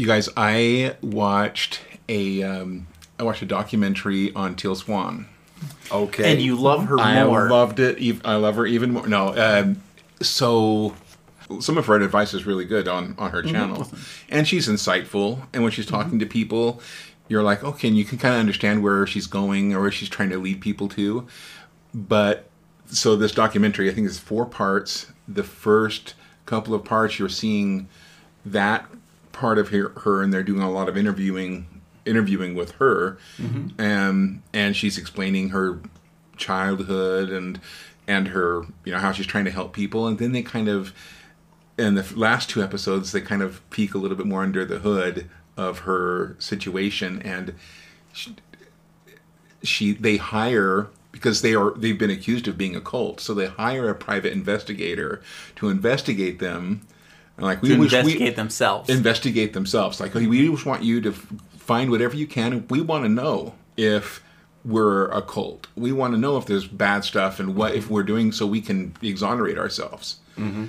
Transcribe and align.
You 0.00 0.06
guys, 0.06 0.30
I 0.34 0.96
watched 1.02 1.82
a 2.08 2.42
um, 2.42 2.86
I 3.18 3.22
watched 3.22 3.42
a 3.42 3.46
documentary 3.46 4.32
on 4.34 4.56
Teal 4.56 4.74
Swan. 4.74 5.26
Okay. 5.92 6.32
And 6.32 6.40
you 6.40 6.56
love 6.56 6.86
her 6.86 6.98
I 6.98 7.22
more. 7.22 7.50
loved 7.50 7.80
it. 7.80 7.98
ev- 8.02 8.22
I 8.24 8.36
love 8.36 8.56
her 8.56 8.64
even 8.64 8.94
more. 8.94 9.06
No, 9.06 9.36
um, 9.36 9.82
so 10.22 10.94
some 11.60 11.76
of 11.76 11.84
her 11.84 11.96
advice 11.96 12.32
is 12.32 12.46
really 12.46 12.64
good 12.64 12.88
on 12.88 13.14
on 13.18 13.30
her 13.32 13.42
channel, 13.42 13.92
and 14.30 14.48
she's 14.48 14.66
insightful. 14.68 15.46
And 15.52 15.62
when 15.62 15.70
she's 15.70 15.84
talking 15.84 16.18
to 16.18 16.24
people, 16.24 16.80
you're 17.28 17.42
like, 17.42 17.62
okay, 17.62 17.88
and 17.88 17.98
you 17.98 18.06
can 18.06 18.16
kind 18.16 18.32
of 18.32 18.40
understand 18.40 18.82
where 18.82 19.06
she's 19.06 19.26
going 19.26 19.74
or 19.74 19.82
where 19.82 19.92
she's 19.92 20.08
trying 20.08 20.30
to 20.30 20.38
lead 20.38 20.62
people 20.62 20.88
to. 20.88 21.26
But 21.92 22.48
so 22.86 23.16
this 23.16 23.32
documentary, 23.32 23.90
I 23.90 23.92
think, 23.92 24.06
is 24.06 24.18
four 24.18 24.46
parts. 24.46 25.12
The 25.28 25.44
first 25.44 26.14
couple 26.46 26.72
of 26.72 26.86
parts, 26.86 27.18
you're 27.18 27.28
seeing 27.28 27.86
that 28.46 28.86
part 29.40 29.58
of 29.58 29.70
her, 29.70 29.88
her 30.00 30.22
and 30.22 30.32
they're 30.32 30.42
doing 30.42 30.60
a 30.60 30.70
lot 30.70 30.86
of 30.86 30.98
interviewing 30.98 31.66
interviewing 32.04 32.54
with 32.54 32.72
her. 32.72 33.18
Um, 33.80 34.42
and 34.52 34.76
she's 34.76 34.98
explaining 34.98 35.48
her 35.50 35.80
childhood 36.36 37.30
and 37.30 37.60
and 38.06 38.28
her 38.28 38.62
you 38.84 38.92
know 38.92 38.98
how 38.98 39.12
she's 39.12 39.26
trying 39.26 39.46
to 39.46 39.50
help 39.50 39.72
people. 39.72 40.06
And 40.06 40.18
then 40.18 40.32
they 40.32 40.42
kind 40.42 40.68
of 40.68 40.92
in 41.78 41.94
the 41.94 42.06
last 42.14 42.50
two 42.50 42.62
episodes 42.62 43.12
they 43.12 43.22
kind 43.22 43.42
of 43.42 43.68
peek 43.70 43.94
a 43.94 43.98
little 43.98 44.16
bit 44.16 44.26
more 44.26 44.42
under 44.42 44.64
the 44.66 44.80
hood 44.80 45.30
of 45.56 45.80
her 45.80 46.36
situation. 46.38 47.22
And 47.22 47.54
she, 48.12 48.36
she 49.62 49.92
they 49.94 50.18
hire 50.18 50.88
because 51.12 51.40
they 51.40 51.54
are 51.54 51.70
they've 51.72 51.98
been 51.98 52.10
accused 52.10 52.46
of 52.46 52.58
being 52.58 52.76
a 52.76 52.80
cult. 52.80 53.20
So 53.20 53.32
they 53.32 53.46
hire 53.46 53.88
a 53.88 53.94
private 53.94 54.34
investigator 54.34 55.22
to 55.56 55.70
investigate 55.70 56.40
them 56.40 56.86
and 57.36 57.46
like 57.46 57.62
we 57.62 57.76
wish 57.76 57.92
we- 57.92 57.98
investigate 57.98 58.36
themselves. 58.36 58.88
investigate 58.90 59.52
themselves. 59.52 60.00
Like 60.00 60.14
we 60.14 60.48
just 60.48 60.66
want 60.66 60.82
you 60.82 61.00
to 61.00 61.10
f- 61.10 61.26
find 61.56 61.90
whatever 61.90 62.16
you 62.16 62.26
can. 62.26 62.66
We 62.68 62.80
want 62.80 63.04
to 63.04 63.08
know 63.08 63.54
if 63.76 64.22
we're 64.64 65.10
a 65.10 65.22
cult. 65.22 65.66
We 65.74 65.92
want 65.92 66.14
to 66.14 66.18
know 66.18 66.36
if 66.36 66.46
there's 66.46 66.66
bad 66.66 67.04
stuff 67.04 67.40
and 67.40 67.54
what 67.56 67.74
if 67.74 67.88
we're 67.90 68.02
doing 68.02 68.32
so 68.32 68.46
we 68.46 68.60
can 68.60 68.94
exonerate 69.02 69.58
ourselves. 69.58 70.16
Mm-hmm. 70.36 70.66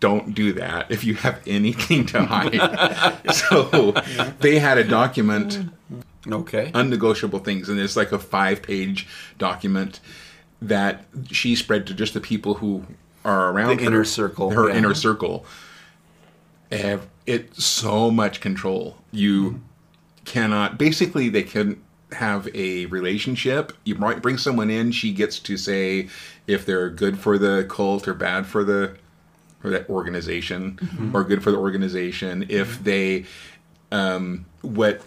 Don't 0.00 0.34
do 0.34 0.52
that 0.54 0.90
if 0.90 1.04
you 1.04 1.14
have 1.14 1.40
anything 1.46 2.06
to 2.06 2.24
hide. 2.24 3.32
so 3.34 3.92
they 4.40 4.58
had 4.58 4.78
a 4.78 4.84
document 4.84 5.70
okay. 6.26 6.70
unnegotiable 6.74 7.40
things 7.40 7.68
and 7.68 7.78
it's 7.78 7.96
like 7.96 8.10
a 8.12 8.18
five 8.18 8.62
page 8.62 9.06
document 9.38 10.00
that 10.62 11.04
she 11.30 11.54
spread 11.54 11.86
to 11.86 11.94
just 11.94 12.14
the 12.14 12.20
people 12.20 12.54
who 12.54 12.84
are 13.24 13.50
around 13.50 13.76
The 13.76 13.84
her, 13.84 13.88
inner 13.88 14.04
circle, 14.04 14.50
her 14.50 14.68
yeah. 14.68 14.76
inner 14.76 14.94
circle 14.94 15.44
have 16.70 17.08
it's 17.26 17.64
so 17.64 18.10
much 18.10 18.40
control. 18.40 18.96
You 19.12 19.60
cannot 20.24 20.78
basically 20.78 21.28
they 21.28 21.42
can 21.42 21.82
have 22.12 22.48
a 22.54 22.86
relationship. 22.86 23.72
You 23.84 23.94
might 23.94 24.20
bring 24.22 24.36
someone 24.38 24.70
in 24.70 24.90
she 24.92 25.12
gets 25.12 25.38
to 25.40 25.56
say 25.56 26.08
if 26.46 26.66
they're 26.66 26.90
good 26.90 27.18
for 27.18 27.38
the 27.38 27.66
cult 27.68 28.08
or 28.08 28.14
bad 28.14 28.46
for 28.46 28.64
the 28.64 28.96
for 29.60 29.70
that 29.70 29.88
organization 29.90 30.78
or 31.12 31.22
good 31.24 31.42
for 31.42 31.50
the 31.50 31.58
organization. 31.58 32.46
If 32.48 32.82
they 32.82 33.26
um 33.92 34.46
what 34.62 35.02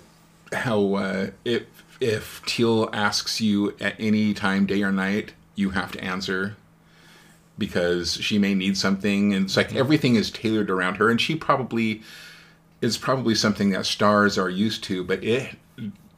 how 0.52 0.94
uh 0.96 1.30
if 1.46 1.64
if 2.00 2.42
teal 2.46 2.90
asks 2.94 3.42
you 3.42 3.76
at 3.80 3.96
any 4.00 4.34
time 4.34 4.66
day 4.66 4.84
or 4.84 4.92
night 4.92 5.34
you 5.56 5.72
have 5.72 5.92
to 5.94 6.04
answer 6.04 6.56
because 7.58 8.14
she 8.16 8.38
may 8.40 8.54
need 8.54 8.78
something 8.78 9.34
and 9.34 9.46
it's 9.46 9.58
like 9.58 9.70
mm-hmm. 9.70 9.78
everything 9.78 10.16
is 10.16 10.32
tailored 10.32 10.70
around 10.70 10.96
her 10.96 11.10
and 11.10 11.22
she 11.22 11.36
probably 11.36 12.02
is 12.82 12.98
probably 12.98 13.36
something 13.36 13.70
that 13.70 13.86
stars 13.86 14.38
are 14.38 14.50
used 14.50 14.84
to 14.84 15.04
but 15.04 15.24
it 15.24 15.56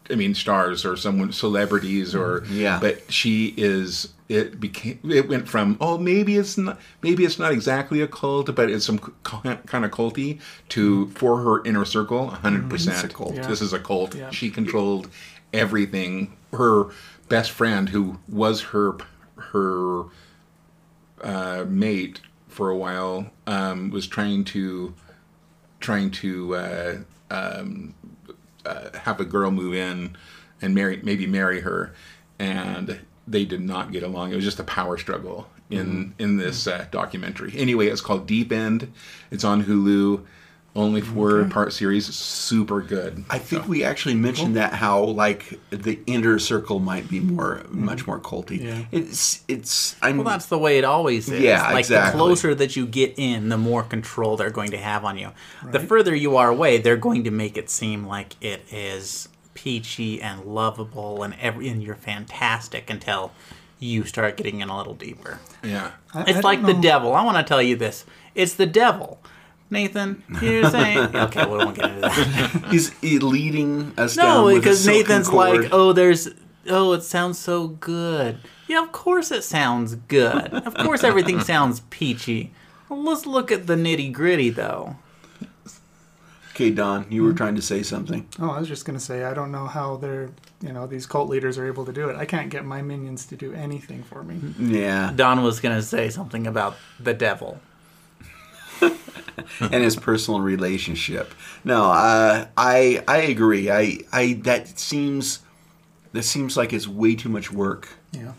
i 0.10 0.16
mean 0.16 0.34
stars 0.34 0.86
or 0.86 0.96
someone 0.96 1.32
celebrities 1.32 2.16
or 2.16 2.42
mm-hmm. 2.42 2.56
Yeah. 2.56 2.80
but 2.80 3.12
she 3.12 3.54
is 3.58 4.14
it 4.30 4.60
became 4.60 5.00
it 5.04 5.28
went 5.28 5.48
from 5.48 5.78
oh 5.82 5.98
maybe 5.98 6.38
it's 6.38 6.58
not 6.58 6.80
maybe 7.02 7.26
it's 7.26 7.38
not 7.38 7.52
exactly 7.52 8.02
a 8.02 8.08
cult 8.08 8.56
but 8.56 8.70
it's 8.70 8.86
some 8.86 8.98
kind 8.98 9.86
of 9.86 9.92
culty 9.92 10.40
to 10.70 11.06
mm-hmm. 11.06 11.14
for 11.14 11.42
her 11.42 11.64
inner 11.66 11.86
circle 11.86 12.30
100% 12.30 12.72
It's 12.72 13.04
a 13.04 13.08
cult. 13.08 13.36
this 13.36 13.62
is 13.62 13.74
a 13.74 13.80
cult. 13.80 14.16
Yeah. 14.16 14.32
she 14.32 14.50
controlled 14.50 15.10
everything. 15.56 16.36
Her 16.52 16.88
best 17.30 17.52
friend 17.52 17.90
who 17.90 18.20
was 18.28 18.62
her 18.62 18.98
her 19.38 20.06
uh, 21.26 21.66
mate 21.68 22.22
for 22.48 22.70
a 22.70 22.78
while 22.78 23.32
um, 23.48 23.90
was 23.90 24.08
trying 24.08 24.46
to 24.46 24.94
trying 25.80 26.10
to 26.10 26.56
uh, 26.56 26.98
um, 27.30 27.94
uh, 28.66 28.98
have 29.00 29.20
a 29.20 29.26
girl 29.26 29.52
move 29.52 29.74
in 29.74 30.16
and 30.62 30.74
marry 30.74 31.02
maybe 31.04 31.28
marry 31.28 31.62
her. 31.62 31.94
And 32.40 33.02
they 33.28 33.44
did 33.44 33.62
not 33.62 33.92
get 33.92 34.04
along. 34.04 34.32
It 34.32 34.36
was 34.36 34.46
just 34.46 34.60
a 34.60 34.64
power 34.64 34.98
struggle 34.98 35.50
in 35.70 36.14
in 36.20 36.38
this 36.38 36.68
uh, 36.68 36.86
documentary. 36.92 37.54
Anyway 37.58 37.88
it's 37.88 38.02
called 38.02 38.28
deep 38.28 38.52
end. 38.52 38.94
It's 39.32 39.44
on 39.44 39.64
hulu 39.66 40.24
only 40.76 41.00
four 41.02 41.46
part 41.46 41.72
series 41.72 42.14
super 42.14 42.82
good 42.82 43.24
I 43.30 43.38
think 43.40 43.68
we 43.68 43.84
actually 43.84 44.16
mentioned 44.16 44.56
that 44.58 44.74
how 44.74 45.04
like 45.04 45.60
the 45.70 46.00
inner 46.06 46.38
circle 46.40 46.80
might 46.80 47.10
be 47.10 47.20
more 47.20 47.60
mm-hmm. 47.60 47.86
much 47.86 48.06
more 48.06 48.20
culty. 48.20 48.62
Yeah. 48.62 48.86
It's 48.92 49.44
it's 49.48 49.96
I'm 50.02 50.18
well, 50.18 50.26
that's 50.26 50.48
the 50.48 50.58
way 50.58 50.78
it 50.78 50.84
always 50.84 51.30
is. 51.30 51.40
Yeah, 51.42 51.64
like 51.72 51.80
exactly. 51.80 52.12
the 52.12 52.26
closer 52.26 52.56
that 52.56 52.76
you 52.76 52.86
get 52.86 53.14
in, 53.18 53.50
the 53.50 53.58
more 53.58 53.84
control 53.84 54.36
they're 54.38 54.50
going 54.50 54.72
to 54.72 54.78
have 54.78 55.06
on 55.06 55.18
you. 55.18 55.32
The 55.72 55.80
further 55.80 56.14
you 56.14 56.36
are 56.38 56.50
away, 56.50 56.78
they're 56.78 56.98
going 56.98 57.24
to 57.24 57.32
make 57.32 57.58
it 57.58 57.70
seem 57.70 58.06
like 58.06 58.36
it 58.44 58.62
is 58.72 59.30
peachy 59.54 60.22
and 60.22 60.44
lovable 60.46 61.24
and 61.24 61.36
every 61.42 61.70
and 61.70 61.82
you're 61.82 61.96
fantastic 61.96 62.90
until 62.90 63.32
you 63.80 64.04
start 64.04 64.38
getting 64.38 64.62
in 64.62 64.70
a 64.70 64.78
little 64.78 64.94
deeper. 64.96 65.40
yeah 65.64 65.92
I- 66.14 66.20
I 66.20 66.22
It's 66.24 66.32
don't 66.34 66.44
like 66.44 66.66
the 66.66 66.74
devil. 66.74 67.14
I 67.14 67.24
want 67.24 67.38
to 67.38 67.44
tell 67.44 67.62
you 67.62 67.76
this. 67.76 68.06
It's 68.34 68.54
the 68.54 68.66
devil. 68.66 69.20
Nathan, 69.70 70.24
you're 70.42 70.70
saying 70.70 70.98
okay. 71.16 71.46
We 71.46 71.58
won't 71.58 71.76
get 71.76 71.90
into 71.90 72.02
that. 72.02 72.66
he's 72.70 72.90
he 73.00 73.20
leading 73.20 73.94
us 73.98 74.16
down 74.16 74.26
No, 74.26 74.46
with 74.46 74.58
a 74.58 74.60
because 74.60 74.86
Nathan's 74.86 75.28
cord. 75.28 75.62
like, 75.64 75.74
oh, 75.74 75.92
there's, 75.92 76.30
oh, 76.70 76.94
it 76.94 77.02
sounds 77.02 77.40
so 77.40 77.68
good. 77.70 78.38
Yeah, 78.68 78.84
of 78.84 78.92
course 78.92 79.32
it 79.32 79.44
sounds 79.44 79.96
good. 79.96 80.54
Of 80.54 80.76
course 80.76 81.04
everything 81.04 81.40
sounds 81.42 81.82
peachy. 81.90 82.52
Well, 82.90 83.04
let's 83.04 83.26
look 83.26 83.52
at 83.52 83.68
the 83.68 83.76
nitty 83.76 84.14
gritty, 84.14 84.52
though. 84.52 84.98
Okay, 86.52 86.72
Don, 86.72 87.06
you 87.10 87.22
were 87.24 87.32
hmm? 87.32 87.36
trying 87.36 87.56
to 87.56 87.62
say 87.62 87.84
something. 87.84 88.30
Oh, 88.40 88.50
I 88.50 88.60
was 88.60 88.70
just 88.70 88.86
gonna 88.86 89.00
say 89.00 89.26
I 89.26 89.34
don't 89.34 89.52
know 89.52 89.66
how 89.68 89.98
they're 89.98 90.30
you 90.62 90.72
know 90.72 90.88
these 90.88 91.06
cult 91.06 91.28
leaders 91.28 91.58
are 91.58 91.68
able 91.68 91.86
to 91.86 91.92
do 91.92 92.08
it. 92.10 92.16
I 92.16 92.24
can't 92.24 92.50
get 92.50 92.64
my 92.64 92.82
minions 92.82 93.26
to 93.26 93.36
do 93.36 93.54
anything 93.54 94.04
for 94.04 94.24
me. 94.24 94.40
Yeah, 94.58 95.12
Don 95.14 95.44
was 95.44 95.60
gonna 95.60 95.82
say 95.82 96.10
something 96.10 96.48
about 96.48 96.78
the 96.98 97.14
devil. 97.14 97.60
and 99.60 99.84
his 99.84 99.96
personal 99.96 100.40
relationship. 100.42 101.34
No, 101.64 101.86
uh, 101.92 102.48
I 102.58 103.04
I 103.08 103.18
agree. 103.18 103.70
I 103.72 104.00
I 104.12 104.34
that 104.44 104.80
seems 104.80 105.40
that 106.14 106.24
seems 106.24 106.56
like 106.58 106.74
it's 106.74 106.88
way 106.88 107.16
too 107.16 107.30
much 107.30 107.52
work. 107.52 107.90
Yeah. 108.12 108.34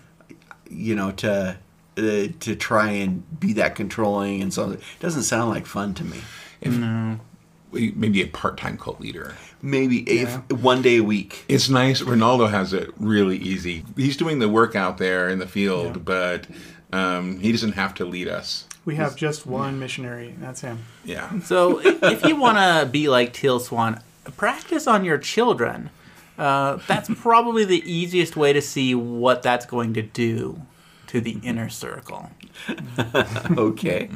You 0.71 0.95
know 0.95 1.11
to. 1.12 1.59
Uh, 1.99 2.29
to 2.41 2.55
try 2.55 2.91
and 2.91 3.41
be 3.41 3.55
that 3.55 3.75
controlling 3.75 4.43
and 4.43 4.53
so 4.53 4.73
it 4.73 4.81
doesn't 5.01 5.23
sound 5.23 5.49
like 5.49 5.65
fun 5.65 5.95
to 5.95 6.05
me. 6.05 6.19
maybe 7.73 8.21
a 8.23 8.27
part-time 8.27 8.77
cult 8.77 9.01
leader 9.01 9.34
Maybe 9.63 10.05
Yeah. 10.07 10.41
if 10.51 10.61
one 10.61 10.83
day 10.83 10.99
a 10.99 11.03
week. 11.03 11.47
It's 11.49 11.71
nice. 11.71 12.03
Ronaldo 12.03 12.51
has 12.51 12.75
it 12.75 12.91
really 12.99 13.39
easy. 13.39 13.83
He's 13.97 14.17
doing 14.19 14.39
the 14.39 14.49
work 14.51 14.77
out 14.77 14.99
there 14.99 15.31
in 15.31 15.39
the 15.39 15.47
field, 15.47 15.97
Yeah. 15.97 16.03
but 16.05 16.47
um, 16.93 17.41
he 17.41 17.51
doesn't 17.51 17.73
have 17.73 17.95
to 17.95 18.05
lead 18.05 18.28
us. 18.28 18.67
We 18.87 18.95
have 18.95 19.17
just 19.17 19.45
one 19.47 19.79
missionary. 19.79 20.29
and 20.29 20.43
That's 20.43 20.63
him. 20.63 20.85
Yeah. 21.05 21.31
So 21.45 21.81
if 21.85 22.25
you 22.25 22.37
want 22.37 22.57
to 22.57 22.89
be 22.91 23.09
like 23.09 23.35
Teal 23.35 23.61
Swan, 23.61 24.01
practice 24.37 24.87
on 24.87 25.05
your 25.05 25.19
children. 25.19 25.91
Uh, 26.39 26.78
that's 26.87 27.09
probably 27.15 27.65
the 27.65 27.83
easiest 27.91 28.37
way 28.37 28.53
to 28.53 28.60
see 28.63 28.95
what 28.95 29.43
that's 29.43 29.65
going 29.66 29.93
to 29.95 30.03
do 30.03 30.63
to 31.09 31.21
the 31.21 31.39
inner 31.43 31.69
circle. 31.69 32.31
Okay. 33.59 34.10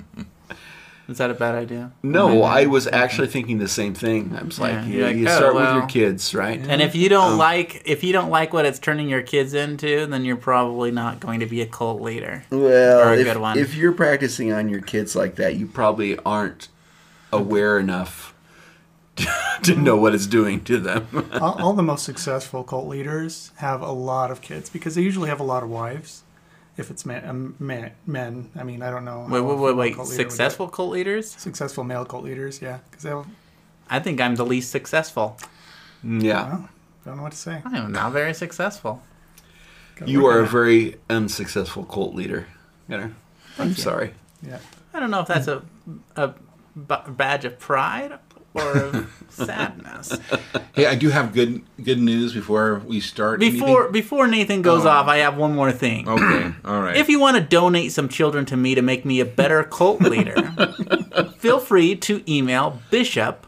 Is 1.10 1.18
that 1.18 1.30
a 1.30 1.34
bad 1.34 1.56
idea? 1.56 1.90
No, 2.04 2.42
I 2.44 2.66
was 2.66 2.86
actually 2.86 3.26
thinking 3.26 3.58
the 3.58 3.68
same 3.68 3.94
thing. 3.94 4.34
I 4.38 4.42
was 4.42 4.60
like, 4.60 4.72
Yeah, 4.72 4.84
you, 4.86 5.04
like, 5.04 5.16
you 5.16 5.28
oh, 5.28 5.36
start 5.36 5.54
with 5.56 5.74
your 5.74 5.86
kids, 5.86 6.34
right? 6.34 6.60
And 6.60 6.80
if 6.80 6.94
you 6.94 7.08
don't 7.08 7.32
um, 7.32 7.38
like 7.38 7.82
if 7.84 8.04
you 8.04 8.12
don't 8.12 8.30
like 8.30 8.52
what 8.52 8.64
it's 8.64 8.78
turning 8.78 9.08
your 9.08 9.22
kids 9.22 9.52
into, 9.54 10.06
then 10.06 10.24
you're 10.24 10.36
probably 10.36 10.90
not 10.92 11.18
going 11.18 11.40
to 11.40 11.46
be 11.46 11.60
a 11.62 11.66
cult 11.66 12.00
leader. 12.00 12.44
Well, 12.50 13.00
Or 13.08 13.12
a 13.12 13.18
if, 13.18 13.24
good 13.24 13.38
one. 13.38 13.58
if 13.58 13.74
you're 13.74 13.92
practicing 13.92 14.52
on 14.52 14.68
your 14.68 14.80
kids 14.80 15.16
like 15.16 15.34
that, 15.36 15.56
you 15.56 15.66
probably 15.66 16.16
aren't 16.18 16.68
aware 17.32 17.78
enough 17.78 18.34
to 19.62 19.74
know 19.74 19.96
what 19.96 20.14
it's 20.14 20.26
doing 20.26 20.62
to 20.64 20.78
them. 20.78 21.08
all, 21.40 21.60
all 21.60 21.72
the 21.72 21.82
most 21.82 22.04
successful 22.04 22.62
cult 22.64 22.86
leaders 22.86 23.50
have 23.56 23.82
a 23.82 23.92
lot 23.92 24.30
of 24.30 24.40
kids 24.40 24.70
because 24.70 24.94
they 24.94 25.02
usually 25.02 25.28
have 25.28 25.40
a 25.40 25.44
lot 25.44 25.62
of 25.62 25.68
wives. 25.68 26.22
If 26.80 26.90
it's 26.90 27.04
men, 27.04 27.24
um, 27.28 27.54
men, 27.58 27.92
men 28.06 28.50
I 28.56 28.64
mean, 28.64 28.82
I 28.82 28.90
don't 28.90 29.04
know. 29.04 29.26
Wait, 29.28 29.40
wait, 29.40 29.58
wait, 29.58 29.76
wait. 29.76 29.94
cult 29.94 30.08
leader 30.08 30.16
would 30.18 30.18
do 30.18 30.24
it. 30.24 30.30
Successful 30.30 30.68
cult 30.68 30.90
leaders? 30.90 31.30
successful 31.30 31.84
male 31.84 32.04
cult 32.04 32.24
leaders, 32.24 32.60
yeah, 32.62 32.78
because 32.90 33.02
they 33.04 33.10
have 33.10 33.26
I 33.90 33.98
think 34.00 34.20
I'm 34.20 34.36
the 34.36 34.46
least 34.46 34.70
successful. 34.70 35.36
Yeah. 36.02 36.62
Don't 37.04 37.16
know 37.16 37.22
what 37.24 37.32
to 37.32 37.38
say. 37.38 37.60
I 37.64 37.76
am 37.78 37.92
not 37.92 38.12
very 38.12 38.34
successful. 38.34 39.02
You 40.06 40.24
are 40.26 40.40
a 40.40 40.46
very 40.46 40.96
unsuccessful 41.10 41.84
cult 41.84 42.14
leader. 42.14 42.46
Gunnar. 42.88 43.12
I'm 43.58 43.68
you. 43.68 43.74
sorry. 43.74 44.14
Yeah. 44.42 44.58
I 44.94 45.00
don't 45.00 45.10
know 45.10 45.20
if 45.20 45.28
that's 45.28 45.46
a 45.48 45.62
a 46.16 46.28
b- 46.28 46.96
badge 47.08 47.44
of 47.44 47.58
pride 47.58 48.18
or 48.54 48.72
of 48.78 49.24
sadness. 49.28 50.18
Hey, 50.72 50.86
I 50.86 50.94
do 50.94 51.10
have 51.10 51.34
good 51.34 51.62
good 51.84 51.98
news 52.00 52.32
before 52.32 52.82
we 52.86 53.00
start. 53.00 53.40
Before 53.40 53.68
anything. 53.84 53.92
before 53.92 54.26
Nathan 54.26 54.62
goes 54.62 54.84
Oh. 54.86 54.90
off, 54.90 55.06
I 55.08 55.18
have 55.18 55.36
one 55.36 55.54
more 55.54 55.72
thing. 55.72 56.08
Okay, 56.08 56.52
all 56.64 56.80
right. 56.80 56.96
If 56.96 57.08
you 57.08 57.18
want 57.20 57.36
to 57.36 57.42
donate 57.42 57.92
some 57.92 58.08
children 58.08 58.44
to 58.46 58.56
me 58.56 58.74
to 58.74 58.82
make 58.82 59.04
me 59.04 59.20
a 59.20 59.24
better 59.24 59.62
cult 59.64 60.00
leader, 60.00 60.34
feel 61.38 61.58
free 61.60 61.96
to 61.96 62.22
email 62.30 62.80
bishop 62.90 63.46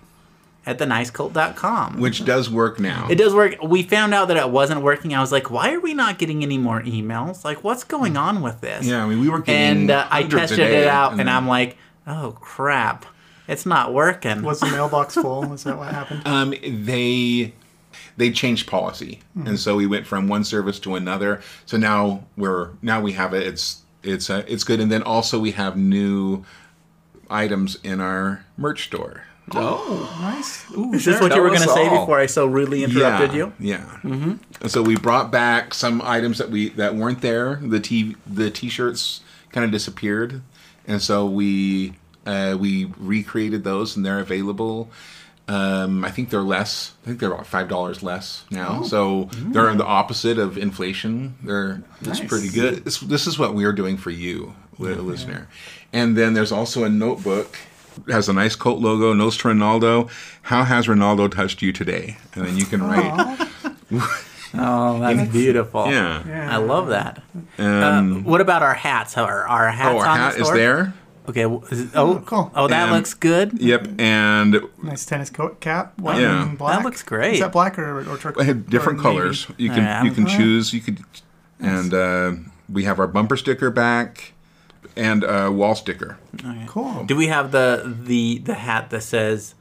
at 0.65 0.79
thenicecult.com. 0.79 1.99
Which 2.01 2.25
does 2.25 2.49
work 2.49 2.79
now. 2.79 3.09
It 3.11 3.17
does 3.17 3.35
work. 3.35 3.57
We 3.63 3.83
found 3.83 4.15
out 4.15 4.29
that 4.29 4.37
it 4.37 4.51
wasn't 4.51 4.83
working. 4.83 5.13
I 5.15 5.21
was 5.21 5.33
like, 5.33 5.51
why 5.51 5.73
are 5.73 5.81
we 5.81 5.93
not 5.93 6.19
getting 6.19 6.43
any 6.43 6.57
more 6.59 6.81
emails? 6.83 7.45
Like, 7.45 7.65
what's 7.65 7.83
going 7.85 8.17
on 8.17 8.43
with 8.43 8.61
this? 8.61 8.87
Yeah, 8.87 9.05
I 9.05 9.09
mean, 9.09 9.21
we 9.21 9.29
were 9.29 9.41
getting 9.41 9.83
And 9.83 9.91
uh, 9.91 10.07
I 10.11 10.23
tested 10.23 10.61
it 10.61 10.87
out, 10.87 11.11
and 11.13 11.21
then- 11.21 11.29
I'm 11.29 11.49
like, 11.49 11.77
oh 12.07 12.37
crap, 12.41 13.07
it's 13.49 13.67
not 13.67 13.93
working. 13.93 14.43
Was 14.43 14.61
the 14.61 14.67
mailbox 14.71 15.15
full? 15.15 15.53
Is 15.53 15.65
that 15.65 15.77
what 15.77 15.93
happened? 15.93 16.23
Um, 16.27 16.51
they 16.63 17.55
they 18.17 18.31
changed 18.31 18.67
policy, 18.67 19.21
and 19.47 19.59
so 19.59 19.77
we 19.77 19.87
went 19.87 20.07
from 20.07 20.29
one 20.29 20.45
service 20.45 20.79
to 20.81 20.95
another. 20.95 21.41
So 21.67 21.77
now 21.77 22.25
we're 22.37 22.71
now 22.83 23.01
we 23.01 23.13
have 23.13 23.35
it. 23.35 23.47
It's 23.47 23.83
it's 24.03 24.31
uh, 24.31 24.45
it's 24.47 24.65
good, 24.65 24.81
and 24.81 24.91
then 24.91 25.03
also 25.03 25.39
we 25.39 25.53
have 25.53 25.77
new 25.77 26.45
items 27.31 27.77
in 27.83 28.01
our 28.01 28.45
merch 28.57 28.85
store. 28.85 29.25
Oh. 29.55 30.19
Nice. 30.21 30.71
Ooh, 30.71 30.93
Is 30.93 31.05
this 31.05 31.21
what 31.21 31.35
you 31.35 31.43
were 31.43 31.49
going 31.49 31.63
to 31.63 31.69
say 31.69 31.89
before 31.89 32.19
I 32.19 32.27
so 32.27 32.47
rudely 32.47 32.85
interrupted 32.85 33.33
yeah, 33.33 33.37
you? 33.37 33.53
Yeah. 33.59 33.99
Mm-hmm. 34.03 34.69
So 34.69 34.83
we 34.83 34.97
brought 34.97 35.31
back 35.31 35.75
some 35.75 36.01
items 36.03 36.39
that 36.39 36.51
we 36.51 36.71
that 36.71 36.95
weren't 36.95 37.21
there. 37.21 37.57
The 37.57 37.81
t 37.81 38.17
the 38.27 38.51
t-shirts 38.51 39.21
kind 39.51 39.65
of 39.65 39.71
disappeared, 39.71 40.43
and 40.87 41.03
so 41.03 41.27
we 41.27 41.95
uh, 42.25 42.57
we 42.59 42.87
recreated 42.99 43.65
those, 43.65 43.97
and 43.97 44.07
they're 44.07 44.21
available. 44.21 44.91
Um, 45.49 46.05
I 46.05 46.11
think 46.11 46.31
they're 46.31 46.41
less. 46.41 46.93
I 47.03 47.09
think 47.09 47.21
they're 47.21 47.33
about 47.33 47.47
five 47.47 47.69
dollars 47.69 48.03
less 48.03 48.45
now. 48.51 48.83
So 48.83 49.29
they're 49.33 49.69
in 49.71 49.77
the 49.79 49.85
opposite 49.85 50.39
of 50.39 50.57
inflation. 50.57 51.35
They're 51.43 51.83
That's 52.01 52.21
Nice. 52.21 52.29
pretty 52.29 52.49
good. 52.49 52.85
this, 52.85 53.01
this 53.01 53.27
is 53.27 53.39
what 53.39 53.53
we 53.55 53.65
are 53.65 53.73
doing 53.73 53.97
for 53.97 54.11
you, 54.11 54.55
li- 54.79 54.95
listener. 54.95 55.49
And 55.93 56.17
then 56.17 56.35
there's 56.35 56.53
also 56.53 56.85
a 56.85 56.89
notebook. 56.89 57.59
It 58.07 58.13
has 58.13 58.29
a 58.29 58.33
nice 58.33 58.57
cult 58.57 58.81
logo, 58.81 59.13
Nos 59.13 59.37
to 59.39 59.49
Ronaldo. 59.49 60.09
How 60.43 60.63
has 60.65 60.87
Ronaldo 60.87 61.31
touched 61.31 61.61
you 61.61 61.73
today? 61.73 62.17
And 62.35 62.47
then 62.47 62.57
you 62.57 62.65
can 62.65 62.83
write. 62.83 63.49
Oh, 64.55 65.01
that's 65.01 65.31
beautiful. 65.33 65.87
Yeah. 65.91 66.23
Yeah. 66.27 66.55
I 66.55 66.59
love 66.59 66.89
that. 66.89 67.23
Um, 67.59 68.19
uh, 68.19 68.21
what 68.21 68.41
about 68.43 68.63
our 68.63 68.75
hats? 68.75 69.17
Are 69.17 69.47
our 69.47 69.71
hats 69.71 69.95
oh, 69.95 69.99
our 69.99 70.17
hat 70.17 70.35
the 70.35 70.43
is 70.43 70.51
there. 70.51 70.93
Okay. 71.29 71.43
is 71.71 71.95
oh, 71.95 72.17
Oh, 72.17 72.23
cool. 72.27 72.51
Oh, 72.55 72.67
that 72.69 72.83
And- 72.89 72.93
looks 72.93 73.15
good. 73.15 73.61
Yep, 73.61 74.01
and 74.01 74.61
Nice 74.83 75.05
tennis 75.07 75.31
coat 75.31 75.61
cap. 75.61 75.99
White 75.99 76.21
Yeah. 76.21 76.43
and 76.43 76.59
black. 76.59 76.79
That 76.79 76.85
looks 76.85 77.03
great. 77.03 77.35
Is 77.35 77.41
that 77.41 77.53
black 77.53 77.79
or, 77.79 78.01
or 78.01 78.17
turquoise? 78.19 78.43
I 78.43 78.47
have 78.49 78.69
different 78.69 78.99
or 79.01 79.03
navy? 79.05 79.17
colors. 79.19 79.47
You 79.57 79.69
can 79.71 79.79
Yeah. 79.79 80.03
you 80.03 80.11
can 80.11 80.25
Alright. 80.25 80.39
choose. 80.39 80.73
You 80.75 80.81
could, 80.81 80.99
and 81.61 81.95
uh, 81.95 82.33
we 82.69 82.85
have 82.85 82.99
our 82.99 83.07
bumper 83.07 83.37
sticker 83.37 83.71
back, 83.71 84.33
and 84.97 85.23
a 85.25 85.51
wall 85.51 85.75
sticker. 85.77 86.19
Cool. 86.67 87.05
Do 87.05 87.15
we 87.15 87.29
have 87.29 87.53
the 87.53 87.95
the 88.05 88.39
the 88.45 88.55
hat 88.55 88.91
that 88.91 89.03
says 89.03 89.55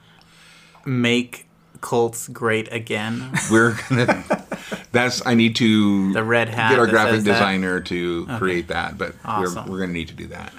"Make 0.86 1.48
Colts 1.80 2.28
Great 2.28 2.72
Again"? 2.74 3.32
We're 3.52 3.78
gonna. 3.90 4.24
that's 4.92 5.26
I 5.26 5.36
need 5.36 5.56
to 5.58 6.12
The 6.14 6.24
red 6.24 6.50
hat 6.50 6.72
get 6.72 6.80
our 6.80 6.88
graphic 6.88 7.16
says 7.16 7.24
that? 7.26 7.34
designer 7.34 7.80
to 7.82 8.26
create 8.40 8.68
that, 8.70 8.98
but 8.98 9.16
Awesome. 9.24 9.66
we're 9.66 9.72
we're 9.74 9.80
gonna 9.82 9.94
need 9.94 10.08
to 10.10 10.14
do 10.16 10.28
that. 10.28 10.52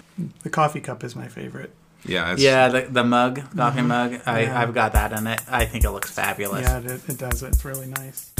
The 0.42 0.50
coffee 0.50 0.80
cup 0.80 1.04
is 1.04 1.14
my 1.16 1.28
favorite. 1.28 1.72
Yeah, 2.04 2.32
it's, 2.32 2.42
yeah, 2.42 2.68
the 2.68 2.80
the 2.82 3.04
mug, 3.04 3.36
coffee 3.56 3.78
Mm-hmm. 3.78 3.86
mug. 3.88 4.20
I 4.26 4.40
Yeah. 4.42 4.60
I've 4.60 4.74
got 4.74 4.92
that 4.94 5.12
in 5.12 5.26
it. 5.28 5.40
I 5.48 5.64
think 5.66 5.84
it 5.84 5.90
looks 5.92 6.10
fabulous. 6.10 6.62
Yeah, 6.62 6.78
it, 6.78 7.08
it 7.08 7.16
does. 7.18 7.42
It's 7.44 7.64
really 7.64 7.86
nice. 7.86 8.32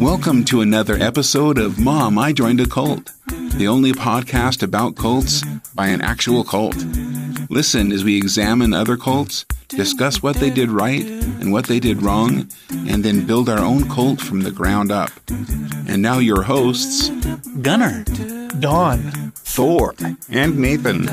Welcome 0.00 0.44
to 0.44 0.60
another 0.60 0.94
episode 0.94 1.58
of 1.58 1.80
Mom, 1.80 2.16
I 2.16 2.32
Joined 2.32 2.60
a 2.60 2.66
Cult, 2.66 3.10
the 3.26 3.66
only 3.66 3.90
podcast 3.90 4.62
about 4.62 4.94
cults 4.94 5.42
by 5.74 5.88
an 5.88 6.00
actual 6.00 6.44
cult. 6.44 6.76
Listen 7.50 7.90
as 7.90 8.04
we 8.04 8.16
examine 8.16 8.72
other 8.72 8.96
cults, 8.96 9.44
discuss 9.68 10.22
what 10.22 10.36
they 10.36 10.50
did 10.50 10.70
right 10.70 11.04
and 11.04 11.50
what 11.50 11.66
they 11.66 11.80
did 11.80 12.02
wrong, 12.02 12.48
and 12.70 13.04
then 13.04 13.26
build 13.26 13.48
our 13.48 13.58
own 13.58 13.88
cult 13.88 14.20
from 14.20 14.42
the 14.42 14.52
ground 14.52 14.92
up. 14.92 15.10
And 15.88 16.00
now 16.00 16.18
your 16.20 16.44
hosts, 16.44 17.08
Gunner. 17.62 18.04
Dawn. 18.60 19.32
Thor 19.34 19.94
and 20.30 20.56
Nathan. 20.58 21.08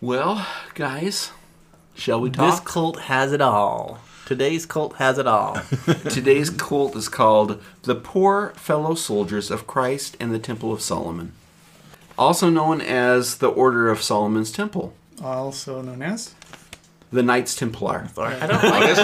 Well, 0.00 0.46
guys, 0.74 1.30
shall 1.94 2.20
we 2.20 2.30
talk? 2.30 2.50
This 2.50 2.72
cult 2.72 2.98
has 3.02 3.32
it 3.32 3.40
all. 3.40 4.00
Today's 4.26 4.66
cult 4.66 4.96
has 4.96 5.18
it 5.18 5.26
all. 5.26 5.54
Today's 6.10 6.50
cult 6.50 6.96
is 6.96 7.08
called 7.08 7.62
the 7.82 7.94
Poor 7.94 8.52
Fellow 8.56 8.94
Soldiers 8.94 9.50
of 9.50 9.66
Christ 9.66 10.16
and 10.18 10.32
the 10.32 10.38
Temple 10.38 10.72
of 10.72 10.80
Solomon, 10.80 11.32
also 12.16 12.48
known 12.48 12.80
as 12.80 13.36
the 13.38 13.48
Order 13.48 13.90
of 13.90 14.00
Solomon's 14.02 14.50
Temple, 14.50 14.94
Also 15.22 15.82
known 15.82 16.00
as. 16.02 16.32
the 17.12 17.22
Knights 17.22 17.54
Templar. 17.54 18.08
Sorry, 18.14 18.34
I 18.36 18.46
don't 18.46 18.62
like 18.64 18.96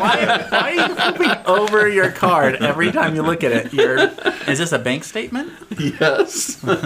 why, 0.00 0.46
why 0.48 0.70
are 0.70 0.74
you 0.88 0.94
flipping 0.94 1.30
over 1.46 1.88
your 1.88 2.12
card 2.12 2.54
every 2.56 2.92
time 2.92 3.14
you 3.16 3.22
look 3.22 3.42
at 3.42 3.50
it? 3.52 3.72
You're, 3.74 3.98
is 4.46 4.58
this 4.58 4.70
a 4.72 4.78
bank 4.78 5.02
statement? 5.04 5.52
Yes. 5.78 6.60
Who 6.62 6.76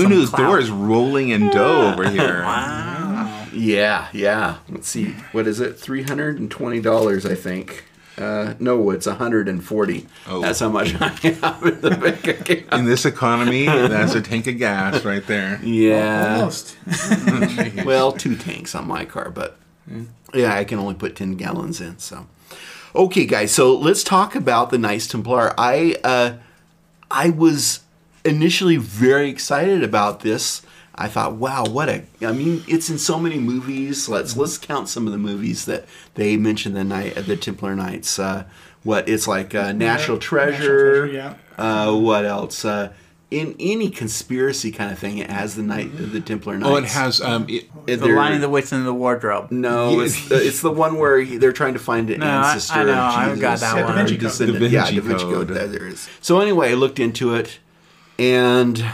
some 0.00 0.10
knew 0.10 0.26
clout. 0.26 0.40
Thor 0.40 0.58
is 0.58 0.70
rolling 0.70 1.28
in 1.30 1.48
dough 1.50 1.92
over 1.92 2.08
here? 2.10 2.42
Wow. 2.42 3.07
Yeah, 3.58 4.08
yeah. 4.12 4.58
Let's 4.68 4.88
see. 4.88 5.12
What 5.32 5.46
is 5.46 5.60
it? 5.60 5.78
Three 5.78 6.02
hundred 6.02 6.38
and 6.38 6.50
twenty 6.50 6.80
dollars, 6.80 7.26
I 7.26 7.34
think. 7.34 7.84
Uh, 8.16 8.54
no, 8.58 8.90
it's 8.90 9.06
hundred 9.06 9.48
and 9.48 9.64
forty. 9.64 10.06
Oh. 10.26 10.40
That's 10.40 10.60
how 10.60 10.68
much 10.68 10.94
I 11.00 11.08
have 11.08 11.62
in 11.62 11.80
the 11.80 11.90
bank 11.90 12.26
account. 12.26 12.72
In 12.72 12.84
this 12.84 13.04
economy, 13.04 13.66
that's 13.66 14.14
a 14.14 14.20
tank 14.20 14.46
of 14.46 14.58
gas 14.58 15.04
right 15.04 15.26
there. 15.26 15.60
Yeah. 15.62 16.36
Almost. 16.38 16.76
Well, 17.84 18.12
two 18.12 18.36
tanks 18.36 18.74
on 18.74 18.86
my 18.86 19.04
car, 19.04 19.30
but 19.30 19.56
yeah, 20.34 20.54
I 20.54 20.64
can 20.64 20.78
only 20.78 20.94
put 20.94 21.16
10 21.16 21.36
gallons 21.36 21.80
in. 21.80 21.98
So, 21.98 22.26
okay, 22.94 23.24
guys, 23.24 23.52
so 23.52 23.74
let's 23.74 24.02
talk 24.02 24.34
about 24.34 24.70
the 24.70 24.78
Knights 24.78 25.06
Templar. 25.06 25.54
I 25.56 25.96
uh, 26.04 26.34
I 27.10 27.30
was 27.30 27.80
initially 28.24 28.76
very 28.76 29.30
excited 29.30 29.82
about 29.82 30.20
this. 30.20 30.62
I 31.00 31.06
thought, 31.08 31.34
wow, 31.36 31.64
what 31.64 31.88
a! 31.88 32.02
I 32.22 32.32
mean, 32.32 32.64
it's 32.66 32.90
in 32.90 32.98
so 32.98 33.18
many 33.20 33.38
movies. 33.38 34.08
Let's 34.08 34.36
let's 34.36 34.58
count 34.58 34.88
some 34.88 35.06
of 35.06 35.12
the 35.12 35.18
movies 35.18 35.64
that 35.66 35.84
they 36.14 36.36
mention 36.36 36.74
the 36.74 36.82
knight 36.84 37.14
the 37.14 37.36
Templar 37.36 37.76
Knights. 37.76 38.18
Uh, 38.18 38.44
what 38.82 39.08
it's 39.08 39.28
like 39.28 39.54
uh, 39.54 39.72
National 39.72 40.18
Treasure. 40.18 41.06
Treasure, 41.08 41.36
Uh, 41.56 41.94
what 41.94 42.24
else? 42.24 42.64
Uh, 42.64 42.92
in 43.30 43.54
any 43.60 43.90
conspiracy 43.90 44.72
kind 44.72 44.90
of 44.90 44.98
thing, 44.98 45.18
it 45.18 45.28
has 45.30 45.54
the 45.54 45.62
knight 45.62 45.90
the 45.94 46.18
Templar 46.20 46.56
Knights. 46.56 46.68
Oh, 46.72 46.76
it 46.76 46.84
has. 46.86 47.20
Um, 47.20 47.44
it, 47.48 47.68
The 47.86 47.96
They're- 47.96 48.16
Lion, 48.16 48.40
the 48.40 48.48
Witch, 48.48 48.72
and 48.72 48.86
the 48.86 48.92
Wardrobe. 48.94 49.50
no, 49.52 50.00
it's 50.04 50.28
the, 50.30 50.36
it's 50.46 50.62
the 50.62 50.70
one 50.72 50.96
where 50.98 51.20
he- 51.20 51.36
they're 51.36 51.52
trying 51.52 51.74
to 51.74 51.78
find 51.78 52.08
an 52.10 52.20
No, 52.20 52.26
ancestor. 52.26 52.80
I 52.80 52.84
know, 52.84 52.92
of 52.92 52.98
I've 52.98 53.28
Jesus. 53.36 53.40
got 53.42 53.60
that 53.60 53.76
Yeah, 53.76 53.84
one. 53.84 53.94
Da 53.96 54.02
Da 54.02 54.06
Vinci 54.08 54.16
Vinci 54.16 54.46
Code. 54.46 54.48
Code. 54.54 54.60
Da 54.60 54.66
yeah, 54.68 54.84
Vinci 54.84 54.96
Da 54.96 55.02
Vinci 55.02 55.24
Code. 55.24 55.34
Code. 55.34 55.48
There, 55.48 55.66
there 55.68 55.86
is. 55.86 56.08
So 56.22 56.40
anyway, 56.40 56.70
I 56.70 56.74
looked 56.74 56.98
into 56.98 57.34
it, 57.34 57.58
and 58.18 58.84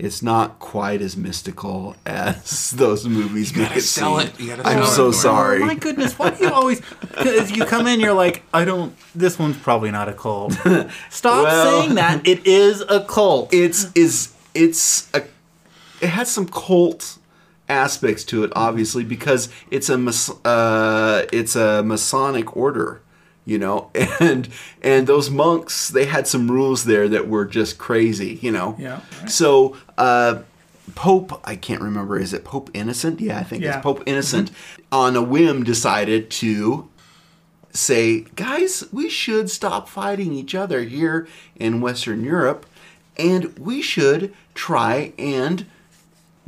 it's 0.00 0.22
not 0.22 0.58
quite 0.58 1.00
as 1.02 1.16
mystical 1.16 1.94
as 2.06 2.70
those 2.76 3.06
movies 3.06 3.54
make 3.54 3.68
gotta 3.68 3.78
it 3.78 3.82
sell 3.82 4.18
seem. 4.18 4.28
it. 4.28 4.40
You 4.40 4.46
gotta 4.48 4.66
I'm 4.68 4.78
sell 4.78 4.82
it, 4.84 4.86
so 4.88 5.02
Thor. 5.12 5.12
sorry. 5.12 5.62
Oh 5.62 5.66
my 5.66 5.74
goodness! 5.74 6.18
Why 6.18 6.30
do 6.30 6.44
you 6.44 6.50
always? 6.50 6.80
Because 7.00 7.50
you 7.50 7.64
come 7.66 7.86
in, 7.86 8.00
you're 8.00 8.14
like, 8.14 8.42
I 8.52 8.64
don't. 8.64 8.94
This 9.14 9.38
one's 9.38 9.56
probably 9.58 9.90
not 9.90 10.08
a 10.08 10.12
cult. 10.12 10.52
Stop 11.10 11.44
Well- 11.44 11.80
saying 11.82 11.94
that. 11.96 12.26
It 12.26 12.46
is 12.46 12.80
a 12.88 13.04
cult. 13.04 13.52
it's 13.54 13.90
is 13.94 14.32
it's 14.54 15.08
a 15.14 15.22
it 16.00 16.08
has 16.08 16.30
some 16.30 16.48
cult 16.48 17.18
aspects 17.68 18.24
to 18.24 18.42
it 18.42 18.50
obviously 18.56 19.04
because 19.04 19.48
it's 19.70 19.88
a 19.88 19.96
mas- 19.96 20.30
uh, 20.44 21.24
it's 21.32 21.54
a 21.54 21.82
masonic 21.84 22.56
order 22.56 23.00
you 23.44 23.56
know 23.58 23.90
and 24.20 24.48
and 24.82 25.06
those 25.06 25.30
monks 25.30 25.88
they 25.88 26.04
had 26.04 26.26
some 26.26 26.50
rules 26.50 26.84
there 26.84 27.08
that 27.08 27.28
were 27.28 27.44
just 27.44 27.78
crazy 27.78 28.38
you 28.42 28.50
know 28.50 28.74
Yeah, 28.78 29.00
right. 29.20 29.30
so 29.30 29.76
uh 30.00 30.42
Pope, 30.96 31.40
I 31.44 31.54
can't 31.54 31.80
remember, 31.82 32.18
is 32.18 32.32
it 32.32 32.44
Pope 32.44 32.68
Innocent? 32.74 33.20
Yeah, 33.20 33.38
I 33.38 33.44
think 33.44 33.62
Yeah. 33.62 33.76
it's 33.76 33.82
Pope 33.82 34.02
Innocent, 34.06 34.50
on 34.90 35.14
a 35.14 35.22
whim 35.22 35.62
decided 35.62 36.30
to 36.42 36.88
say, 37.72 38.22
guys, 38.34 38.82
we 38.90 39.08
should 39.08 39.48
stop 39.50 39.88
fighting 39.88 40.32
each 40.32 40.52
other 40.56 40.82
here 40.82 41.28
in 41.54 41.80
Western 41.80 42.24
Europe 42.24 42.66
and 43.16 43.56
we 43.56 43.80
should 43.82 44.34
try 44.54 45.12
and 45.16 45.66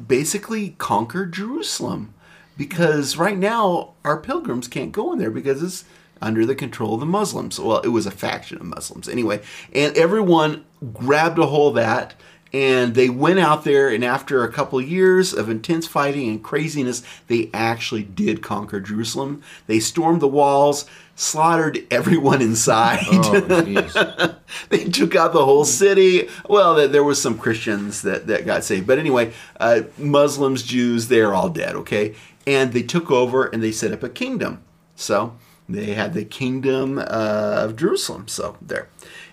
basically 0.05 0.75
conquer 0.79 1.25
Jerusalem 1.27 2.13
because 2.57 3.17
right 3.17 3.39
now 3.39 3.93
our 4.05 4.17
pilgrims 4.19 4.67
can't 4.67 4.91
go 4.91 5.13
in 5.13 5.19
there 5.21 5.31
because 5.31 5.63
it's 5.63 5.85
under 6.21 6.45
the 6.47 6.55
control 6.55 6.95
of 6.95 7.01
the 7.01 7.07
Muslims. 7.07 7.61
Well, 7.61 7.79
it 7.81 7.89
was 7.89 8.07
a 8.07 8.11
faction 8.11 8.59
of 8.59 8.65
Muslims 8.67 9.09
anyway, 9.09 9.41
and 9.73 9.97
everyone 9.97 10.65
grabbed 10.95 11.39
a 11.39 11.47
hold 11.47 11.77
of 11.77 11.85
that. 11.85 12.15
And 12.53 12.95
they 12.95 13.09
went 13.09 13.39
out 13.39 13.65
there, 13.65 13.89
and 13.89 14.05
after 14.05 14.45
a 14.45 14.53
couple 14.53 14.79
years 14.81 15.33
of 15.33 15.49
intense 15.49 15.87
fighting 15.87 16.29
and 16.29 16.43
craziness, 16.45 17.03
they 17.29 17.49
actually 17.55 18.03
did 18.03 18.43
conquer 18.43 18.79
Jerusalem. 18.79 19.43
They 19.67 19.81
stormed 19.81 20.21
the 20.21 20.29
walls, 20.29 20.85
slaughtered 21.17 21.79
everyone 21.91 22.43
inside. 22.43 23.01
Oh, 23.11 23.41
they 24.69 24.85
took 24.85 25.17
out 25.17 25.33
the 25.33 25.45
whole 25.47 25.65
city. 25.65 26.29
Well, 26.49 26.75
there- 26.75 26.89
there 26.89 27.05
was 27.05 27.21
some 27.23 27.39
Christians 27.39 28.03
that, 28.03 28.27
that 28.27 28.45
got 28.45 28.65
saved, 28.65 28.87
but 28.87 28.99
anyway, 28.99 29.33
uh, 29.59 29.83
Muslims, 29.97 30.63
Jews, 30.63 31.09
they're 31.09 31.33
all 31.35 31.49
dead. 31.49 31.75
Okay, 31.77 32.15
and 32.47 32.73
they 32.75 32.83
took 32.83 33.11
over 33.11 33.47
and 33.47 33.63
they 33.63 33.73
set 33.73 33.93
up 33.93 34.03
a 34.03 34.09
kingdom. 34.11 34.63
So 34.95 35.37
they 35.73 35.95
had 35.95 36.15
the 36.15 36.25
kingdom 36.25 36.99
uh, 36.99 37.65
of 37.65 37.77
Jerusalem. 37.77 38.29
So 38.29 38.57
there, 38.61 38.89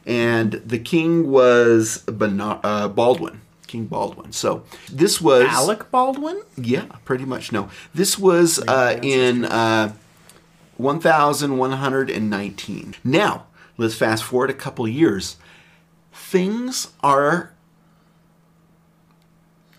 and 0.05 0.53
the 0.53 0.79
king 0.79 1.29
was 1.29 2.03
uh, 2.07 2.87
Baldwin. 2.87 3.41
King 3.67 3.85
Baldwin. 3.85 4.31
So 4.31 4.63
this 4.91 5.21
was 5.21 5.47
Alec 5.47 5.91
Baldwin? 5.91 6.41
yeah, 6.57 6.85
pretty 7.05 7.25
much. 7.25 7.51
No, 7.51 7.69
this 7.93 8.17
was 8.17 8.57
uh, 8.67 8.99
in 9.03 9.45
uh, 9.45 9.93
1119. 10.77 12.95
Now, 13.03 13.45
let's 13.77 13.93
fast 13.95 14.23
forward 14.23 14.49
a 14.49 14.55
couple 14.55 14.87
years. 14.87 15.37
Things 16.11 16.87
are 17.01 17.53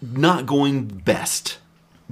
not 0.00 0.46
going 0.46 0.86
best 0.86 1.58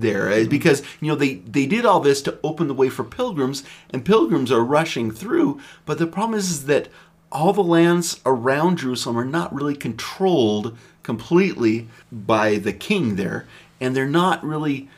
there 0.01 0.31
uh, 0.31 0.45
because 0.45 0.83
you 1.01 1.09
know 1.09 1.15
they 1.15 1.35
they 1.35 1.67
did 1.67 1.85
all 1.85 2.01
this 2.01 2.23
to 2.23 2.39
open 2.43 2.69
the 2.69 2.75
way 2.75 2.89
for 2.89 3.05
pilgrims 3.05 3.65
and 3.91 4.05
pilgrims 4.05 4.53
are 4.53 4.65
rushing 4.65 5.11
through 5.11 5.61
but 5.87 5.99
the 5.99 6.07
problem 6.07 6.39
is, 6.39 6.51
is 6.51 6.67
that 6.67 6.89
all 7.31 7.53
the 7.53 7.63
lands 7.63 8.21
around 8.25 8.79
Jerusalem 8.79 9.19
are 9.19 9.25
not 9.25 9.55
really 9.55 9.77
controlled 9.77 10.77
completely 11.03 11.89
by 12.11 12.57
the 12.57 12.73
king 12.73 13.17
there 13.17 13.47
and 13.81 13.95
they're 13.95 14.07
not 14.07 14.43
really 14.45 14.89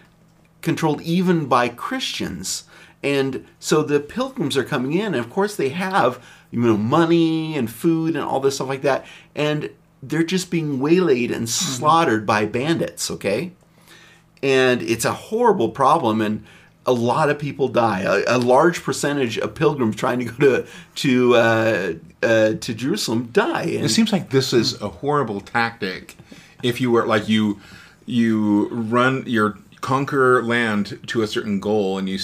controlled 0.63 1.01
even 1.03 1.47
by 1.47 1.69
Christians. 1.69 2.65
And 3.03 3.47
so 3.59 3.83
the 3.83 4.01
pilgrims 4.01 4.57
are 4.57 4.65
coming 4.65 4.93
in, 4.93 5.07
and 5.07 5.17
of 5.17 5.31
course 5.31 5.57
they 5.57 5.71
have 5.71 6.23
you 6.51 6.61
know 6.61 6.77
money 6.77 7.57
and 7.57 7.71
food 7.71 8.15
and 8.15 8.25
all 8.25 8.41
this 8.41 8.57
stuff 8.57 8.69
like 8.69 8.83
that, 8.83 9.07
and 9.35 9.71
they're 10.03 10.23
just 10.23 10.51
being 10.51 10.81
waylaid 10.81 11.31
and 11.31 11.49
slaughtered 11.49 12.27
by 12.27 12.45
bandits. 12.45 13.11
Okay, 13.11 13.53
and 14.43 14.83
it's 14.83 15.05
a 15.05 15.13
horrible 15.13 15.69
problem, 15.69 16.21
and 16.21 16.45
a 16.87 16.93
lot 16.93 17.31
of 17.31 17.39
people 17.39 17.69
die. 17.69 18.01
A, 18.01 18.37
a 18.37 18.39
large 18.39 18.83
percentage 18.83 19.39
of 19.39 19.55
pilgrims 19.55 19.97
trying 19.97 20.19
to 20.21 20.25
go 20.25 20.37
to 20.39 20.67
to 20.97 21.35
uh, 21.37 21.93
uh, 22.23 22.55
to 22.55 22.75
Jerusalem 22.75 23.29
die. 23.33 23.63
And 23.63 23.85
It 23.85 23.91
seems 23.91 24.13
like 24.13 24.31
this 24.31 24.53
is 24.53 24.81
a 24.81 24.89
horrible 24.89 25.41
tactic. 25.41 26.17
If 26.63 26.81
you 26.81 26.91
were 26.91 27.07
like 27.07 27.29
you, 27.29 27.61
you 28.07 28.69
run 28.69 29.25
your 29.27 29.59
conquer 29.81 30.43
land 30.43 30.99
to 31.07 31.23
a 31.23 31.27
certain 31.27 31.61
goal, 31.61 31.99
and 31.99 32.09
you 32.09 32.19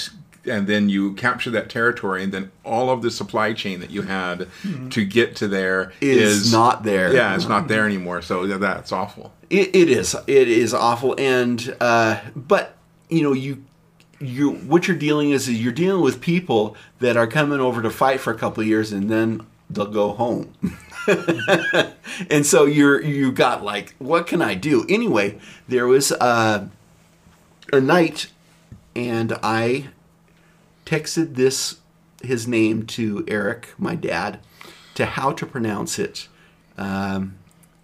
and 0.44 0.66
then 0.66 0.88
you 0.88 1.14
capture 1.14 1.50
that 1.50 1.68
territory, 1.68 2.22
and 2.22 2.32
then 2.32 2.50
all 2.64 2.90
of 2.90 3.02
the 3.02 3.10
supply 3.10 3.52
chain 3.52 3.80
that 3.80 3.90
you 3.90 4.02
had 4.02 4.48
to 4.90 5.04
get 5.04 5.36
to 5.36 5.48
there 5.48 5.92
Is 6.00 6.52
not 6.52 6.82
there. 6.82 7.12
Yeah, 7.12 7.34
it's 7.34 7.48
not 7.48 7.68
there 7.68 7.84
anymore. 7.84 8.22
So 8.22 8.46
that's 8.46 8.92
awful. 8.92 9.32
It, 9.50 9.74
it 9.74 9.90
is. 9.90 10.16
It 10.26 10.48
is 10.48 10.74
awful. 10.74 11.14
And 11.18 11.76
uh, 11.80 12.20
but 12.34 12.76
you 13.08 13.22
know 13.22 13.32
you 13.32 13.64
you 14.18 14.50
what 14.50 14.88
you're 14.88 14.96
dealing 14.96 15.30
is, 15.30 15.48
is 15.48 15.60
you're 15.60 15.72
dealing 15.72 16.02
with 16.02 16.20
people 16.20 16.76
that 17.00 17.16
are 17.16 17.26
coming 17.26 17.60
over 17.60 17.82
to 17.82 17.90
fight 17.90 18.20
for 18.20 18.32
a 18.32 18.38
couple 18.38 18.62
years 18.62 18.92
and 18.92 19.10
then 19.10 19.46
they'll 19.68 19.86
go 19.86 20.12
home. 20.12 20.52
and 22.30 22.44
so 22.44 22.64
you're 22.64 23.00
you 23.02 23.30
got 23.32 23.62
like 23.62 23.94
what 23.98 24.26
can 24.26 24.42
I 24.42 24.54
do 24.54 24.84
anyway? 24.88 25.38
There 25.68 25.86
was 25.86 26.12
uh, 26.12 26.68
a 27.72 27.80
knight, 27.80 28.28
and 28.94 29.36
I 29.42 29.88
texted 30.84 31.34
this 31.34 31.78
his 32.22 32.48
name 32.48 32.86
to 32.86 33.24
Eric, 33.28 33.74
my 33.78 33.94
dad, 33.94 34.40
to 34.94 35.06
how 35.06 35.32
to 35.32 35.46
pronounce 35.46 35.98
it 35.98 36.28
um, 36.78 37.36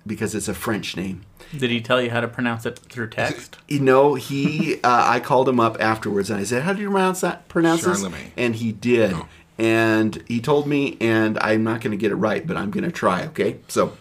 because 0.07 0.35
it's 0.35 0.49
a 0.49 0.55
French 0.55 0.97
name. 0.97 1.23
Did 1.57 1.71
he 1.71 1.81
tell 1.81 2.01
you 2.01 2.11
how 2.11 2.21
to 2.21 2.29
pronounce 2.29 2.65
it 2.67 2.79
through 2.79 3.11
text? 3.11 3.59
You 3.69 3.81
know, 3.81 4.15
he. 4.15 4.81
Uh, 4.85 5.05
I 5.07 5.21
called 5.21 5.49
him 5.49 5.61
up 5.61 5.81
afterwards 5.81 6.29
and 6.29 6.41
I 6.41 6.45
said, 6.45 6.63
"How 6.63 6.73
do 6.73 6.83
you 6.83 6.91
pronounce 6.91 7.21
that? 7.21 7.49
Pronounce 7.49 7.85
this?" 7.85 8.01
Charlemagne. 8.01 8.33
And 8.37 8.57
he 8.57 8.73
did. 8.73 9.15
And 9.59 10.23
he 10.27 10.41
told 10.41 10.67
me, 10.67 10.97
and 11.01 11.39
I'm 11.39 11.63
not 11.63 11.83
going 11.83 11.93
to 11.93 11.97
get 11.97 12.11
it 12.11 12.17
right, 12.17 12.45
but 12.45 12.57
I'm 12.57 12.71
going 12.71 12.85
to 12.85 12.91
try. 12.91 13.27
Okay, 13.27 13.59
so 13.69 13.97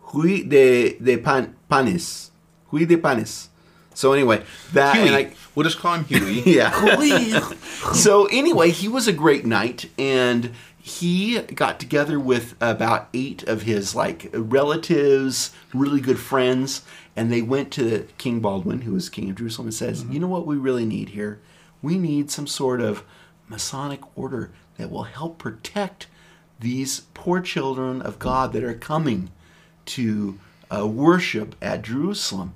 Hui 0.00 0.42
de 0.42 0.98
de 0.98 1.16
pan, 1.16 1.56
panes, 1.70 2.30
Hui 2.68 2.84
de 2.84 2.96
panes. 2.96 3.48
So 3.94 4.12
anyway, 4.12 4.42
that 4.72 4.96
Huey, 4.96 5.06
and 5.06 5.16
I, 5.16 5.32
we'll 5.54 5.64
just 5.64 5.78
call 5.78 5.94
him 5.94 6.04
Huey. 6.04 6.42
yeah. 6.56 7.40
so 7.94 8.26
anyway, 8.26 8.70
he 8.70 8.88
was 8.88 9.08
a 9.08 9.12
great 9.12 9.46
knight, 9.46 9.90
and 9.98 10.52
he 10.86 11.40
got 11.40 11.80
together 11.80 12.20
with 12.20 12.56
about 12.60 13.08
eight 13.14 13.42
of 13.44 13.62
his 13.62 13.94
like 13.94 14.28
relatives, 14.34 15.50
really 15.72 15.98
good 15.98 16.18
friends, 16.18 16.82
and 17.16 17.32
they 17.32 17.40
went 17.40 17.70
to 17.72 18.06
King 18.18 18.40
Baldwin, 18.40 18.82
who 18.82 18.92
was 18.92 19.08
king 19.08 19.30
of 19.30 19.36
Jerusalem, 19.36 19.68
and 19.68 19.74
says, 19.74 20.04
"You 20.04 20.20
know 20.20 20.28
what 20.28 20.46
we 20.46 20.56
really 20.56 20.84
need 20.84 21.08
here? 21.08 21.40
We 21.80 21.96
need 21.96 22.30
some 22.30 22.46
sort 22.46 22.82
of 22.82 23.02
Masonic 23.48 24.02
order 24.14 24.50
that 24.76 24.90
will 24.90 25.04
help 25.04 25.38
protect 25.38 26.06
these 26.60 27.00
poor 27.14 27.40
children 27.40 28.02
of 28.02 28.18
God 28.18 28.52
that 28.52 28.62
are 28.62 28.74
coming 28.74 29.30
to 29.86 30.38
uh, 30.70 30.86
worship 30.86 31.54
at 31.62 31.80
Jerusalem." 31.80 32.52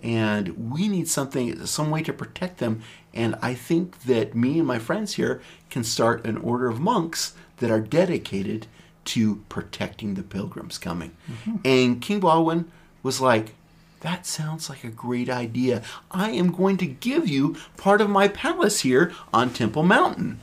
and 0.00 0.70
we 0.70 0.86
need 0.86 1.08
something 1.08 1.66
some 1.66 1.90
way 1.90 2.00
to 2.00 2.12
protect 2.12 2.58
them 2.58 2.80
and 3.12 3.34
i 3.42 3.52
think 3.52 4.04
that 4.04 4.32
me 4.32 4.56
and 4.58 4.68
my 4.68 4.78
friends 4.78 5.14
here 5.14 5.42
can 5.70 5.82
start 5.82 6.24
an 6.24 6.36
order 6.36 6.68
of 6.68 6.78
monks 6.78 7.34
that 7.60 7.70
are 7.70 7.80
dedicated 7.80 8.66
to 9.06 9.36
protecting 9.48 10.14
the 10.14 10.22
pilgrims 10.22 10.78
coming. 10.78 11.16
And 11.64 12.00
king 12.02 12.20
baldwin 12.20 12.70
was 13.02 13.20
like 13.20 13.54
that 14.00 14.26
sounds 14.26 14.70
like 14.70 14.84
a 14.84 14.90
great 14.90 15.28
idea. 15.28 15.82
I 16.10 16.30
am 16.30 16.52
going 16.52 16.76
to 16.76 16.86
give 16.86 17.26
you 17.26 17.56
part 17.76 18.00
of 18.00 18.08
my 18.08 18.28
palace 18.28 18.80
here 18.80 19.12
on 19.34 19.50
temple 19.52 19.82
mountain. 19.82 20.38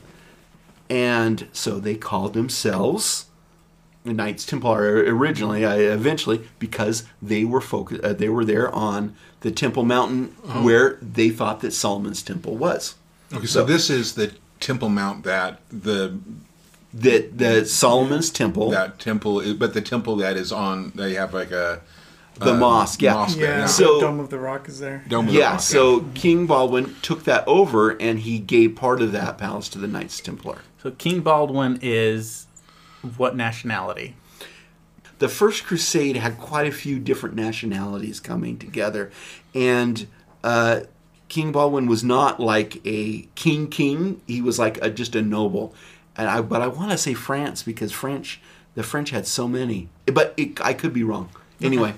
And 0.90 1.48
so 1.52 1.80
they 1.80 1.94
called 1.96 2.34
themselves 2.34 3.26
the 4.06 4.12
Knights 4.12 4.46
Templar 4.46 5.04
originally, 5.04 5.64
uh, 5.64 5.74
eventually, 5.74 6.48
because 6.58 7.04
they 7.20 7.44
were 7.44 7.60
focused, 7.60 8.02
uh, 8.02 8.12
they 8.12 8.28
were 8.28 8.44
there 8.44 8.72
on 8.72 9.16
the 9.40 9.50
Temple 9.50 9.84
Mountain 9.84 10.26
where 10.62 10.98
they 11.02 11.28
thought 11.28 11.60
that 11.60 11.72
Solomon's 11.72 12.22
temple 12.22 12.56
was. 12.56 12.94
Okay, 13.32 13.46
so 13.46 13.64
this 13.64 13.90
is 13.90 14.14
the 14.14 14.32
Temple 14.60 14.88
Mount 14.88 15.24
that 15.24 15.60
the 15.68 16.18
That 16.96 17.36
the 17.36 17.66
Solomon's 17.66 18.30
temple, 18.30 18.70
that 18.70 18.98
temple, 18.98 19.54
but 19.54 19.74
the 19.74 19.82
temple 19.82 20.16
that 20.16 20.36
is 20.36 20.52
on 20.52 20.92
they 20.94 21.14
have 21.14 21.34
like 21.34 21.50
a 21.50 21.82
the 22.38 22.52
uh, 22.52 22.56
mosque, 22.58 23.02
yeah. 23.02 23.14
mosque 23.14 23.38
Yeah, 23.38 23.60
yeah. 23.60 23.66
So- 23.66 24.00
Dome 24.00 24.20
of 24.20 24.30
the 24.30 24.38
Rock 24.38 24.68
is 24.68 24.78
there. 24.78 25.04
Dome 25.08 25.26
of 25.26 25.32
the 25.32 25.38
Yeah, 25.38 25.52
Rock, 25.52 25.60
so 25.60 26.02
King 26.14 26.46
Baldwin 26.46 26.94
took 27.02 27.24
that 27.24 27.46
over 27.46 27.90
and 28.00 28.20
he 28.20 28.38
gave 28.38 28.76
part 28.76 29.00
of 29.00 29.12
that 29.12 29.38
palace 29.38 29.68
to 29.70 29.78
the 29.78 29.88
Knights 29.88 30.20
Templar. 30.20 30.58
So 30.82 30.90
King 30.90 31.20
Baldwin 31.20 31.78
is 31.82 32.46
what 33.16 33.36
nationality? 33.36 34.14
the 35.18 35.28
first 35.28 35.64
crusade 35.64 36.16
had 36.16 36.38
quite 36.38 36.66
a 36.66 36.72
few 36.72 36.98
different 36.98 37.34
nationalities 37.34 38.20
coming 38.20 38.58
together 38.58 39.10
and 39.54 40.06
uh, 40.44 40.80
king 41.28 41.52
baldwin 41.52 41.86
was 41.86 42.04
not 42.04 42.38
like 42.38 42.80
a 42.84 43.22
king 43.34 43.66
king 43.68 44.20
he 44.26 44.42
was 44.42 44.58
like 44.58 44.78
a, 44.82 44.90
just 44.90 45.14
a 45.16 45.22
noble 45.22 45.74
and 46.16 46.28
I, 46.28 46.40
but 46.40 46.62
i 46.62 46.66
want 46.66 46.90
to 46.90 46.98
say 46.98 47.14
france 47.14 47.62
because 47.62 47.92
french 47.92 48.40
the 48.76 48.82
french 48.82 49.10
had 49.10 49.26
so 49.26 49.48
many. 49.48 49.88
But 50.04 50.34
it, 50.36 50.60
i 50.64 50.72
could 50.72 50.92
be 50.92 51.02
wrong. 51.02 51.30
Anyway. 51.60 51.94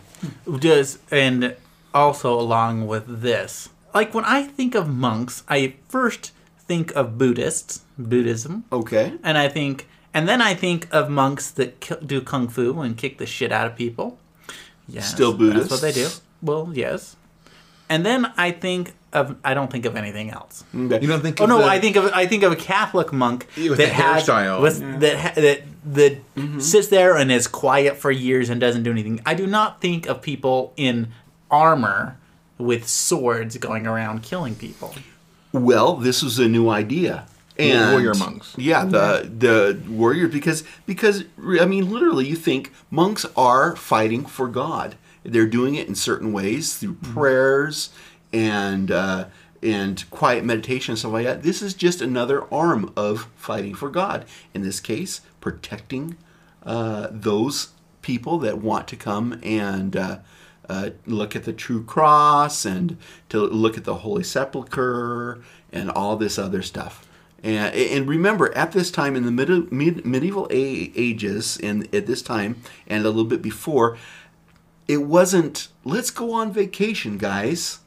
Does 0.59 0.99
and 1.11 1.57
also 1.93 2.41
along 2.41 2.87
with 2.87 3.21
this, 3.21 3.69
like 3.93 4.15
when 4.15 4.25
I 4.25 4.45
think 4.45 4.75
of 4.75 4.89
monks, 4.89 5.43
I 5.49 5.75
first 5.89 6.33
think 6.57 6.95
of 6.95 7.19
Buddhists, 7.19 7.83
Buddhism, 7.99 8.65
okay. 8.71 9.15
And 9.23 9.37
I 9.37 9.49
think, 9.49 9.89
and 10.15 10.29
then 10.29 10.41
I 10.41 10.55
think 10.55 10.87
of 10.93 11.11
monks 11.11 11.51
that 11.53 12.07
do 12.07 12.21
kung 12.21 12.49
fu 12.49 12.81
and 12.81 12.97
kick 12.97 13.19
the 13.19 13.27
shit 13.27 13.51
out 13.51 13.67
of 13.67 13.75
people. 13.75 14.19
Yes, 14.87 15.11
Still 15.11 15.33
That's 15.33 15.71
what 15.71 15.81
they 15.81 15.93
do. 15.93 16.09
Well, 16.41 16.71
yes. 16.73 17.17
And 17.89 18.07
then 18.07 18.33
I 18.37 18.53
think 18.53 18.95
of 19.13 19.37
I 19.45 19.55
don't 19.55 19.71
think 19.71 19.85
of 19.87 19.97
anything 19.97 20.31
else. 20.31 20.65
Okay. 20.75 21.01
You 21.01 21.09
don't 21.09 21.21
think? 21.21 21.41
Oh 21.41 21.45
of 21.45 21.51
no, 21.51 21.59
the- 21.59 21.65
I 21.65 21.79
think 21.81 21.97
of 21.97 22.11
I 22.13 22.27
think 22.27 22.43
of 22.43 22.53
a 22.53 22.57
Catholic 22.57 23.13
monk 23.13 23.47
with 23.57 23.79
that 23.79 23.89
has 23.89 24.27
hairstyle. 24.27 24.61
with, 24.63 25.01
that 25.01 25.17
ha- 25.19 25.33
that 25.37 25.63
that 25.95 26.19
Mm-hmm. 26.37 26.61
sits 26.61 26.89
there 26.89 27.17
and 27.17 27.33
is 27.33 27.47
quiet 27.49 27.97
for 27.97 28.11
years 28.11 28.49
and 28.51 28.61
doesn't 28.61 28.83
do 28.85 28.91
anything. 28.93 29.21
I 29.27 29.35
do 29.35 29.47
not 29.47 29.81
think 29.81 30.07
of 30.07 30.23
people 30.23 30.73
in 30.77 31.09
armor 31.51 32.17
with 32.59 32.87
swords 32.89 33.57
going 33.57 33.87
around 33.87 34.23
killing 34.23 34.55
people. 34.55 34.95
Well, 35.53 35.95
this 35.97 36.23
is 36.23 36.39
a 36.39 36.49
new 36.49 36.69
idea. 36.69 37.27
And 37.59 37.91
Warrior 37.93 38.15
monks. 38.15 38.55
Yeah, 38.57 38.85
the 38.85 39.29
the 39.37 39.81
warrior 39.91 40.29
because 40.29 40.63
because 40.87 41.25
I 41.61 41.65
mean 41.65 41.91
literally 41.91 42.27
you 42.29 42.37
think 42.37 42.73
monks 42.91 43.27
are 43.37 43.75
fighting 43.75 44.25
for 44.27 44.47
God. 44.47 44.95
They're 45.25 45.47
doing 45.49 45.75
it 45.75 45.89
in 45.89 45.97
certain 45.97 46.33
ways 46.33 46.77
through 46.77 46.95
prayers 46.95 47.91
and 48.33 48.91
uh, 48.91 49.27
and 49.63 50.09
quiet 50.11 50.45
meditation 50.45 50.93
and 50.93 50.99
stuff 50.99 51.13
like 51.13 51.25
that. 51.25 51.43
This 51.43 51.63
is 51.63 51.75
just 51.75 52.01
another 52.01 52.53
arm 52.53 52.93
of 52.97 53.29
fighting 53.37 53.75
for 53.75 53.91
God. 53.91 54.25
In 54.55 54.63
this 54.63 54.81
case, 54.81 55.21
protecting 55.41 56.17
uh, 56.65 57.09
those 57.11 57.69
people 58.03 58.39
that 58.39 58.59
want 58.59 58.89
to 58.89 58.97
come 58.97 59.41
and 59.43 59.97
uh, 59.97 60.19
uh, 60.69 60.91
look 61.07 61.35
at 61.35 61.45
the 61.45 61.53
true 61.53 61.83
cross 61.83 62.65
and 62.65 62.97
to 63.29 63.41
look 63.41 63.77
at 63.77 63.85
the 63.85 63.97
Holy 63.97 64.23
Sepulchre 64.23 65.43
and 65.73 65.91
all 65.91 66.17
this 66.17 66.39
other 66.39 66.63
stuff. 66.63 67.07
And, 67.43 67.75
and 67.75 68.09
remember, 68.09 68.55
at 68.57 68.73
this 68.73 68.91
time 68.91 69.15
in 69.15 69.25
the 69.25 69.31
mid, 69.31 69.73
mid, 69.73 70.05
medieval 70.05 70.49
ages, 70.51 71.59
and 71.63 71.93
at 71.95 72.07
this 72.07 72.23
time 72.23 72.63
and 72.87 73.05
a 73.05 73.09
little 73.09 73.25
bit 73.25 73.43
before, 73.43 73.97
it 74.87 75.03
wasn't 75.03 75.69
let's 75.85 76.11
go 76.11 76.33
on 76.33 76.53
vacation, 76.53 77.19
guys. 77.19 77.81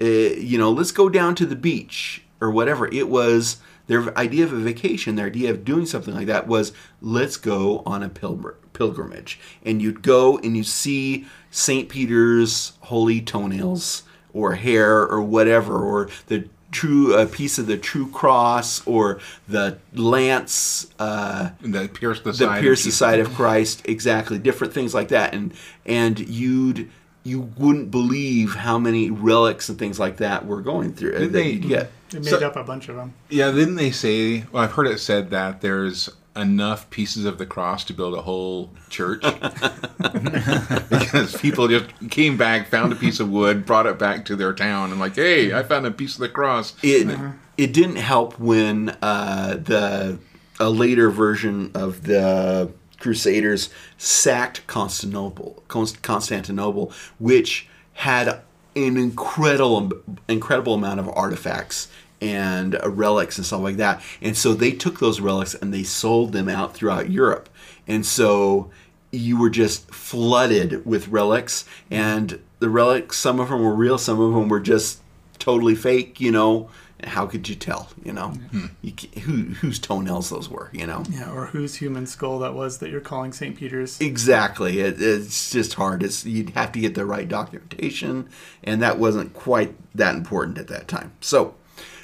Uh, 0.00 0.04
you 0.04 0.58
know, 0.58 0.70
let's 0.70 0.92
go 0.92 1.08
down 1.08 1.34
to 1.36 1.46
the 1.46 1.56
beach 1.56 2.22
or 2.40 2.50
whatever. 2.50 2.86
It 2.92 3.08
was 3.08 3.58
their 3.86 4.16
idea 4.18 4.44
of 4.44 4.52
a 4.52 4.58
vacation, 4.58 5.16
their 5.16 5.26
idea 5.26 5.50
of 5.50 5.64
doing 5.64 5.86
something 5.86 6.14
like 6.14 6.26
that 6.26 6.46
was 6.46 6.72
let's 7.00 7.36
go 7.36 7.82
on 7.84 8.02
a 8.02 8.08
pilgr- 8.08 8.56
pilgrimage. 8.72 9.38
And 9.64 9.80
you'd 9.82 10.02
go 10.02 10.38
and 10.38 10.56
you 10.56 10.64
see 10.64 11.26
St. 11.50 11.88
Peter's 11.88 12.72
holy 12.80 13.20
toenails 13.20 14.02
or 14.32 14.54
hair 14.54 15.02
or 15.06 15.22
whatever, 15.22 15.78
or 15.78 16.08
the 16.26 16.48
true 16.74 17.14
a 17.14 17.24
piece 17.24 17.58
of 17.58 17.66
the 17.66 17.78
true 17.78 18.10
cross 18.10 18.84
or 18.86 19.20
the 19.48 19.78
lance 19.94 20.88
uh, 20.98 21.50
that 21.60 21.94
pierce 21.94 22.18
the 22.20 22.32
that 22.32 22.36
side. 22.36 22.60
pierce 22.60 22.80
of 22.80 22.86
the 22.86 22.92
side 22.92 23.20
of 23.20 23.32
Christ, 23.34 23.82
exactly. 23.86 24.38
Different 24.38 24.74
things 24.74 24.92
like 24.92 25.08
that, 25.08 25.32
and 25.32 25.54
and 25.86 26.18
you'd 26.18 26.90
you 27.24 27.40
wouldn't 27.56 27.90
believe 27.90 28.54
how 28.54 28.78
many 28.78 29.10
relics 29.10 29.68
and 29.70 29.78
things 29.78 29.98
like 29.98 30.18
that 30.18 30.44
we're 30.46 30.60
going 30.60 30.92
through 30.92 31.18
that 31.18 31.32
they- 31.32 31.56
get. 31.56 31.90
They 32.10 32.18
made 32.20 32.28
So- 32.28 32.46
up 32.46 32.54
a 32.54 32.62
bunch 32.62 32.88
of 32.88 32.96
them. 32.96 33.14
Yeah, 33.30 33.50
didn't 33.50 33.74
they 33.76 33.90
say? 33.90 34.44
Well, 34.52 34.62
I've 34.62 34.72
heard 34.72 34.86
it 34.86 35.00
said 35.00 35.30
that 35.30 35.62
there's 35.62 36.10
enough 36.36 36.90
pieces 36.90 37.24
of 37.24 37.38
the 37.38 37.46
cross 37.46 37.82
to 37.84 37.92
build 37.94 38.12
a 38.14 38.22
whole 38.22 38.70
church 38.90 39.22
because 40.90 41.36
people 41.40 41.68
just 41.68 41.86
came 42.10 42.36
back, 42.36 42.68
found 42.68 42.92
a 42.92 42.96
piece 42.96 43.20
of 43.20 43.30
wood, 43.30 43.64
brought 43.66 43.86
it 43.86 43.98
back 43.98 44.24
to 44.26 44.36
their 44.36 44.52
town, 44.52 44.90
and 44.90 45.00
like, 45.00 45.14
hey, 45.16 45.52
I 45.54 45.62
found 45.62 45.86
a 45.86 45.90
piece 45.90 46.14
of 46.14 46.20
the 46.20 46.28
cross. 46.28 46.74
It 46.82 47.18
it 47.56 47.72
didn't 47.72 47.96
help 47.96 48.38
when 48.38 48.90
uh, 49.02 49.56
the 49.62 50.18
a 50.60 50.70
later 50.70 51.10
version 51.10 51.70
of 51.74 52.02
the 52.04 52.70
Crusaders 53.04 53.68
sacked 53.98 54.66
Constantinople, 54.66 55.62
Constantinople, 55.68 56.90
which 57.18 57.68
had 57.92 58.40
an 58.74 58.96
incredible 58.96 59.92
incredible 60.26 60.72
amount 60.72 61.00
of 61.00 61.10
artifacts 61.10 61.88
and 62.22 62.76
uh, 62.76 62.88
relics 62.88 63.36
and 63.36 63.46
stuff 63.46 63.60
like 63.60 63.76
that. 63.76 64.00
And 64.22 64.34
so 64.34 64.54
they 64.54 64.72
took 64.72 65.00
those 65.00 65.20
relics 65.20 65.54
and 65.54 65.74
they 65.74 65.82
sold 65.82 66.32
them 66.32 66.48
out 66.48 66.74
throughout 66.74 67.10
Europe. 67.10 67.50
And 67.86 68.06
so 68.06 68.70
you 69.10 69.38
were 69.38 69.50
just 69.50 69.90
flooded 69.90 70.86
with 70.86 71.08
relics 71.08 71.66
and 71.90 72.40
the 72.60 72.70
relics 72.70 73.18
some 73.18 73.38
of 73.38 73.50
them 73.50 73.62
were 73.62 73.74
real, 73.74 73.98
some 73.98 74.18
of 74.18 74.32
them 74.32 74.48
were 74.48 74.60
just 74.60 75.02
totally 75.38 75.74
fake, 75.74 76.22
you 76.22 76.32
know. 76.32 76.70
How 77.04 77.26
could 77.26 77.48
you 77.48 77.54
tell, 77.54 77.88
you 78.02 78.12
know? 78.12 78.34
You, 78.82 78.92
who 79.22 79.32
whose 79.54 79.78
toenails 79.78 80.30
those 80.30 80.48
were, 80.48 80.70
you 80.72 80.86
know? 80.86 81.04
Yeah, 81.10 81.30
or 81.30 81.46
whose 81.46 81.76
human 81.76 82.06
skull 82.06 82.38
that 82.40 82.54
was 82.54 82.78
that 82.78 82.90
you're 82.90 83.00
calling 83.00 83.32
St. 83.32 83.56
Peter's. 83.56 84.00
Exactly. 84.00 84.80
It, 84.80 85.00
it's 85.00 85.50
just 85.50 85.74
hard. 85.74 86.02
It's 86.02 86.24
you'd 86.24 86.50
have 86.50 86.72
to 86.72 86.80
get 86.80 86.94
the 86.94 87.04
right 87.04 87.28
documentation, 87.28 88.28
and 88.62 88.82
that 88.82 88.98
wasn't 88.98 89.34
quite 89.34 89.74
that 89.94 90.14
important 90.14 90.58
at 90.58 90.68
that 90.68 90.88
time. 90.88 91.12
So, 91.20 91.54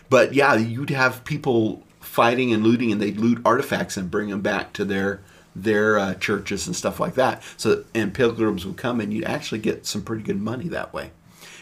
but 0.09 0.35
yeah, 0.35 0.55
you'd 0.55 0.91
have 0.91 1.25
people 1.25 1.83
fighting 2.01 2.53
and 2.53 2.63
looting, 2.63 2.93
and 2.93 3.01
they'd 3.01 3.19
loot 3.19 3.41
artifacts 3.45 3.97
and 3.97 4.11
bring 4.11 4.29
them 4.29 4.41
back 4.41 4.73
to 4.75 4.85
their 4.85 5.23
their 5.55 5.99
uh, 5.99 6.15
churches 6.15 6.67
and 6.67 6.77
stuff 6.77 7.01
like 7.01 7.15
that. 7.15 7.43
So, 7.57 7.85
and 7.95 8.15
pilgrims 8.15 8.65
would 8.67 8.77
come, 8.77 9.01
and 9.01 9.13
you'd 9.13 9.25
actually 9.25 9.61
get 9.61 9.87
some 9.87 10.03
pretty 10.03 10.23
good 10.23 10.41
money 10.41 10.69
that 10.69 10.93
way. 10.93 11.11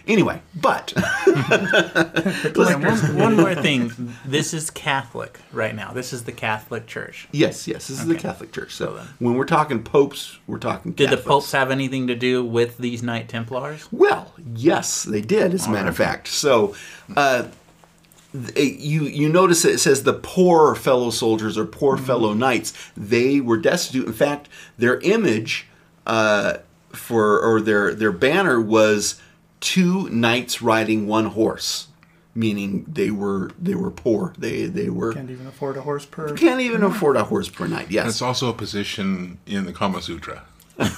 Anyway, 0.09 0.41
but 0.55 0.93
And 1.51 2.83
one, 2.85 3.17
one 3.17 3.37
more 3.37 3.55
thing. 3.55 4.15
This 4.25 4.55
is 4.55 4.71
Catholic 4.71 5.39
right 5.53 5.75
now. 5.75 5.93
This 5.93 6.13
is 6.15 6.25
the 6.25 6.33
Catholic 6.33 6.87
Church. 6.87 7.29
yes, 7.31 7.69
yes, 7.69 7.89
this 7.89 8.01
is 8.01 8.07
the 8.07 8.15
Catholic 8.15 8.51
Church. 8.53 8.75
So 8.75 8.87
So 8.87 8.95
then- 8.97 9.07
when 9.19 9.35
we're 9.35 9.45
talking 9.45 9.83
popes, 9.83 10.39
we're 10.47 10.59
talking. 10.59 10.93
Did 10.93 11.11
the 11.11 11.19
popes 11.19 11.53
have 11.53 11.71
anything 11.71 12.07
to 12.07 12.15
do 12.15 12.43
with 12.45 12.79
these 12.79 13.03
Knight 13.03 13.29
Templars? 13.29 13.87
Well, 13.93 14.33
yes, 14.55 15.03
they 15.05 15.21
did. 15.21 15.53
As 15.53 15.67
a 15.67 15.71
matter 15.71 15.91
of 15.91 15.97
fact, 15.97 16.29
so 16.29 16.75
uh, 17.15 17.49
th- 18.33 18.81
you 18.81 19.03
you 19.03 19.29
notice 19.29 19.63
that 19.63 19.73
it 19.73 19.79
says 19.79 20.05
the 20.05 20.15
poor 20.15 20.75
fellow 20.75 21.11
soldiers 21.11 21.59
or 21.59 21.67
poor 21.67 21.99
fellow 21.99 22.33
knights. 22.33 22.73
They 22.97 23.41
were 23.41 23.59
destitute. 23.59 24.07
In 24.07 24.13
fact, 24.15 24.49
their 24.79 25.01
image 25.01 25.67
uh, 26.07 26.59
for 26.93 27.39
or 27.41 27.61
their 27.61 27.95
their 27.95 28.13
banner 28.13 28.59
was 28.61 29.21
two 29.61 30.09
knights 30.11 30.63
riding 30.63 31.07
one 31.07 31.27
horse, 31.27 31.89
meaning 32.35 32.85
they 32.89 33.11
were 33.11 33.51
they 33.61 33.75
were 33.75 33.91
poor. 33.91 34.35
They 34.39 34.67
they 34.67 34.89
were 34.91 35.13
Can't 35.13 35.31
even 35.31 35.47
afford 35.47 35.77
a 35.77 35.83
horse 35.83 36.07
per. 36.07 36.35
can't 36.35 36.61
even 36.61 36.83
afford 36.83 37.17
a 37.17 37.25
horse 37.25 37.49
per 37.49 37.67
knight. 37.67 37.91
Yes, 37.91 38.07
That's 38.07 38.23
also 38.23 38.49
a 38.51 38.55
position 38.55 39.39
in 39.47 39.65
the 39.67 39.73
Kama 39.73 40.03
Sutra. 40.03 40.45
I 40.81 40.89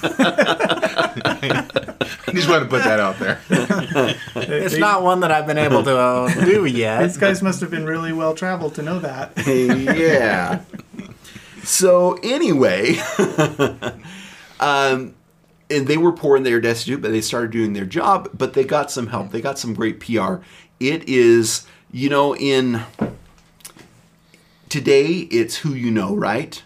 just 2.33 2.47
want 2.49 2.63
to 2.63 2.69
put 2.69 2.83
that 2.83 2.99
out 2.99 3.17
there. 3.19 3.39
It's 4.35 4.77
not 4.77 5.01
one 5.01 5.21
that 5.21 5.31
I've 5.31 5.47
been 5.47 5.57
able 5.57 5.83
to 5.83 5.97
uh, 5.97 6.33
do 6.45 6.65
yet. 6.65 7.01
These 7.03 7.17
guys 7.17 7.41
must 7.41 7.61
have 7.61 7.71
been 7.71 7.85
really 7.85 8.13
well 8.13 8.35
traveled 8.35 8.75
to 8.75 8.83
know 8.83 8.99
that. 8.99 9.31
yeah. 9.47 10.61
So 11.63 12.13
anyway, 12.23 12.97
um, 14.59 15.13
and 15.71 15.87
they 15.87 15.97
were 15.97 16.11
poor 16.11 16.35
and 16.35 16.45
they 16.45 16.53
were 16.53 16.59
destitute, 16.59 17.01
but 17.01 17.11
they 17.11 17.21
started 17.21 17.51
doing 17.51 17.73
their 17.73 17.85
job. 17.85 18.29
But 18.33 18.53
they 18.53 18.63
got 18.63 18.91
some 18.91 19.07
help. 19.07 19.31
They 19.31 19.41
got 19.41 19.57
some 19.57 19.73
great 19.73 19.99
PR. 19.99 20.35
It 20.79 21.07
is, 21.07 21.65
you 21.91 22.09
know, 22.09 22.35
in 22.35 22.83
today 24.69 25.07
it's 25.31 25.57
who 25.57 25.73
you 25.73 25.91
know, 25.91 26.15
right? 26.15 26.61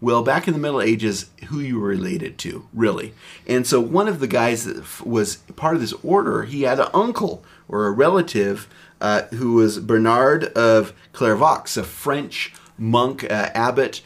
Well, 0.00 0.22
back 0.22 0.48
in 0.48 0.54
the 0.54 0.60
Middle 0.60 0.80
Ages, 0.80 1.28
who 1.48 1.60
you 1.60 1.78
were 1.78 1.88
related 1.88 2.38
to, 2.38 2.66
really. 2.72 3.12
And 3.46 3.66
so 3.66 3.80
one 3.80 4.08
of 4.08 4.18
the 4.18 4.26
guys 4.26 4.64
that 4.64 5.04
was 5.04 5.36
part 5.56 5.74
of 5.74 5.82
this 5.82 5.92
order, 6.02 6.44
he 6.44 6.62
had 6.62 6.80
an 6.80 6.88
uncle 6.94 7.44
or 7.68 7.86
a 7.86 7.90
relative 7.90 8.66
uh, 9.00 9.22
who 9.34 9.54
was 9.54 9.78
Bernard 9.78 10.44
of 10.56 10.94
Clairvaux, 11.12 11.64
a 11.76 11.82
French 11.82 12.54
monk, 12.78 13.24
uh, 13.24 13.50
abbot, 13.54 14.00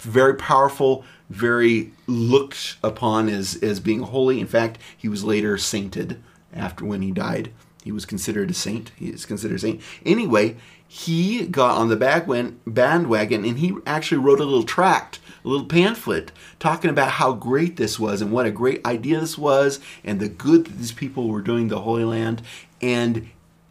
very 0.00 0.34
powerful, 0.34 1.04
very 1.30 1.92
looked 2.06 2.76
upon 2.82 3.28
as, 3.28 3.56
as 3.62 3.80
being 3.80 4.00
holy. 4.00 4.40
In 4.40 4.46
fact, 4.46 4.78
he 4.96 5.08
was 5.08 5.24
later 5.24 5.56
sainted 5.58 6.22
after 6.52 6.84
when 6.84 7.02
he 7.02 7.10
died. 7.10 7.50
He 7.82 7.92
was 7.92 8.06
considered 8.06 8.50
a 8.50 8.54
saint. 8.54 8.92
He 8.96 9.08
is 9.08 9.26
considered 9.26 9.56
a 9.56 9.58
saint. 9.58 9.82
Anyway, 10.06 10.56
he 10.86 11.46
got 11.46 11.76
on 11.76 11.88
the 11.88 12.54
bandwagon 12.66 13.44
and 13.44 13.58
he 13.58 13.74
actually 13.86 14.18
wrote 14.18 14.40
a 14.40 14.44
little 14.44 14.62
tract, 14.62 15.18
a 15.44 15.48
little 15.48 15.66
pamphlet, 15.66 16.32
talking 16.58 16.88
about 16.88 17.10
how 17.12 17.32
great 17.32 17.76
this 17.76 17.98
was 17.98 18.22
and 18.22 18.32
what 18.32 18.46
a 18.46 18.50
great 18.50 18.84
idea 18.86 19.20
this 19.20 19.36
was 19.36 19.80
and 20.02 20.20
the 20.20 20.28
good 20.28 20.66
that 20.66 20.78
these 20.78 20.92
people 20.92 21.28
were 21.28 21.42
doing 21.42 21.68
the 21.68 21.80
Holy 21.80 22.04
Land. 22.04 22.42
And 22.80 23.28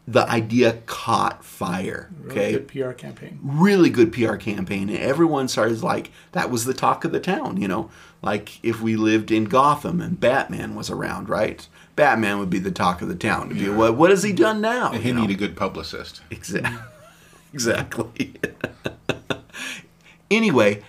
the 0.07 0.29
idea 0.29 0.81
caught 0.85 1.45
fire. 1.45 2.09
Really 2.21 2.31
Okay 2.31 2.51
good 2.53 2.67
PR 2.67 2.91
campaign. 2.91 3.39
really 3.41 3.89
good 3.89 4.11
PR 4.11 4.35
campaign, 4.35 4.89
and 4.89 4.99
everyone 4.99 5.47
started 5.47 5.81
like 5.81 6.11
that 6.33 6.49
was 6.49 6.65
the 6.65 6.73
talk 6.73 7.05
of 7.05 7.11
the 7.11 7.19
town. 7.19 7.57
You 7.61 7.67
know, 7.67 7.89
like 8.21 8.63
if 8.63 8.81
we 8.81 8.95
lived 8.95 9.31
in 9.31 9.45
Gotham 9.45 10.01
and 10.01 10.19
Batman 10.19 10.75
was 10.75 10.89
around, 10.89 11.29
right? 11.29 11.67
Batman 11.95 12.39
would 12.39 12.49
be 12.49 12.59
the 12.59 12.71
talk 12.71 13.01
of 13.01 13.07
the 13.07 13.15
town. 13.15 13.51
It'd 13.51 13.59
be, 13.63 13.69
what 13.69 13.95
what 13.95 14.09
has 14.09 14.23
he 14.23 14.33
done 14.33 14.61
now? 14.61 14.91
He 14.91 15.09
you 15.09 15.13
know? 15.13 15.21
need 15.21 15.31
a 15.31 15.35
good 15.35 15.55
publicist. 15.55 16.21
Exactly. 16.31 16.79
exactly. 17.53 18.33
anyway, 20.31 20.83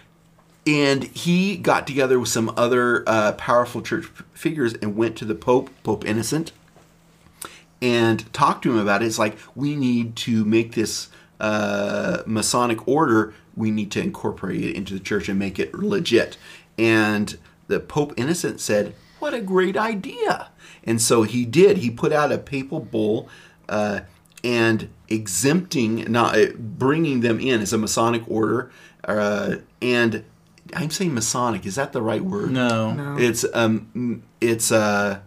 and 0.66 1.04
he 1.04 1.56
got 1.56 1.86
together 1.86 2.18
with 2.18 2.30
some 2.30 2.52
other 2.56 3.04
uh, 3.06 3.32
powerful 3.32 3.82
church 3.82 4.06
figures 4.32 4.74
and 4.74 4.96
went 4.96 5.16
to 5.16 5.24
the 5.24 5.34
Pope, 5.34 5.70
Pope 5.82 6.04
Innocent, 6.06 6.52
and 7.84 8.32
talk 8.32 8.62
to 8.62 8.72
him 8.72 8.78
about 8.78 9.02
it. 9.02 9.06
It's 9.06 9.18
like 9.18 9.36
we 9.54 9.76
need 9.76 10.16
to 10.16 10.42
make 10.46 10.72
this 10.72 11.10
uh, 11.38 12.22
Masonic 12.24 12.88
order. 12.88 13.34
We 13.54 13.70
need 13.70 13.90
to 13.92 14.00
incorporate 14.00 14.64
it 14.64 14.74
into 14.74 14.94
the 14.94 15.00
church 15.00 15.28
and 15.28 15.38
make 15.38 15.58
it 15.58 15.74
legit. 15.74 16.38
And 16.78 17.36
the 17.68 17.80
Pope 17.80 18.14
Innocent 18.16 18.60
said, 18.60 18.94
"What 19.18 19.34
a 19.34 19.40
great 19.42 19.76
idea!" 19.76 20.48
And 20.82 21.00
so 21.00 21.24
he 21.24 21.44
did. 21.44 21.78
He 21.78 21.90
put 21.90 22.10
out 22.10 22.32
a 22.32 22.38
papal 22.38 22.80
bull 22.80 23.28
uh, 23.68 24.00
and 24.42 24.88
exempting, 25.08 26.10
not 26.10 26.38
uh, 26.38 26.46
bringing 26.58 27.20
them 27.20 27.38
in 27.38 27.60
as 27.60 27.74
a 27.74 27.78
Masonic 27.78 28.22
order. 28.26 28.70
Uh, 29.04 29.56
and 29.82 30.24
I'm 30.74 30.90
saying 30.90 31.12
Masonic. 31.12 31.66
Is 31.66 31.74
that 31.74 31.92
the 31.92 32.00
right 32.00 32.24
word? 32.24 32.50
No. 32.50 32.94
No. 32.94 33.18
It's 33.18 33.44
um, 33.52 34.22
it's 34.40 34.72
uh, 34.72 35.20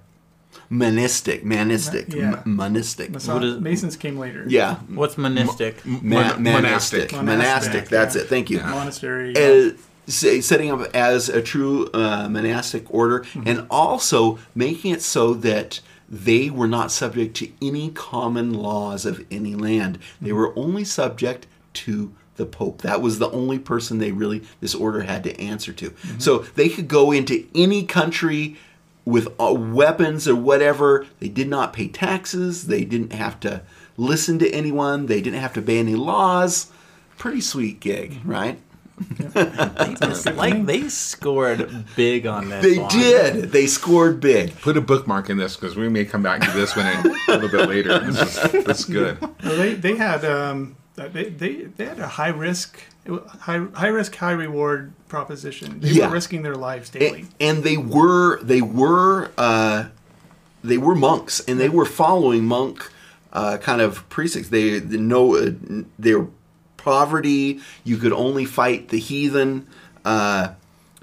monistic, 0.70 1.44
manistic, 1.44 2.14
Yeah. 2.14 2.42
m- 2.46 2.56
monistic. 2.58 3.12
Mason- 3.12 3.34
What 3.34 3.44
is- 3.44 3.60
Masons 3.60 3.96
came 3.96 4.18
later. 4.18 4.46
Yeah, 4.48 4.76
What's 4.94 5.16
monistic? 5.16 5.86
Ma- 5.86 5.92
Mon- 6.02 6.44
monastic, 6.44 6.44
monastic. 6.44 7.12
monastic. 7.14 7.14
Monastic, 7.26 7.90
That's 7.90 8.16
yeah. 8.16 8.22
it. 8.24 8.28
Thank 8.30 8.50
you. 8.50 8.60
Monastery. 8.60 9.36
Uh, 9.36 9.72
say- 10.08 10.42
setting 10.42 10.72
up 10.72 10.94
as 10.96 11.30
a 11.30 11.42
true 11.42 11.88
uh, 11.94 12.28
monastic 12.30 12.86
order, 12.94 13.24
and 13.46 13.66
also 13.70 14.40
making 14.56 14.92
it 14.94 15.02
so 15.02 15.34
that 15.34 15.80
they 16.10 16.50
were 16.50 16.68
not 16.68 16.92
subject 16.92 17.36
to 17.38 17.50
any 17.62 17.90
common 17.90 18.54
laws 18.54 19.06
of 19.06 19.24
any 19.30 19.56
land. 19.56 20.00
They 20.22 20.32
were 20.32 20.58
only 20.58 20.84
subject 20.86 21.48
to 21.74 22.12
the 22.38 22.46
Pope. 22.46 22.82
That 22.84 23.02
was 23.02 23.20
the 23.20 23.30
only 23.32 23.58
person 23.60 23.98
they 23.98 24.12
really 24.12 24.44
this 24.62 24.76
order 24.76 25.02
had 25.02 25.24
to 25.26 25.38
answer 25.42 25.74
to. 25.74 25.92
So 26.20 26.46
they 26.56 26.70
could 26.70 26.88
go 26.88 27.12
into 27.12 27.46
any 27.56 27.84
country 27.84 28.56
with 29.08 29.28
uh, 29.40 29.54
weapons 29.54 30.28
or 30.28 30.36
whatever. 30.36 31.08
They 31.20 31.30
did 31.30 31.48
not 31.48 31.74
pay 31.74 31.88
taxes. 31.88 32.68
They 32.68 32.84
didn't 32.84 33.14
have 33.14 33.40
to 33.40 33.62
listen 33.96 34.38
to 34.40 34.50
anyone. 34.52 35.06
They 35.06 35.22
didn't 35.22 35.40
have 35.40 35.54
to 35.54 35.62
obey 35.62 35.80
any 35.80 35.96
laws. 35.96 36.72
Pretty 37.18 37.42
sweet 37.42 37.80
gig, 37.80 38.20
right? 38.26 38.60
They 39.20 39.96
just, 40.02 40.26
like 40.34 40.66
they 40.66 40.90
scored 40.90 41.86
big 41.96 42.26
on 42.28 42.50
this. 42.50 42.64
They 42.64 42.80
one. 42.80 42.90
did. 42.90 43.52
They 43.52 43.66
scored 43.68 44.20
big. 44.20 44.60
Put 44.60 44.76
a 44.76 44.82
bookmark 44.82 45.30
in 45.30 45.38
this 45.38 45.56
because 45.56 45.76
we 45.76 45.88
may 45.88 46.04
come 46.04 46.22
back 46.22 46.42
to 46.42 46.52
this 46.52 46.76
one 46.76 46.88
a 46.88 47.32
little 47.32 47.50
bit 47.50 47.70
later. 47.70 48.00
This 48.00 48.20
is, 48.20 48.52
this 48.66 48.80
is 48.80 48.86
good. 48.86 49.18
Well, 49.44 49.56
they 49.56 49.76
they 49.76 49.96
had 49.96 50.26
um, 50.26 50.76
they, 50.96 51.30
they 51.30 51.54
they 51.64 51.86
had 51.86 52.00
a 52.00 52.08
high 52.08 52.30
risk 52.30 52.80
it 52.80 52.82
wa- 52.82 52.97
high 53.08 53.66
high 53.74 53.88
risk 53.88 54.16
high 54.16 54.32
reward 54.32 54.94
proposition. 55.08 55.80
They 55.80 55.90
Yeah. 55.92 56.08
were 56.08 56.14
risking 56.14 56.42
their 56.44 56.56
lives 56.56 56.90
daily. 56.90 57.22
And, 57.22 57.30
and 57.58 57.64
they 57.64 57.78
were 57.78 58.42
they 58.44 58.62
were 58.62 59.32
uh, 59.38 59.86
they 60.64 60.78
were 60.78 60.96
monks, 60.96 61.40
and 61.48 61.60
they 61.60 61.70
were 61.70 61.86
following 61.86 62.46
monk 62.46 62.92
uh, 63.34 63.58
kind 63.58 63.82
of 63.82 64.08
precincts. 64.10 64.50
They 64.50 64.80
they 64.80 64.98
know 64.98 65.36
uh, 65.36 65.52
they 66.00 66.16
were 66.16 66.28
poverty. 66.78 67.60
You 67.84 67.98
could 67.98 68.14
only 68.14 68.46
fight 68.46 68.90
the 68.90 69.00
heathen. 69.00 69.68
Uh, 70.06 70.50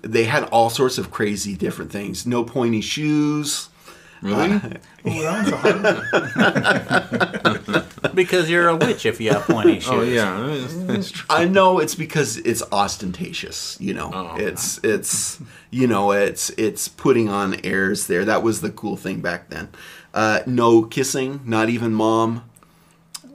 they 0.03 0.25
had 0.25 0.45
all 0.45 0.71
sorts 0.71 0.99
of 0.99 1.11
crazy 1.11 1.55
different 1.57 1.91
things. 1.91 2.27
No 2.27 2.45
pointy 2.45 2.81
shoes. 2.81 3.69
Really? 4.23 4.49
Well, 4.49 4.61
that 5.05 6.45
one's 7.55 7.69
a 7.69 8.11
because 8.15 8.49
you're 8.49 8.69
a 8.69 8.77
witch 8.77 9.07
if 9.07 9.21
you 9.21 9.31
have 9.33 9.43
pointy 9.43 9.81
shoes. 9.81 9.91
oh 9.91 10.03
yeah, 10.03 10.57
that's, 10.57 10.75
that's 10.75 11.11
true. 11.11 11.27
I 11.29 11.45
know 11.45 11.79
it's 11.79 11.95
because 11.95 12.39
it's 12.39 12.63
ostentatious, 12.73 13.77
you 13.81 13.95
know. 13.95 14.11
Oh. 14.13 14.37
It's 14.37 14.81
it's 14.83 15.41
you 15.71 15.87
know, 15.87 16.13
it's 16.13 16.51
it's 16.51 16.89
putting 16.89 17.29
on 17.29 17.61
airs 17.65 18.07
there. 18.07 18.25
That 18.25 18.43
was 18.43 18.61
the 18.61 18.71
cool 18.71 18.97
thing 18.97 19.21
back 19.21 19.51
then. 19.51 19.69
Uh, 20.13 20.41
no 20.47 20.83
kissing, 20.83 21.41
not 21.45 21.69
even 21.69 21.93
mom. 21.93 22.49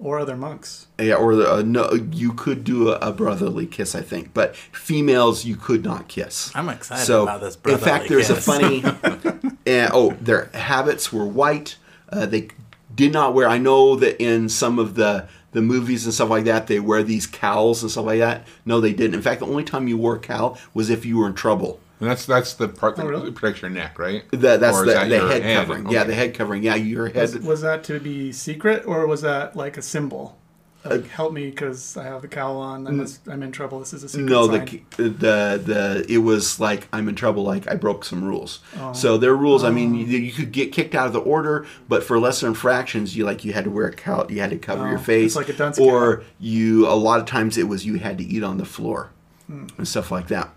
or 0.01 0.17
other 0.19 0.37
monks. 0.37 0.87
Yeah, 0.97 1.15
or 1.15 1.35
the, 1.35 1.51
uh, 1.55 1.61
no, 1.61 1.91
you 2.11 2.31
could 2.33 2.63
do 2.63 2.89
a, 2.89 2.95
a 2.99 3.11
brotherly 3.11 3.67
kiss, 3.67 3.95
I 3.95 4.01
think, 4.01 4.33
but 4.33 4.55
females 4.55 5.43
you 5.43 5.57
could 5.57 5.83
not 5.83 6.07
kiss. 6.07 6.51
I'm 6.55 6.69
excited 6.69 7.05
so, 7.05 7.23
about 7.23 7.41
this 7.41 7.55
in 7.55 7.77
fact, 7.77 8.07
brotherly 8.07 8.07
there's 8.07 8.29
a 8.29 8.35
funny. 8.35 8.81
uh, 9.67 9.89
oh, 9.93 10.11
their 10.21 10.45
habits 10.53 11.11
were 11.13 11.25
white. 11.25 11.77
Uh, 12.11 12.25
they 12.25 12.49
did 12.93 13.13
not 13.13 13.33
wear. 13.33 13.47
I 13.47 13.57
know 13.57 13.95
that 13.97 14.21
in 14.21 14.49
some 14.49 14.79
of 14.79 14.95
the 14.95 15.27
the 15.51 15.61
movies 15.61 16.05
and 16.05 16.13
stuff 16.13 16.29
like 16.29 16.43
that, 16.45 16.67
they 16.67 16.79
wear 16.79 17.01
these 17.01 17.25
cowls 17.25 17.81
and 17.81 17.91
stuff 17.91 18.05
like 18.05 18.19
that. 18.19 18.45
No, 18.65 18.79
they 18.79 18.93
didn't. 18.93 19.15
In 19.15 19.21
fact, 19.23 19.39
the 19.39 19.47
only 19.47 19.63
time 19.63 19.87
you 19.87 19.97
wore 19.97 20.15
a 20.15 20.19
cowl 20.19 20.57
was 20.75 20.89
if 20.91 21.05
you 21.05 21.17
were 21.17 21.25
in 21.27 21.33
trouble. 21.33 21.79
And 21.99 22.09
that's 22.09 22.25
that's 22.25 22.53
the 22.53 22.67
part 22.69 22.95
that 22.95 23.05
Oh, 23.05 23.09
really? 23.09 23.31
protects 23.31 23.61
your 23.61 23.71
neck, 23.71 23.99
right? 23.99 24.23
That, 24.31 24.59
that's 24.61 24.79
the, 24.79 24.85
that 24.85 25.09
the 25.09 25.15
your 25.17 25.27
head, 25.27 25.41
covering. 25.57 25.89
Yeah, 25.89 25.99
Okay. 26.01 26.07
the 26.07 26.13
head 26.15 26.33
covering. 26.35 26.63
Yeah, 26.63 26.75
your 26.75 27.07
head. 27.07 27.33
Was, 27.33 27.39
was 27.39 27.61
that 27.61 27.83
to 27.85 27.99
be 27.99 28.31
secret 28.31 28.85
or 28.85 29.05
was 29.05 29.21
that 29.21 29.55
like 29.55 29.75
a 29.75 29.81
symbol? 29.81 30.38
Like, 30.85 31.07
help 31.09 31.33
me 31.33 31.49
because 31.49 31.97
I 31.97 32.03
have 32.05 32.21
the 32.21 32.29
cowl 32.29 32.57
on. 32.57 32.87
I 32.87 32.91
must, 32.91 33.27
I'm 33.27 33.43
in 33.43 33.51
trouble. 33.51 33.79
This 33.79 33.93
is 33.93 34.03
a 34.05 34.09
secret 34.09 34.29
No, 34.29 34.47
sign. 34.47 34.85
the 34.95 35.03
the 35.09 35.61
the 35.65 36.05
it 36.07 36.19
was 36.19 36.57
like 36.59 36.87
I'm 36.93 37.09
in 37.09 37.15
trouble. 37.15 37.43
Like 37.43 37.69
I 37.69 37.75
broke 37.75 38.05
some 38.05 38.23
rules. 38.23 38.59
Oh. 38.79 38.93
So 38.93 39.17
their 39.17 39.35
rules. 39.35 39.65
I 39.65 39.71
mean, 39.71 39.93
you, 39.93 40.05
you 40.05 40.31
could 40.31 40.53
get 40.53 40.71
kicked 40.71 40.95
out 40.95 41.05
of 41.07 41.11
the 41.13 41.19
order, 41.19 41.65
but 41.89 42.01
for 42.03 42.17
lesser 42.17 42.47
infractions, 42.47 43.15
you 43.17 43.25
like 43.25 43.43
you 43.43 43.51
had 43.51 43.65
to 43.65 43.69
wear 43.69 43.87
a 43.87 43.93
cowl. 43.93 44.31
You 44.31 44.39
had 44.39 44.51
to 44.51 44.57
cover 44.57 44.87
Oh, 44.87 44.89
your 44.89 44.99
face, 44.99 45.31
it's 45.31 45.35
like 45.35 45.49
a 45.49 45.53
dunce 45.53 45.77
or 45.77 46.23
you. 46.39 46.87
A 46.87 46.95
lot 46.95 47.19
of 47.19 47.25
times 47.25 47.57
it 47.57 47.67
was 47.67 47.85
you 47.85 47.95
had 47.99 48.17
to 48.17 48.23
eat 48.23 48.43
on 48.43 48.57
the 48.57 48.65
floor 48.65 49.09
Hmm. 49.47 49.67
and 49.77 49.85
stuff 49.87 50.11
like 50.11 50.29
that. 50.29 50.49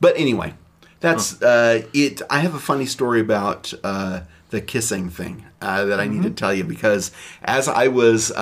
But 0.00 0.16
anyway, 0.18 0.54
that's 0.98 1.40
uh, 1.40 1.82
it. 1.94 2.20
I 2.28 2.40
have 2.40 2.54
a 2.54 2.58
funny 2.60 2.86
story 2.86 3.20
about 3.20 3.72
uh, 3.84 4.22
the 4.50 4.60
kissing 4.60 5.08
thing 5.08 5.44
uh, 5.62 5.84
that 5.84 6.00
I 6.00 6.06
need 6.08 6.14
Mm-hmm. 6.22 6.22
to 6.24 6.30
tell 6.30 6.52
you 6.52 6.64
because 6.64 7.12
as 7.44 7.68
I 7.68 7.86
was. 7.86 8.32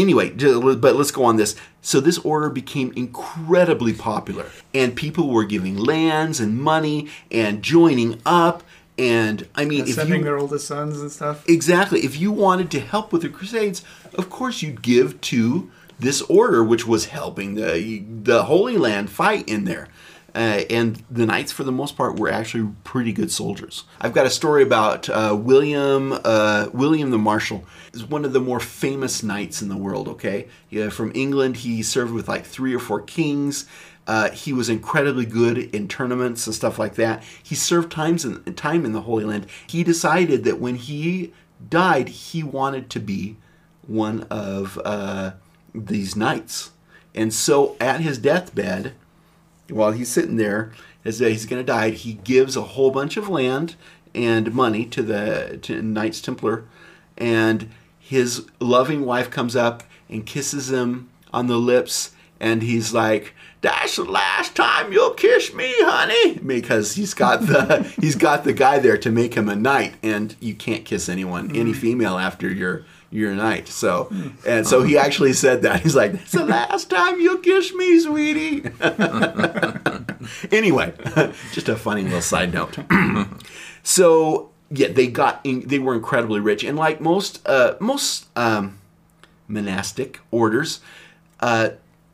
Anyway, 0.00 0.30
but 0.30 0.94
let's 0.96 1.10
go 1.10 1.24
on 1.24 1.36
this. 1.36 1.56
So 1.82 2.00
this 2.00 2.18
order 2.18 2.48
became 2.48 2.92
incredibly 2.94 3.92
popular, 3.92 4.46
and 4.72 4.94
people 4.94 5.28
were 5.28 5.44
giving 5.44 5.76
lands 5.76 6.38
and 6.38 6.56
money 6.56 7.08
and 7.30 7.62
joining 7.62 8.20
up. 8.24 8.62
And 8.96 9.48
I 9.54 9.64
mean, 9.64 9.82
if 9.82 9.94
sending 9.94 10.20
you 10.20 10.24
their 10.24 10.38
oldest 10.38 10.66
sons 10.66 11.00
and 11.00 11.10
stuff. 11.10 11.48
exactly, 11.48 12.00
if 12.00 12.18
you 12.18 12.32
wanted 12.32 12.70
to 12.72 12.80
help 12.80 13.12
with 13.12 13.22
the 13.22 13.28
Crusades, 13.28 13.82
of 14.14 14.30
course 14.30 14.62
you'd 14.62 14.82
give 14.82 15.20
to 15.22 15.70
this 15.98 16.22
order, 16.22 16.62
which 16.62 16.86
was 16.86 17.06
helping 17.06 17.54
the 17.54 18.04
the 18.22 18.44
Holy 18.44 18.76
Land 18.76 19.10
fight 19.10 19.48
in 19.48 19.64
there. 19.64 19.88
Uh, 20.38 20.62
and 20.70 21.02
the 21.10 21.26
knights, 21.26 21.50
for 21.50 21.64
the 21.64 21.72
most 21.72 21.96
part, 21.96 22.16
were 22.16 22.30
actually 22.30 22.72
pretty 22.84 23.12
good 23.12 23.28
soldiers. 23.28 23.82
I've 24.00 24.12
got 24.12 24.24
a 24.24 24.30
story 24.30 24.62
about 24.62 25.08
uh, 25.08 25.36
William 25.36 26.12
uh, 26.12 26.68
William 26.72 27.10
the 27.10 27.18
Marshal. 27.18 27.64
is 27.92 28.04
one 28.04 28.24
of 28.24 28.32
the 28.32 28.40
more 28.40 28.60
famous 28.60 29.24
knights 29.24 29.62
in 29.62 29.68
the 29.68 29.76
world. 29.76 30.06
Okay, 30.06 30.46
yeah, 30.70 30.90
from 30.90 31.10
England, 31.16 31.56
he 31.56 31.82
served 31.82 32.12
with 32.12 32.28
like 32.28 32.46
three 32.46 32.72
or 32.72 32.78
four 32.78 33.00
kings. 33.00 33.66
Uh, 34.06 34.30
he 34.30 34.52
was 34.52 34.68
incredibly 34.68 35.26
good 35.26 35.58
in 35.58 35.88
tournaments 35.88 36.46
and 36.46 36.54
stuff 36.54 36.78
like 36.78 36.94
that. 36.94 37.24
He 37.42 37.56
served 37.56 37.90
times 37.90 38.24
in, 38.24 38.44
time 38.54 38.84
in 38.84 38.92
the 38.92 39.02
Holy 39.02 39.24
Land. 39.24 39.48
He 39.66 39.82
decided 39.82 40.44
that 40.44 40.60
when 40.60 40.76
he 40.76 41.32
died, 41.68 42.08
he 42.10 42.44
wanted 42.44 42.90
to 42.90 43.00
be 43.00 43.38
one 43.88 44.22
of 44.30 44.80
uh, 44.84 45.32
these 45.74 46.14
knights. 46.14 46.70
And 47.12 47.34
so 47.34 47.76
at 47.80 48.00
his 48.00 48.18
deathbed, 48.18 48.94
while 49.70 49.92
he's 49.92 50.08
sitting 50.08 50.36
there, 50.36 50.72
as 51.04 51.18
he's 51.18 51.46
going 51.46 51.60
to 51.60 51.66
die, 51.66 51.90
he 51.90 52.14
gives 52.14 52.56
a 52.56 52.62
whole 52.62 52.90
bunch 52.90 53.16
of 53.16 53.28
land 53.28 53.76
and 54.14 54.52
money 54.54 54.84
to 54.86 55.02
the 55.02 55.58
to 55.62 55.82
Knights 55.82 56.20
Templar, 56.20 56.64
and 57.16 57.70
his 57.98 58.46
loving 58.60 59.04
wife 59.04 59.30
comes 59.30 59.54
up 59.54 59.82
and 60.08 60.26
kisses 60.26 60.70
him 60.70 61.08
on 61.32 61.46
the 61.46 61.58
lips, 61.58 62.12
and 62.40 62.62
he's 62.62 62.92
like, 62.92 63.34
"That's 63.60 63.96
the 63.96 64.04
last 64.04 64.54
time 64.54 64.92
you'll 64.92 65.14
kiss 65.14 65.52
me, 65.54 65.72
honey," 65.78 66.38
because 66.38 66.94
he's 66.94 67.14
got 67.14 67.42
the 67.42 67.92
he's 68.00 68.16
got 68.16 68.44
the 68.44 68.52
guy 68.52 68.78
there 68.78 68.98
to 68.98 69.10
make 69.10 69.34
him 69.34 69.48
a 69.48 69.56
knight, 69.56 69.94
and 70.02 70.34
you 70.40 70.54
can't 70.54 70.84
kiss 70.84 71.08
anyone, 71.08 71.50
any 71.50 71.72
mm-hmm. 71.72 71.80
female 71.80 72.18
after 72.18 72.48
you're 72.48 72.84
you're 73.10 73.32
a 73.32 73.34
knight. 73.34 73.68
So, 73.68 74.12
and 74.46 74.66
so 74.66 74.82
he 74.82 74.98
actually 74.98 75.32
said 75.32 75.62
that 75.62 75.80
he's 75.80 75.96
like, 75.96 76.12
"That's 76.12 76.32
the 76.32 76.44
last 76.44 76.90
time 76.90 77.20
you'll 77.20 77.38
kiss 77.38 77.72
me, 77.74 78.00
sweetie." 78.00 78.70
anyway, 80.52 80.92
just 81.52 81.68
a 81.68 81.76
funny 81.76 82.02
little 82.02 82.20
side 82.20 82.52
note. 82.52 82.78
so 83.82 84.50
yeah, 84.70 84.88
they 84.88 85.06
got 85.06 85.40
in, 85.44 85.66
they 85.66 85.78
were 85.78 85.94
incredibly 85.94 86.40
rich, 86.40 86.64
and 86.64 86.76
like 86.76 87.00
most 87.00 87.46
uh, 87.46 87.74
most 87.80 88.26
um, 88.36 88.78
monastic 89.46 90.20
orders, 90.30 90.80
uh, 91.40 91.70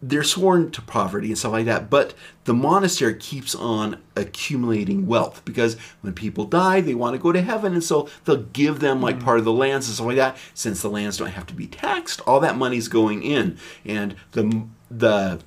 they're 0.08 0.22
sworn 0.22 0.70
to 0.70 0.82
poverty 0.82 1.28
and 1.28 1.38
stuff 1.38 1.52
like 1.52 1.64
that. 1.64 1.88
But 1.88 2.14
the 2.44 2.54
monastery 2.54 3.14
keeps 3.14 3.54
on 3.54 4.02
accumulating 4.16 5.06
wealth 5.06 5.42
because 5.44 5.76
when 6.02 6.12
people 6.12 6.44
die, 6.44 6.80
they 6.80 6.94
want 6.94 7.14
to 7.16 7.22
go 7.22 7.32
to 7.32 7.40
heaven, 7.40 7.72
and 7.72 7.82
so 7.82 8.08
they'll 8.24 8.42
give 8.42 8.80
them 8.80 9.00
like 9.00 9.18
mm. 9.18 9.24
part 9.24 9.38
of 9.38 9.44
the 9.44 9.52
lands 9.52 9.86
and 9.86 9.94
stuff 9.94 10.06
like 10.06 10.16
that. 10.16 10.36
Since 10.52 10.82
the 10.82 10.90
lands 10.90 11.16
don't 11.16 11.28
have 11.28 11.46
to 11.46 11.54
be 11.54 11.66
taxed, 11.66 12.20
all 12.26 12.40
that 12.40 12.56
money's 12.56 12.88
going 12.88 13.22
in, 13.22 13.56
and 13.84 14.16
the 14.32 14.66
the 14.90 15.40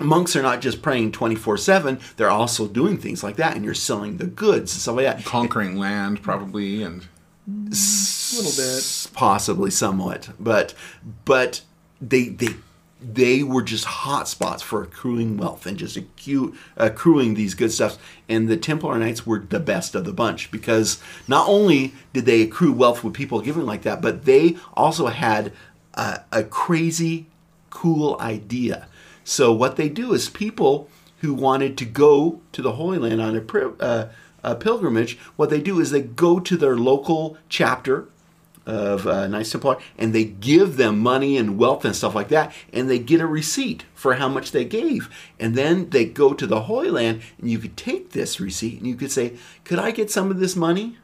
monks 0.00 0.34
are 0.36 0.42
not 0.42 0.60
just 0.60 0.82
praying 0.82 1.12
24-7 1.12 2.16
they're 2.16 2.28
also 2.28 2.66
doing 2.66 2.98
things 2.98 3.22
like 3.22 3.36
that 3.36 3.54
and 3.54 3.64
you're 3.64 3.72
selling 3.72 4.16
the 4.16 4.26
goods 4.26 4.74
and 4.74 4.82
stuff 4.82 4.96
like 4.96 5.06
that 5.06 5.24
Conquering 5.24 5.78
land, 5.78 6.20
probably, 6.20 6.82
and 6.82 7.06
mm, 7.48 7.68
A 7.68 8.36
little 8.36 8.52
bit. 8.56 9.12
possibly 9.14 9.70
somewhat 9.70 10.30
but 10.40 10.74
but 11.24 11.62
they 12.00 12.28
they 12.28 12.48
they 13.12 13.42
were 13.42 13.62
just 13.62 13.84
hot 13.84 14.28
spots 14.28 14.62
for 14.62 14.82
accruing 14.82 15.36
wealth 15.36 15.66
and 15.66 15.76
just 15.76 15.98
accruing 16.76 17.34
these 17.34 17.54
good 17.54 17.72
stuffs. 17.72 17.98
And 18.28 18.48
the 18.48 18.56
Templar 18.56 18.98
Knights 18.98 19.26
were 19.26 19.40
the 19.40 19.60
best 19.60 19.94
of 19.94 20.04
the 20.04 20.12
bunch 20.12 20.50
because 20.50 21.02
not 21.28 21.48
only 21.48 21.92
did 22.12 22.24
they 22.24 22.42
accrue 22.42 22.72
wealth 22.72 23.04
with 23.04 23.14
people 23.14 23.40
giving 23.40 23.66
like 23.66 23.82
that, 23.82 24.00
but 24.00 24.24
they 24.24 24.56
also 24.74 25.06
had 25.06 25.52
a, 25.94 26.20
a 26.32 26.44
crazy 26.44 27.26
cool 27.70 28.16
idea. 28.20 28.88
So 29.24 29.52
what 29.52 29.76
they 29.76 29.88
do 29.88 30.12
is 30.12 30.28
people 30.28 30.88
who 31.18 31.34
wanted 31.34 31.76
to 31.78 31.84
go 31.84 32.40
to 32.52 32.62
the 32.62 32.72
Holy 32.72 32.98
Land 32.98 33.20
on 33.20 33.36
a, 33.36 33.68
uh, 33.82 34.08
a 34.42 34.54
pilgrimage, 34.54 35.18
what 35.36 35.50
they 35.50 35.60
do 35.60 35.80
is 35.80 35.90
they 35.90 36.02
go 36.02 36.38
to 36.38 36.56
their 36.56 36.76
local 36.76 37.38
chapter 37.48 38.08
of 38.66 39.06
uh, 39.06 39.26
Knights 39.26 39.50
Templar, 39.52 39.76
and 39.98 40.14
they 40.14 40.24
give 40.24 40.76
them 40.76 40.98
money 40.98 41.36
and 41.36 41.58
wealth 41.58 41.84
and 41.84 41.94
stuff 41.94 42.14
like 42.14 42.28
that, 42.28 42.52
and 42.72 42.88
they 42.88 42.98
get 42.98 43.20
a 43.20 43.26
receipt 43.26 43.84
for 43.94 44.14
how 44.14 44.28
much 44.28 44.52
they 44.52 44.64
gave, 44.64 45.08
and 45.38 45.54
then 45.54 45.90
they 45.90 46.04
go 46.04 46.32
to 46.32 46.46
the 46.46 46.62
Holy 46.62 46.90
Land, 46.90 47.22
and 47.38 47.50
you 47.50 47.58
could 47.58 47.76
take 47.76 48.12
this 48.12 48.40
receipt 48.40 48.78
and 48.78 48.86
you 48.86 48.94
could 48.94 49.12
say, 49.12 49.34
"Could 49.64 49.78
I 49.78 49.90
get 49.90 50.10
some 50.10 50.30
of 50.30 50.38
this 50.38 50.56
money?" 50.56 50.96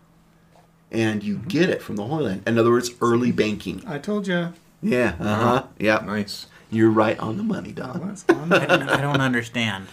And 0.90 1.22
you 1.22 1.36
get 1.36 1.70
it 1.70 1.82
from 1.82 1.96
the 1.96 2.04
Holy 2.04 2.24
Land. 2.24 2.42
In 2.46 2.58
other 2.58 2.70
words, 2.70 2.90
early 3.00 3.30
banking. 3.30 3.82
I 3.86 3.98
told 3.98 4.26
you. 4.26 4.52
Yeah. 4.82 5.14
Uh 5.20 5.36
huh. 5.36 5.62
Yeah. 5.78 6.02
Nice. 6.04 6.46
You're 6.70 6.90
right 6.90 7.18
on 7.18 7.36
the 7.36 7.42
money, 7.42 7.72
Don. 7.72 8.06
What's 8.08 8.24
on 8.28 8.52
I 8.52 8.66
don't, 8.66 8.88
I 8.88 9.00
don't 9.00 9.20
understand. 9.20 9.86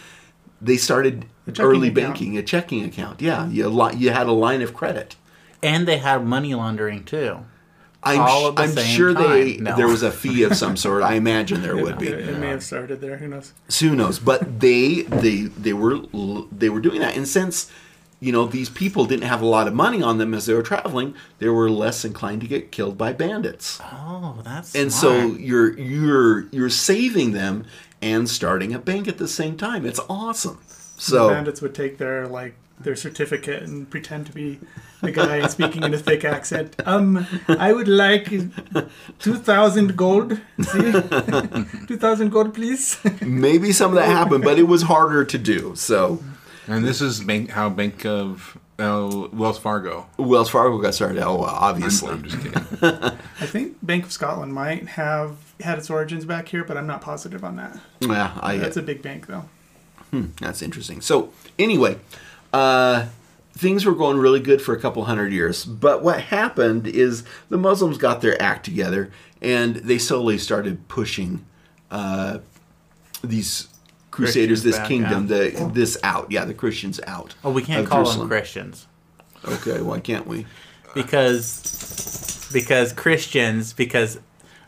They 0.62 0.78
started 0.78 1.26
checking 1.46 1.66
early 1.66 1.88
account. 1.90 1.96
banking, 2.14 2.38
a 2.38 2.44
checking 2.44 2.84
account. 2.84 3.22
Yeah, 3.22 3.48
you 3.48 3.68
li- 3.68 3.96
you 3.96 4.10
had 4.12 4.28
a 4.28 4.32
line 4.32 4.62
of 4.62 4.74
credit. 4.74 5.16
And 5.62 5.88
they 5.88 5.98
had 5.98 6.26
money 6.26 6.54
laundering 6.56 7.04
too. 7.04 7.46
I'm, 8.14 8.22
All 8.22 8.52
sh- 8.52 8.56
the 8.56 8.62
I'm 8.64 8.70
same 8.70 8.86
sure 8.96 9.14
they. 9.14 9.58
No. 9.58 9.76
there 9.76 9.88
was 9.88 10.04
a 10.04 10.12
fee 10.12 10.44
of 10.44 10.56
some 10.56 10.76
sort. 10.78 11.04
I 11.04 11.14
imagine 11.24 11.62
there 11.62 11.76
would 11.78 11.98
be. 12.00 12.08
It, 12.08 12.30
it 12.30 12.38
may 12.40 12.50
have 12.50 12.64
started 12.64 13.02
there. 13.02 13.18
Who 13.18 13.28
knows? 13.28 13.54
So 13.70 13.88
who 13.90 13.96
knows? 13.96 14.20
But 14.20 14.60
they 14.60 15.02
they 15.04 15.44
they 15.44 15.74
were 15.74 16.00
they 16.52 16.70
were 16.70 16.80
doing 16.80 17.00
that, 17.02 17.16
and 17.16 17.28
since 17.28 17.72
you 18.20 18.32
know 18.32 18.46
these 18.46 18.70
people 18.70 19.06
didn't 19.06 19.28
have 19.28 19.42
a 19.42 19.46
lot 19.46 19.68
of 19.68 19.74
money 19.76 20.02
on 20.02 20.18
them 20.18 20.34
as 20.34 20.46
they 20.48 20.54
were 20.54 20.64
traveling, 20.64 21.14
they 21.40 21.50
were 21.50 21.70
less 21.70 22.04
inclined 22.04 22.42
to 22.42 22.48
get 22.48 22.72
killed 22.72 22.98
by 22.98 23.14
bandits. 23.14 23.80
Oh, 23.84 24.40
that's 24.44 24.74
And 24.76 24.92
smart. 24.92 25.20
so 25.20 25.26
you're 25.38 25.78
you're 25.80 26.48
you're 26.50 26.70
saving 26.70 27.34
them 27.34 27.66
and 28.02 28.30
starting 28.30 28.74
a 28.74 28.80
bank 28.80 29.08
at 29.08 29.18
the 29.20 29.28
same 29.28 29.56
time. 29.58 29.86
It's 29.86 30.00
awesome. 30.10 30.60
So 30.98 31.30
bandits 31.30 31.62
would 31.62 31.76
take 31.76 31.98
their 32.00 32.28
like 32.28 32.56
their 32.80 32.96
certificate 32.96 33.64
and 33.64 33.90
pretend 33.90 34.26
to 34.28 34.32
be 34.32 34.60
the 35.02 35.12
guy 35.12 35.46
speaking 35.48 35.84
in 35.84 35.94
a 35.94 35.98
thick 35.98 36.26
accent. 36.26 36.76
Um, 36.86 37.26
I 37.48 37.72
would 37.74 37.88
like 37.88 38.26
two 39.20 39.36
thousand 39.36 39.96
gold. 39.96 40.40
See, 40.62 40.92
two 41.88 41.98
thousand 41.98 42.30
gold, 42.30 42.54
please. 42.54 42.98
maybe 43.22 43.72
some 43.72 43.92
of 43.92 43.96
that 43.98 44.08
happened, 44.10 44.44
but 44.44 44.58
it 44.60 44.64
was 44.64 44.84
harder 44.84 45.24
to 45.26 45.38
do. 45.38 45.76
So 45.76 46.20
And 46.68 46.86
this 46.86 47.02
is 47.02 47.22
bank, 47.22 47.52
how 47.52 47.70
Bank 47.70 48.06
of 48.06 48.58
uh, 48.80 49.28
Wells 49.34 49.58
Fargo. 49.58 50.08
Wells 50.18 50.50
Fargo 50.50 50.78
got 50.80 50.94
started. 50.94 51.24
Oh, 51.24 51.40
well, 51.42 51.50
I'm, 51.50 51.76
obviously. 51.76 52.10
I'm 52.10 52.24
just 52.24 52.38
kidding. 52.42 52.64
I 53.42 53.46
think 53.46 53.78
Bank 53.82 54.06
of 54.06 54.12
Scotland 54.12 54.54
might 54.54 54.88
have 54.90 55.38
had 55.62 55.80
its 55.80 55.90
origins 55.90 56.26
back 56.26 56.48
here, 56.50 56.64
but 56.64 56.78
I'm 56.78 56.86
not 56.88 57.02
positive 57.02 57.44
on 57.44 57.56
that. 57.56 57.78
Yeah, 58.00 58.38
I, 58.40 58.58
That's 58.58 58.78
a 58.78 58.84
big 58.84 59.02
bank, 59.02 59.26
though. 59.28 59.46
Hmm, 60.12 60.26
That's 60.40 60.62
interesting. 60.62 61.02
So 61.02 61.32
anyway, 61.58 61.98
uh, 62.54 63.08
things 63.58 63.86
were 63.86 63.96
going 63.96 64.18
really 64.18 64.40
good 64.40 64.62
for 64.62 64.74
a 64.76 64.80
couple 64.80 65.04
hundred 65.06 65.34
years. 65.34 65.66
But 65.66 66.04
what 66.04 66.22
happened 66.22 66.88
is 66.88 67.24
the 67.50 67.58
Muslims 67.58 67.98
got 67.98 68.22
their 68.22 68.40
act 68.42 68.64
together 68.66 69.12
and 69.42 69.78
they 69.78 69.98
slowly 69.98 70.38
started 70.38 70.88
pushing 70.88 71.46
uh, 71.92 72.40
these 73.24 73.68
crusaders, 74.12 74.62
Christians 74.62 74.64
this 74.64 74.78
back 74.78 74.88
kingdom, 74.88 75.24
out. 75.24 75.28
the 75.28 75.72
this 75.74 75.98
out. 76.04 76.32
Yeah, 76.32 76.46
the 76.46 76.54
Christians 76.54 77.00
out. 77.08 77.36
oh, 77.44 77.52
we 77.52 77.64
can't 77.64 77.88
call 77.88 78.04
Jerusalem. 78.04 78.30
them 78.30 78.38
Christians 78.38 78.88
Okay, 79.46 79.82
why 79.82 80.00
can't 80.00 80.28
we? 80.28 80.46
because 80.94 82.50
because 82.52 82.94
Christians 82.94 83.74
because 83.74 84.20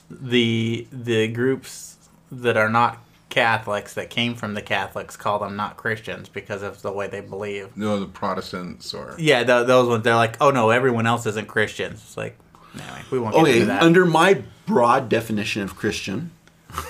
the 0.10 0.88
the 0.92 1.28
groups 1.28 1.98
that 2.32 2.58
are 2.58 2.70
not 2.70 3.00
Catholics 3.30 3.94
that 3.94 4.10
came 4.10 4.34
from 4.36 4.54
the 4.56 4.62
Catholics 4.62 5.16
call 5.16 5.40
them 5.40 5.56
not 5.56 5.78
Christians 5.78 6.28
because 6.30 6.64
of 6.64 6.82
the 6.82 6.92
way 6.92 7.08
they 7.08 7.22
believe. 7.22 7.76
No, 7.78 8.00
the 8.00 8.06
Protestants 8.08 8.94
or 8.94 9.16
Yeah, 9.20 9.44
th- 9.44 9.68
those 9.68 9.88
ones 9.88 10.04
they're 10.04 10.16
like, 10.16 10.36
oh 10.42 10.50
no, 10.52 10.72
everyone 10.72 11.06
else 11.06 11.26
isn't 11.28 11.48
Christians. 11.48 12.02
It's 12.02 12.18
like, 12.18 12.38
anyway, 12.74 13.02
we 13.12 13.20
won't 13.20 13.36
get 13.36 13.42
Okay, 13.44 13.54
into 13.56 13.66
that. 13.68 13.84
under 13.84 14.06
my 14.06 14.42
broad 14.66 15.10
definition 15.10 15.62
of 15.62 15.76
Christian, 15.76 16.32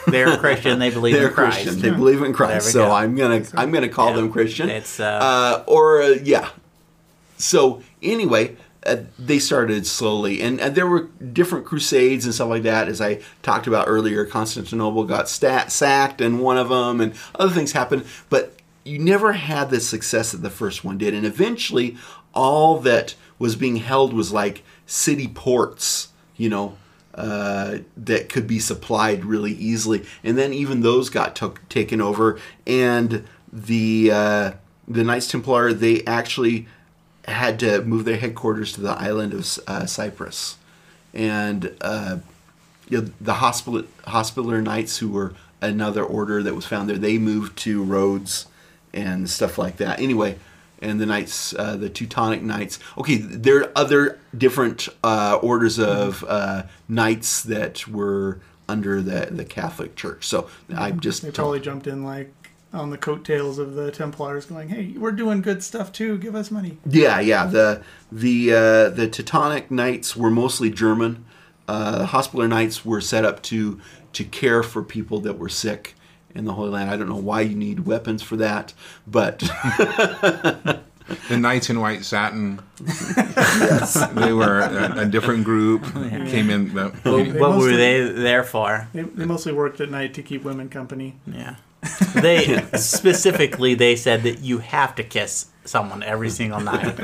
they're 0.08 0.38
Christian. 0.38 0.80
They 0.80 0.90
believe 0.90 1.16
they're 1.16 1.28
in 1.28 1.34
Christ. 1.34 1.64
Christian. 1.64 1.82
They 1.82 1.90
believe 1.92 2.22
in 2.22 2.34
Christ. 2.40 2.72
So 2.72 2.86
go. 2.88 2.92
I'm 2.92 3.16
gonna 3.16 3.44
I'm 3.56 3.72
gonna 3.72 3.88
call 3.90 4.10
Yeah. 4.12 4.16
them 4.18 4.32
Christian. 4.32 4.70
It's, 4.70 5.00
uh, 5.00 5.04
uh, 5.06 5.64
or 5.68 6.02
uh, 6.02 6.08
yeah. 6.24 6.50
So 7.38 7.82
anyway, 8.02 8.56
uh, 8.86 8.98
they 9.18 9.40
started 9.40 9.86
slowly, 9.86 10.42
and, 10.42 10.60
and 10.62 10.74
there 10.76 10.88
were 10.88 11.10
different 11.34 11.66
crusades 11.66 12.26
and 12.26 12.34
stuff 12.34 12.50
like 12.50 12.64
that. 12.64 12.88
As 12.88 13.02
I 13.02 13.22
talked 13.42 13.68
about 13.68 13.88
earlier, 13.88 14.26
Constantinople 14.26 15.04
got 15.04 15.28
stat- 15.28 15.72
sacked, 15.72 16.22
and 16.22 16.40
one 16.40 16.58
of 16.58 16.70
them, 16.70 17.02
and 17.02 17.14
other 17.36 17.54
things 17.54 17.74
happened. 17.74 18.06
But 18.30 18.56
you 18.86 18.98
never 18.98 19.34
had 19.34 19.70
the 19.70 19.82
success 19.82 20.32
that 20.32 20.42
the 20.42 20.50
first 20.50 20.86
one 20.86 20.98
did, 20.98 21.14
and 21.14 21.26
eventually, 21.26 21.98
all 22.34 22.80
that 22.80 23.16
was 23.38 23.56
being 23.56 23.78
held 23.78 24.14
was 24.14 24.32
like 24.32 24.64
city 24.86 25.28
ports, 25.28 26.10
you 26.38 26.48
know, 26.50 26.78
uh, 27.16 27.80
that 27.98 28.30
could 28.30 28.48
be 28.48 28.60
supplied 28.60 29.26
really 29.26 29.52
easily, 29.52 30.06
and 30.24 30.38
then 30.38 30.54
even 30.54 30.82
those 30.82 31.10
got 31.10 31.36
took 31.36 31.68
taken 31.68 32.00
over, 32.00 32.40
and 32.66 33.26
the 33.52 34.10
uh, 34.12 34.52
the 34.88 35.04
Knights 35.04 35.28
Templar 35.28 35.74
they 35.74 36.04
actually 36.06 36.68
had 37.30 37.60
to 37.60 37.82
move 37.84 38.06
their 38.06 38.18
headquarters 38.18 38.74
to 38.74 38.82
the 38.82 38.92
island 38.92 39.34
of 39.34 39.60
uh, 39.68 39.86
Cyprus, 39.86 40.58
and 41.14 41.76
uh, 41.82 42.18
you 42.88 43.02
know, 43.02 43.10
the 43.22 43.36
hospital 43.36 43.84
Hospitaller 44.06 44.62
Knights, 44.62 44.98
who 44.98 45.10
were 45.10 45.34
another 45.62 46.04
order 46.04 46.42
that 46.44 46.56
was 46.56 46.66
found 46.66 46.90
there, 46.90 46.98
they 46.98 47.18
moved 47.18 47.58
to 47.60 47.84
Rhodes 47.84 48.48
and 48.94 49.30
stuff 49.30 49.58
like 49.58 49.78
that. 49.78 50.00
Anyway, 50.00 50.38
and 50.82 51.00
the 51.00 51.06
Knights, 51.06 51.54
uh, 51.54 51.76
the 51.76 51.90
Teutonic 51.90 52.42
Knights. 52.42 52.80
Okay, 52.98 53.18
there 53.18 53.60
are 53.62 53.72
other 53.76 54.20
different 54.36 54.88
uh, 55.04 55.40
orders 55.42 55.80
of 55.80 56.24
uh, 56.28 56.64
knights 56.88 57.44
that 57.44 57.88
were 57.88 58.40
under 58.68 59.02
the 59.02 59.28
the 59.32 59.46
Catholic 59.46 59.96
Church. 59.96 60.26
So 60.26 60.50
I'm 60.76 61.00
just 61.00 61.24
They 61.24 61.32
probably 61.32 61.60
jumped 61.60 61.88
in 61.88 62.04
like 62.04 62.34
on 62.72 62.90
the 62.92 62.98
coattails 62.98 63.58
of 63.58 63.74
the 63.76 63.92
Templars, 63.92 64.46
going, 64.46 64.70
"Hey, 64.70 64.94
we're 64.98 65.12
doing 65.12 65.42
good 65.42 65.64
stuff 65.64 65.92
too. 65.92 66.18
Give 66.18 66.36
us 66.36 66.52
money." 66.52 66.78
Yeah, 66.86 67.20
yeah. 67.20 67.46
The 67.46 67.84
the 68.12 68.54
uh, 68.54 68.90
the 68.90 69.08
Teutonic 69.08 69.72
Knights 69.72 70.16
were 70.16 70.30
mostly 70.30 70.70
German. 70.70 71.26
Uh, 71.68 72.00
the 72.00 72.06
Hospitaller 72.08 72.48
Knights 72.48 72.86
were 72.86 73.02
set 73.02 73.26
up 73.26 73.42
to 73.44 73.80
to 74.14 74.24
care 74.24 74.64
for 74.64 74.84
people 74.84 75.20
that 75.22 75.38
were 75.38 75.50
sick 75.50 75.96
in 76.36 76.46
the 76.46 76.54
Holy 76.54 76.70
Land. 76.70 76.90
I 76.90 76.98
don't 76.98 77.10
know 77.10 77.16
why 77.16 77.42
you 77.42 77.56
need 77.56 77.86
weapons 77.86 78.22
for 78.22 78.36
that, 78.38 78.74
but 79.08 79.40
the 81.30 81.38
Knights 81.38 81.70
in 81.70 81.80
White 81.80 82.06
Satin. 82.06 82.60
yes. 82.86 84.08
They 84.12 84.34
were 84.34 84.60
a, 84.60 85.02
a 85.02 85.06
different 85.06 85.44
group. 85.44 85.84
Came 85.94 86.50
in. 86.50 86.74
The, 86.74 86.90
What, 87.04 87.40
what 87.40 87.58
were 87.58 87.76
they 87.76 88.02
there 88.04 88.44
for? 88.44 88.88
They, 88.94 89.02
they 89.04 89.26
mostly 89.26 89.54
worked 89.54 89.82
at 89.82 89.90
night 89.90 90.14
to 90.16 90.24
keep 90.24 90.44
women 90.44 90.70
company. 90.70 91.16
Yeah. 91.28 91.56
They 92.14 92.66
specifically 92.76 93.74
they 93.74 93.96
said 93.96 94.24
that 94.24 94.40
you 94.40 94.60
have 94.60 94.96
to 94.96 95.04
kiss 95.04 95.48
someone 95.64 96.04
every 96.04 96.30
single 96.30 96.60
night. 96.60 97.00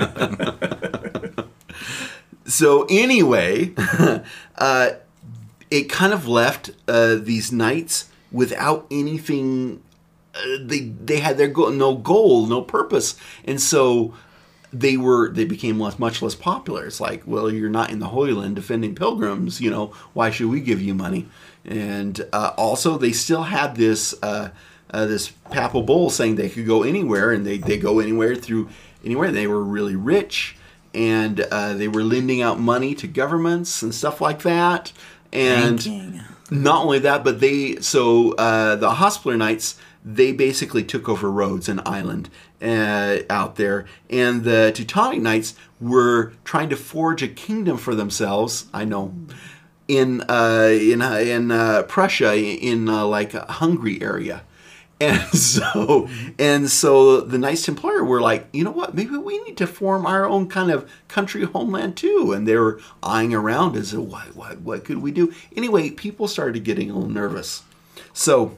so 2.45 2.85
anyway, 2.89 3.73
uh, 4.57 4.91
it 5.71 5.89
kind 5.89 6.13
of 6.13 6.27
left 6.27 6.71
uh, 6.88 7.15
these 7.15 7.51
knights 7.51 8.09
without 8.31 8.85
anything. 8.91 9.81
Uh, 10.33 10.57
they 10.61 10.81
they 10.81 11.19
had 11.19 11.38
their 11.38 11.47
goal, 11.47 11.71
no 11.71 11.95
goal, 11.95 12.45
no 12.45 12.61
purpose, 12.61 13.15
and 13.45 13.61
so 13.61 14.13
they 14.73 14.97
were 14.97 15.29
they 15.29 15.45
became 15.45 15.79
less 15.79 15.97
much 15.97 16.21
less 16.21 16.35
popular. 16.35 16.85
It's 16.85 16.99
like, 16.99 17.23
well, 17.25 17.51
you're 17.51 17.69
not 17.69 17.91
in 17.91 17.99
the 17.99 18.07
Holy 18.07 18.33
Land 18.33 18.55
defending 18.55 18.95
pilgrims, 18.95 19.61
you 19.61 19.69
know, 19.69 19.88
why 20.13 20.29
should 20.29 20.49
we 20.49 20.59
give 20.59 20.81
you 20.81 20.93
money? 20.93 21.27
And 21.65 22.25
uh, 22.32 22.54
also, 22.58 22.97
they 22.97 23.12
still 23.12 23.43
had 23.43 23.75
this 23.75 24.13
uh, 24.21 24.49
uh, 24.91 25.06
this 25.06 25.30
papal 25.51 25.82
bull 25.82 26.10
saying 26.10 26.36
they 26.36 26.49
could 26.49 26.65
go 26.65 26.84
anywhere, 26.84 27.32
and 27.32 27.45
they 27.45 27.58
they 27.58 27.78
go 27.78 27.99
anywhere 27.99 28.36
through 28.36 28.69
anywhere. 29.04 29.32
They 29.32 29.47
were 29.47 29.63
really 29.63 29.95
rich, 29.95 30.58
and 30.93 31.39
uh, 31.39 31.73
they 31.73 31.88
were 31.88 32.04
lending 32.04 32.41
out 32.41 32.60
money 32.60 32.93
to 32.95 33.08
governments 33.08 33.82
and 33.82 33.93
stuff 33.93 34.21
like 34.21 34.43
that. 34.43 34.93
And 35.34 35.78
Banking. 35.78 36.21
not 36.51 36.86
only 36.86 36.99
that, 36.99 37.23
but 37.23 37.39
they 37.39 37.78
so 37.78 38.34
uh, 38.34 38.75
the 38.75 38.91
Hospitaller 38.91 39.38
Knights 39.38 39.75
they 40.06 40.32
basically 40.32 40.84
took 40.84 41.10
over 41.10 41.32
Rhodes, 41.32 41.67
an 41.67 41.82
island 41.84 42.30
uh, 42.62 43.17
out 43.28 43.56
there, 43.56 43.86
and 44.10 44.43
the 44.43 44.71
Teutonic 44.73 45.19
Knights 45.19 45.56
were 45.82 46.34
trying 46.43 46.69
to 46.69 46.75
forge 46.75 47.23
a 47.23 47.28
kingdom 47.28 47.78
for 47.78 47.95
themselves. 47.95 48.67
I 48.71 48.86
know, 48.86 49.15
in 49.88 50.21
uh, 50.30 50.69
in 50.71 51.02
uh, 51.02 51.15
in 51.15 51.52
uh, 51.52 51.84
Prussia 51.84 52.36
in 52.36 52.89
uh, 52.89 53.06
like 53.06 53.34
a 53.34 53.45
Hungary 53.45 54.02
area. 54.02 54.43
And 55.02 55.28
so 55.38 56.08
and 56.39 56.69
so 56.69 57.19
the 57.19 57.38
Knights 57.38 57.65
Templar 57.65 58.06
were 58.06 58.21
like, 58.21 58.48
you 58.54 58.63
know 58.63 58.71
what? 58.71 58.95
Maybe 58.95 59.17
we 59.17 59.43
need 59.43 59.58
to 59.58 59.67
form 59.67 60.06
our 60.06 60.26
own 60.26 60.48
kind 60.48 60.71
of 60.71 60.89
country 61.10 61.43
homeland 61.43 61.98
too. 61.98 62.32
And 62.32 62.48
they 62.48 62.56
were 62.56 62.80
eyeing 63.04 63.34
around 63.34 63.76
as 63.76 63.93
what 63.93 64.38
what 64.38 64.62
what 64.62 64.86
could 64.86 65.00
we 65.00 65.12
do? 65.12 65.34
Anyway, 65.54 65.89
people 65.89 66.30
started 66.30 66.63
getting 66.63 66.89
a 66.89 66.93
little 66.93 67.10
nervous. 67.10 67.63
So, 68.13 68.56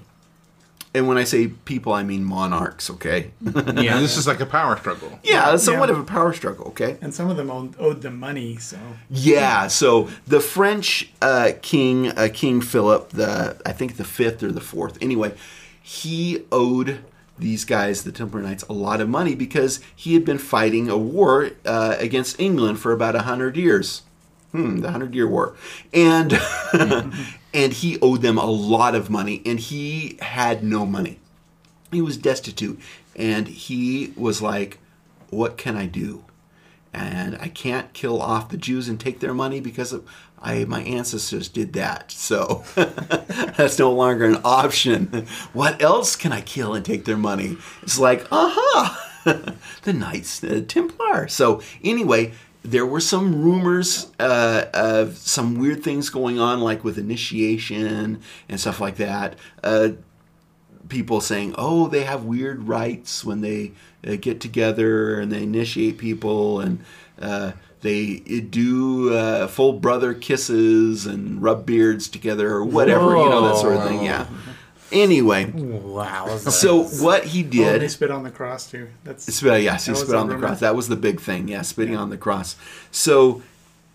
and 0.94 1.08
when 1.08 1.18
I 1.18 1.24
say 1.26 1.48
people, 1.48 1.94
I 1.94 2.04
mean 2.04 2.24
monarchs. 2.24 2.90
Okay. 2.90 3.32
Yeah. 3.78 4.00
This 4.00 4.18
is 4.18 4.26
like 4.28 4.40
a 4.40 4.46
power 4.46 4.78
struggle. 4.78 5.20
yeah, 5.24 5.56
somewhat 5.58 5.90
Yeah. 5.90 5.96
of 5.96 6.02
a 6.02 6.04
power 6.06 6.34
struggle. 6.34 6.68
Okay. 6.68 6.98
And 7.02 7.14
some 7.14 7.30
of 7.30 7.38
them 7.38 7.50
owed, 7.52 7.76
owed 7.80 8.02
them 8.02 8.20
money, 8.20 8.58
so 8.58 8.78
Yeah, 9.10 9.68
so 9.68 10.10
the 10.28 10.40
French 10.40 11.12
uh, 11.22 11.52
king, 11.62 12.08
uh, 12.18 12.30
King 12.34 12.62
Philip, 12.62 13.10
the 13.10 13.58
I 13.66 13.72
think 13.74 13.98
the 13.98 14.04
fifth 14.06 14.42
or 14.44 14.52
the 14.52 14.62
fourth. 14.62 14.98
Anyway, 15.02 15.34
he 15.82 16.44
owed 16.52 17.00
these 17.40 17.66
guys, 17.66 18.04
the 18.04 18.12
Templar 18.12 18.42
Knights, 18.42 18.64
a 18.68 18.74
lot 18.74 19.00
of 19.00 19.08
money 19.08 19.36
because 19.36 19.80
he 19.96 20.16
had 20.16 20.26
been 20.26 20.40
fighting 20.40 20.90
a 20.90 20.98
war 20.98 21.52
uh, 21.66 21.96
against 22.00 22.40
England 22.40 22.80
for 22.80 22.92
about 22.92 23.16
a 23.16 23.22
hundred 23.22 23.56
years. 23.56 24.02
Hmm, 24.54 24.78
the 24.80 24.92
Hundred 24.92 25.14
Year 25.14 25.28
War, 25.28 25.56
and 25.94 26.32
and 27.54 27.74
he 27.74 28.00
owed 28.02 28.22
them 28.22 28.38
a 28.38 28.46
lot 28.46 28.96
of 28.96 29.10
money, 29.10 29.42
and 29.46 29.60
he 29.60 30.18
had 30.22 30.64
no 30.64 30.86
money. 30.86 31.20
He 31.92 32.02
was 32.02 32.18
destitute, 32.18 32.80
and 33.16 33.48
he 33.48 34.14
was 34.16 34.42
like, 34.42 34.80
"What 35.30 35.58
can 35.58 35.76
I 35.76 35.86
do?" 35.86 36.24
and 36.98 37.38
I 37.40 37.50
can't 37.50 37.94
kill 37.94 38.22
off 38.22 38.50
the 38.50 38.58
Jews 38.58 38.90
and 38.90 39.00
take 39.00 39.20
their 39.20 39.34
money 39.34 39.60
because 39.60 39.94
I 40.42 40.66
my 40.66 40.82
ancestors 40.82 41.48
did 41.48 41.74
that. 41.74 42.12
So 42.12 42.64
that's 42.76 43.80
no 43.80 43.92
longer 43.92 44.26
an 44.26 44.42
option. 44.44 45.28
What 45.54 45.82
else 45.82 46.16
can 46.16 46.32
I 46.32 46.42
kill 46.42 46.74
and 46.74 46.84
take 46.84 47.06
their 47.06 47.18
money? 47.18 47.58
It's 47.84 48.00
like, 48.00 48.28
aha, 48.32 49.14
the 49.84 49.94
Knights 49.94 50.40
the 50.40 50.62
Templar. 50.62 51.28
So 51.28 51.62
anyway, 51.84 52.34
there 52.68 52.86
were 52.86 53.00
some 53.00 53.42
rumors 53.42 54.12
uh, 54.20 54.66
of 54.74 55.18
some 55.18 55.58
weird 55.58 55.84
things 55.84 56.10
going 56.10 56.38
on, 56.40 56.60
like 56.60 56.84
with 56.84 56.98
initiation 56.98 58.22
and 58.50 58.60
stuff 58.60 58.82
like 58.82 58.98
that. 58.98 59.36
Uh, 59.64 59.90
people 60.90 61.22
saying, 61.22 61.56
"Oh, 61.58 61.88
they 61.88 62.04
have 62.04 62.26
weird 62.26 62.68
rites 62.68 63.24
when 63.24 63.40
they 63.42 63.72
uh, 64.06 64.18
get 64.20 64.42
together 64.42 65.18
and 65.20 65.32
they 65.32 65.44
initiate 65.44 65.98
people, 65.98 66.60
and 66.60 66.84
uh, 67.22 67.54
they 67.82 68.18
do 68.18 69.14
uh, 69.14 69.48
full 69.48 69.74
brother 69.74 70.14
kisses 70.14 71.06
and 71.06 71.42
rub 71.42 71.66
beards 71.66 72.10
together 72.10 72.50
or 72.50 72.66
whatever, 72.66 73.16
you 73.16 73.30
know 73.30 73.48
that 73.48 73.58
sort 73.58 73.78
of 73.78 73.88
thing." 73.88 74.04
Yeah. 74.04 74.28
Anyway, 74.92 75.46
Wow. 75.46 76.38
so 76.38 76.84
what 76.84 77.26
he 77.26 77.42
oh, 77.42 77.72
they 77.72 77.80
did. 77.80 77.92
spit 77.92 78.10
on 78.12 78.24
the 78.24 78.32
cross 78.32 78.70
too. 78.72 78.88
That's 79.04 79.34
Spit, 79.34 79.62
yes, 79.64 79.86
he 79.86 79.92
That 79.92 80.00
was 80.00 80.02
spit 80.08 80.16
a 80.16 80.20
on 80.20 80.28
the 80.28 80.36
rumor. 80.36 80.48
cross. 80.48 80.60
That 80.62 80.76
was 80.76 80.88
the 80.88 80.96
big 80.96 81.20
thing. 81.20 81.48
Yeah, 81.48 81.62
spitting 81.64 81.96
on 81.98 82.10
the 82.10 82.18
cross. 82.18 82.56
So 82.92 83.42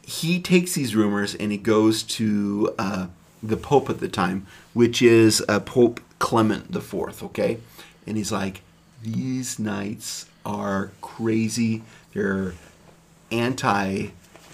he 0.02 0.40
takes 0.40 0.74
these 0.74 0.94
rumors 0.94 1.34
and 1.34 1.50
he 1.52 1.58
goes 1.58 2.02
to 2.02 2.74
uh, 2.78 3.06
the 3.42 3.56
Pope 3.56 3.88
at 3.88 4.00
the 4.00 4.08
time, 4.08 4.46
which 4.74 5.00
is 5.00 5.42
uh, 5.48 5.60
Pope 5.60 6.00
Clement 6.18 6.72
the 6.72 6.80
Fourth. 6.80 7.22
Okay, 7.22 7.58
and 8.06 8.16
he's 8.16 8.30
like, 8.32 8.60
these 9.02 9.58
knights 9.58 10.26
are 10.44 10.92
crazy. 11.00 11.82
They're 12.12 12.54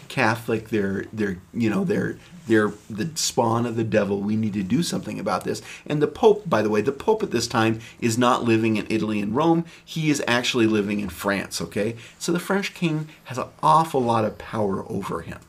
anti-Catholic. 0.09 0.69
They're 0.69 1.05
they're 1.13 1.39
you 1.53 1.71
know 1.71 1.85
they're 1.85 2.17
they're 2.47 2.73
the 2.89 3.11
spawn 3.15 3.67
of 3.67 3.77
the 3.77 3.85
devil. 3.85 4.21
We 4.21 4.37
need 4.37 4.55
to 4.55 4.63
do 4.63 4.83
something 4.83 5.19
about 5.19 5.45
this. 5.45 5.63
And 5.87 6.01
the 6.01 6.07
Pope, 6.07 6.49
by 6.49 6.63
the 6.63 6.71
way, 6.71 6.81
the 6.81 6.93
Pope 6.93 7.23
at 7.23 7.31
this 7.31 7.47
time 7.47 7.81
is 8.01 8.17
not 8.17 8.45
living 8.45 8.77
in 8.77 8.87
Italy 8.89 9.21
and 9.21 9.37
Rome. 9.37 9.65
He 9.85 10.11
is 10.11 10.23
actually 10.27 10.67
living 10.67 11.01
in 11.01 11.09
France. 11.09 11.61
Okay, 11.61 11.97
so 12.19 12.33
the 12.33 12.41
French 12.41 12.75
king 12.75 13.09
has 13.25 13.39
an 13.39 13.49
awful 13.63 14.01
lot 14.01 14.25
of 14.25 14.39
power 14.39 14.85
over 14.89 15.23
him, 15.23 15.41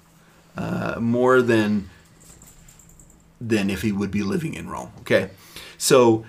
uh, 0.58 1.00
more 1.00 1.41
than 1.41 1.89
than 3.41 3.69
if 3.69 3.82
he 3.82 3.91
would 3.91 4.12
be 4.12 4.24
living 4.24 4.54
in 4.54 4.69
Rome. 4.69 4.91
Okay, 5.02 5.30
so 5.78 6.26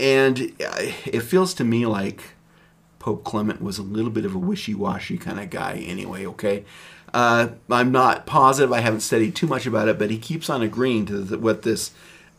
and 0.00 0.52
uh, 0.60 0.92
it 1.06 1.20
feels 1.20 1.54
to 1.54 1.64
me 1.64 1.86
like 1.86 2.34
Pope 2.98 3.22
Clement 3.22 3.60
was 3.60 3.76
a 3.76 3.82
little 3.82 4.10
bit 4.10 4.24
of 4.24 4.34
a 4.34 4.38
wishy-washy 4.38 5.18
kind 5.18 5.38
of 5.38 5.50
guy 5.50 5.74
anyway, 5.74 6.24
okay? 6.24 6.64
Uh, 7.14 7.50
I'm 7.70 7.92
not 7.92 8.26
positive. 8.26 8.72
I 8.72 8.80
haven't 8.80 9.00
studied 9.00 9.36
too 9.36 9.46
much 9.46 9.66
about 9.66 9.86
it, 9.86 10.00
but 10.00 10.10
he 10.10 10.18
keeps 10.18 10.50
on 10.50 10.62
agreeing 10.62 11.06
to 11.06 11.38
what 11.38 11.62
this, 11.62 11.92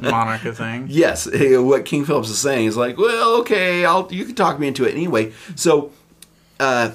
monarch 0.00 0.40
thing. 0.40 0.86
yes, 0.88 1.28
what 1.30 1.84
King 1.84 2.06
Phillips 2.06 2.30
is 2.30 2.38
saying 2.38 2.66
is 2.66 2.78
like, 2.78 2.96
well, 2.96 3.40
okay, 3.40 3.84
I'll, 3.84 4.08
you 4.10 4.24
can 4.24 4.34
talk 4.34 4.58
me 4.58 4.68
into 4.68 4.86
it 4.86 4.94
anyway. 4.94 5.34
So, 5.54 5.92
uh, 6.58 6.92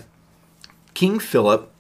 King 0.95 1.19
Philip 1.19 1.71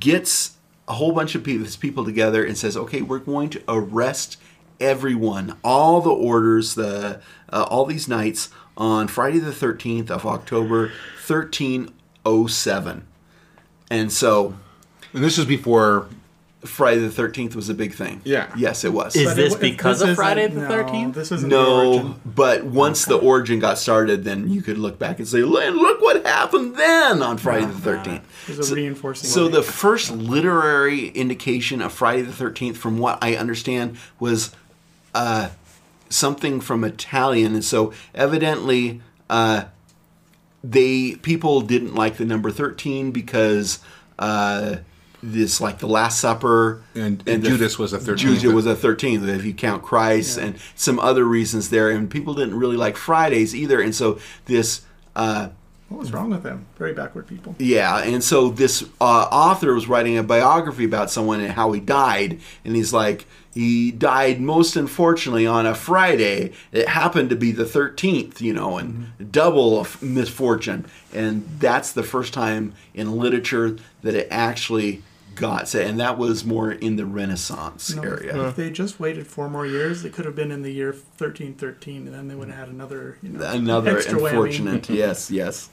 gets 0.00 0.56
a 0.88 0.94
whole 0.94 1.12
bunch 1.12 1.34
of 1.34 1.44
people, 1.44 1.66
his 1.66 1.76
people 1.76 2.06
together 2.06 2.42
and 2.42 2.56
says, 2.56 2.78
okay, 2.78 3.02
we're 3.02 3.18
going 3.18 3.50
to 3.50 3.62
arrest 3.68 4.38
everyone, 4.80 5.58
all 5.62 6.00
the 6.00 6.08
orders, 6.08 6.76
the 6.76 7.20
uh, 7.50 7.66
all 7.68 7.84
these 7.84 8.08
knights 8.08 8.48
on 8.76 9.06
Friday 9.06 9.38
the 9.38 9.50
13th 9.50 10.10
of 10.10 10.24
October, 10.24 10.92
1307. 11.26 13.06
And 14.00 14.12
so 14.12 14.54
And 15.12 15.22
this 15.24 15.38
is 15.38 15.44
before. 15.44 16.06
Friday 16.64 17.00
the 17.06 17.10
13th 17.22 17.54
was 17.54 17.68
a 17.68 17.74
big 17.74 17.92
thing. 17.92 18.22
Yeah. 18.24 18.46
Yes, 18.56 18.84
it 18.84 18.92
was. 18.94 19.14
Is 19.14 19.26
But 19.26 19.36
this 19.36 19.52
it- 19.52 19.60
because 19.60 20.00
this 20.00 20.08
of 20.08 20.16
Friday 20.16 20.44
isn't- 20.44 20.54
the 20.54 20.66
no, 20.66 20.70
13th? 20.74 21.12
This 21.14 21.30
isn't 21.30 21.50
the 21.50 21.54
no, 21.56 21.88
origin. 21.92 22.14
but 22.24 22.64
once 22.64 23.04
the 23.04 23.16
origin 23.18 23.58
got 23.60 23.78
started, 23.78 24.24
then 24.24 24.48
you 24.50 24.62
could 24.62 24.78
look 24.78 24.98
back 24.98 25.18
and 25.18 25.28
say, 25.28 25.42
"Look 25.42 25.74
look 25.74 26.00
what 26.00 26.24
happened 26.24 26.76
then 26.76 27.22
on 27.22 27.36
Friday 27.36 27.66
the 27.66 27.72
13th. 27.74 28.22
There's 28.46 28.70
a 28.70 28.74
reinforcing. 28.76 29.28
So 29.28 29.46
the 29.48 29.62
first 29.62 30.10
literary 30.10 31.08
indication 31.08 31.82
of 31.82 31.92
Friday 31.92 32.22
the 32.22 32.32
Thirteenth, 32.32 32.78
from 32.78 32.96
what 32.96 33.18
I 33.20 33.36
understand, 33.36 33.98
was 34.18 34.50
uh, 35.14 35.48
something 36.08 36.62
from 36.62 36.82
Italian, 36.82 37.52
and 37.52 37.62
so 37.64 37.92
evidently 38.14 39.02
uh, 39.28 39.64
they 40.70 41.16
people 41.16 41.60
didn't 41.60 41.94
like 41.94 42.16
the 42.16 42.24
number 42.24 42.50
thirteen 42.50 43.10
because 43.12 43.80
uh, 44.18 44.76
this 45.22 45.60
like 45.60 45.78
the 45.78 45.86
Last 45.86 46.20
Supper 46.20 46.82
And- 46.94 47.22
and 47.26 47.42
the- 47.42 47.48
Judas 47.50 47.78
was 47.78 47.92
a 47.92 47.98
13th. 47.98 48.16
Judas 48.16 48.44
was 48.52 48.66
a 48.66 48.74
thirteenth 48.76 49.26
if 49.28 49.44
you 49.44 49.52
count 49.54 49.82
Christ 49.82 50.38
and 50.38 50.56
some 50.74 50.98
other 50.98 51.24
reasons 51.24 51.70
there, 51.70 51.90
and 51.90 52.08
people 52.10 52.34
didn't 52.34 52.56
really 52.58 52.76
like 52.76 52.96
Fridays 52.96 53.54
either, 53.54 53.80
and 53.80 53.94
so 53.94 54.18
this. 54.46 54.82
Uh, 55.16 55.48
what 55.88 56.00
was 56.00 56.12
wrong 56.12 56.30
with 56.30 56.42
them? 56.42 56.66
Very 56.78 56.92
backward 56.92 57.26
people. 57.26 57.54
yeah, 57.58 57.98
and 57.98 58.24
so 58.24 58.48
this 58.48 58.82
uh, 59.00 59.28
author 59.30 59.74
was 59.74 59.86
writing 59.86 60.16
a 60.16 60.22
biography 60.22 60.84
about 60.84 61.10
someone 61.10 61.40
and 61.40 61.52
how 61.52 61.72
he 61.72 61.80
died, 61.80 62.40
and 62.64 62.74
he's 62.74 62.92
like, 62.92 63.26
he 63.54 63.92
died 63.92 64.40
most 64.40 64.74
unfortunately 64.74 65.46
on 65.46 65.64
a 65.64 65.76
Friday. 65.76 66.52
It 66.72 66.88
happened 66.88 67.30
to 67.30 67.36
be 67.36 67.52
the 67.52 67.64
13th, 67.64 68.40
you 68.40 68.52
know, 68.52 68.78
and 68.78 69.12
double 69.30 69.78
of 69.78 70.02
misfortune. 70.02 70.86
And 71.12 71.46
that's 71.60 71.92
the 71.92 72.02
first 72.02 72.34
time 72.34 72.74
in 72.94 73.16
literature 73.16 73.76
that 74.02 74.16
it 74.16 74.26
actually 74.28 75.04
got 75.34 75.68
said, 75.68 75.86
and 75.86 76.00
that 76.00 76.18
was 76.18 76.44
more 76.44 76.72
in 76.72 76.96
the 76.96 77.06
Renaissance 77.06 77.90
You 77.90 77.96
know, 77.96 78.02
if- 78.02 78.20
area. 78.22 78.48
If 78.48 78.56
they 78.56 78.70
just 78.70 79.00
waited 79.00 79.26
four 79.26 79.48
more 79.48 79.66
years, 79.66 80.04
it 80.04 80.12
could 80.12 80.24
have 80.24 80.36
been 80.36 80.50
in 80.50 80.62
the 80.62 80.70
year 80.72 80.92
1313, 80.92 82.06
and 82.06 82.14
then 82.14 82.28
they 82.28 82.34
would 82.34 82.48
have 82.48 82.58
had 82.58 82.68
another, 82.68 83.18
you 83.22 83.30
know, 83.30 83.44
another 83.46 83.98
unfortunate 83.98 84.88
yes 84.90 85.30
yes. 85.30 85.68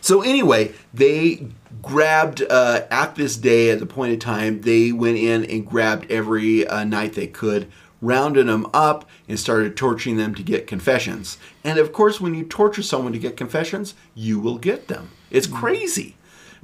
So 0.00 0.22
anyway 0.22 0.72
they 0.92 1.48
grabbed 1.82 2.42
uh, 2.48 2.82
at 2.90 3.14
this 3.14 3.36
day 3.36 3.70
at 3.70 3.78
the 3.78 3.86
point 3.86 4.12
of 4.12 4.18
time 4.18 4.62
they 4.62 4.92
went 4.92 5.16
in 5.18 5.44
and 5.44 5.66
grabbed 5.66 6.10
every 6.10 6.66
uh, 6.66 6.84
knight 6.84 7.14
they 7.14 7.26
could 7.26 7.70
rounded 8.02 8.46
them 8.46 8.66
up 8.74 9.08
and 9.26 9.40
started 9.40 9.76
torturing 9.76 10.16
them 10.16 10.34
to 10.34 10.42
get 10.42 10.66
confessions. 10.66 11.38
And 11.64 11.78
of 11.78 11.92
course 11.92 12.20
when 12.20 12.34
you 12.34 12.44
torture 12.44 12.82
someone 12.82 13.12
to 13.12 13.18
get 13.18 13.36
confessions 13.36 13.94
you 14.14 14.38
will 14.38 14.58
get 14.58 14.88
them. 14.88 15.10
It's 15.30 15.46
crazy 15.46 16.15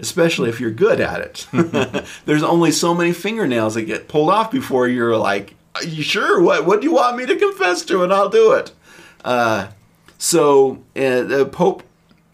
especially 0.02 0.50
if 0.50 0.60
you're 0.60 0.70
good 0.70 1.00
at 1.00 1.20
it. 1.20 2.06
There's 2.26 2.42
only 2.42 2.72
so 2.72 2.94
many 2.94 3.12
fingernails 3.12 3.74
that 3.74 3.84
get 3.84 4.08
pulled 4.08 4.28
off 4.28 4.50
before 4.50 4.88
you're 4.88 5.16
like 5.16 5.54
are 5.74 5.84
you 5.84 6.02
sure? 6.02 6.40
What 6.40 6.66
what 6.66 6.80
do 6.80 6.86
you 6.86 6.94
want 6.94 7.16
me 7.16 7.26
to 7.26 7.36
confess 7.36 7.82
to 7.86 8.02
and 8.02 8.12
i'll 8.12 8.28
do 8.28 8.52
it? 8.52 8.72
Uh, 9.24 9.68
so 10.18 10.84
uh, 10.96 11.22
the 11.22 11.48
Pope 11.50 11.82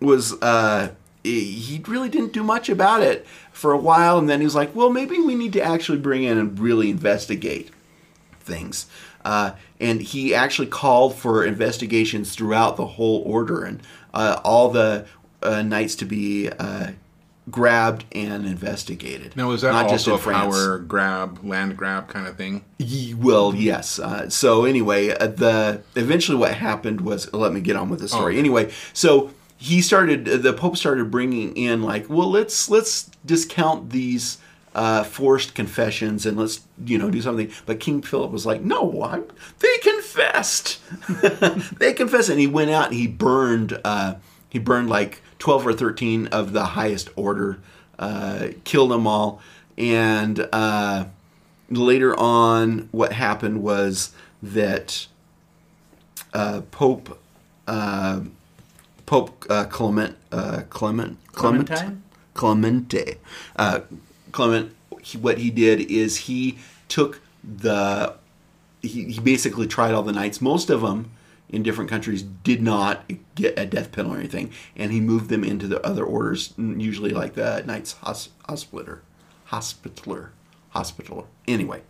was 0.00 0.34
uh, 0.42 0.90
he 1.22 1.52
he 1.52 1.82
really 1.86 2.08
didn't 2.08 2.32
do 2.32 2.42
much 2.42 2.68
about 2.68 3.02
it 3.02 3.26
for 3.52 3.72
a 3.72 3.78
while, 3.78 4.18
and 4.18 4.28
then 4.28 4.40
he 4.40 4.44
was 4.44 4.54
like, 4.54 4.74
"Well, 4.74 4.90
maybe 4.90 5.18
we 5.18 5.34
need 5.34 5.52
to 5.54 5.62
actually 5.62 5.98
bring 5.98 6.24
in 6.24 6.38
and 6.38 6.58
really 6.58 6.90
investigate 6.90 7.70
things." 8.40 8.86
Uh, 9.24 9.52
and 9.80 10.00
he 10.00 10.34
actually 10.34 10.68
called 10.68 11.14
for 11.14 11.44
investigations 11.44 12.34
throughout 12.34 12.76
the 12.76 12.86
whole 12.86 13.22
order 13.26 13.64
and 13.64 13.82
uh, 14.14 14.40
all 14.42 14.70
the 14.70 15.06
uh, 15.42 15.62
knights 15.62 15.94
to 15.96 16.04
be 16.04 16.48
uh, 16.48 16.92
grabbed 17.51 18.05
and 18.12 18.44
investigated. 18.46 19.36
Now, 19.36 19.51
is 19.53 19.62
that 19.62 19.72
Not 19.72 19.88
just 19.88 20.09
also 20.09 20.12
in 20.14 20.18
a 20.18 20.22
France. 20.22 20.57
power 20.57 20.78
grab, 20.78 21.40
land 21.44 21.76
grab 21.76 22.09
kind 22.09 22.26
of 22.26 22.36
thing? 22.36 22.64
Ye- 22.78 23.14
Well, 23.14 23.55
yes. 23.55 23.99
Uh, 23.99 24.28
so 24.28 24.64
anyway, 24.64 25.11
uh, 25.11 25.26
the 25.28 25.82
eventually 25.96 26.36
what 26.38 26.55
happened 26.55 27.01
was 27.03 27.32
let 27.32 27.53
me 27.53 27.61
get 27.61 27.76
on 27.76 27.88
with 27.88 28.01
the 28.01 28.09
story. 28.09 28.38
Anyway, 28.38 28.70
so 28.92 29.30
he 29.57 29.80
started 29.82 30.24
the 30.24 30.53
Pope 30.53 30.76
started 30.76 31.11
bringing 31.11 31.57
in 31.57 31.82
like, 31.82 32.09
well, 32.09 32.30
let's 32.30 32.68
let's 32.70 33.11
discount 33.24 33.90
these 33.90 34.38
uh, 34.74 35.03
forced 35.03 35.55
confessions 35.55 36.24
and 36.26 36.36
let's 36.36 36.61
you 36.84 36.99
know 36.99 37.11
do 37.11 37.20
something. 37.20 37.51
But 37.66 37.80
King 37.80 38.01
Philip 38.03 38.30
was 38.30 38.46
like, 38.46 38.61
no, 38.62 39.03
I'm, 39.03 39.24
they 39.59 39.78
confessed, 39.78 40.78
they 41.78 41.92
confessed, 41.92 42.28
and 42.28 42.38
he 42.38 42.46
went 42.46 42.70
out 42.70 42.86
and 42.86 42.94
he 42.94 43.07
burned 43.09 43.80
uh, 43.84 44.14
he 44.49 44.59
burned 44.59 44.88
like 44.88 45.22
twelve 45.39 45.66
or 45.66 45.72
thirteen 45.72 46.26
of 46.28 46.53
the 46.53 46.64
highest 46.64 47.11
order, 47.16 47.59
uh, 47.99 48.49
killed 48.64 48.91
them 48.91 49.07
all, 49.07 49.41
and. 49.76 50.49
Uh, 50.53 51.05
later 51.70 52.18
on, 52.18 52.89
what 52.93 53.12
happened 53.12 53.62
was 53.62 54.14
that 54.43 55.07
uh, 56.32 56.62
Pope 56.70 57.20
uh, 57.66 58.20
Pope 59.05 59.45
uh, 59.51 59.64
Clement 59.64 60.16
uh, 60.32 60.62
Clement 60.70 61.18
Clement 61.32 61.68
Clementine? 61.68 62.03
Clemente 62.32 63.18
uh, 63.57 63.80
Clement. 64.32 64.74
He, 65.03 65.18
what 65.18 65.36
he 65.36 65.51
did 65.51 65.80
is 65.91 66.16
he 66.16 66.59
took 66.89 67.20
the 67.45 68.14
he, 68.80 69.05
he 69.12 69.20
basically 69.20 69.66
tried 69.66 69.93
all 69.93 70.03
the 70.03 70.12
knights. 70.12 70.41
Most 70.41 70.70
of 70.70 70.80
them 70.80 71.11
in 71.49 71.62
different 71.62 71.88
countries 71.90 72.22
did 72.22 72.62
not 72.62 73.11
get 73.34 73.59
a 73.59 73.64
death 73.66 73.90
penalty 73.92 74.16
or 74.16 74.20
anything, 74.20 74.53
and 74.76 74.92
he 74.92 75.01
moved 75.01 75.30
them 75.30 75.42
into 75.44 75.66
the 75.66 75.84
other 75.86 76.05
orders, 76.05 76.53
usually 76.59 77.11
like 77.11 77.34
the 77.34 77.62
Knights 77.66 77.92
Hos- 78.03 78.28
Hospitaller, 78.49 79.03
Hospitaller, 79.46 80.32
Hospitaller. 80.70 81.24
Anyway, 81.46 81.82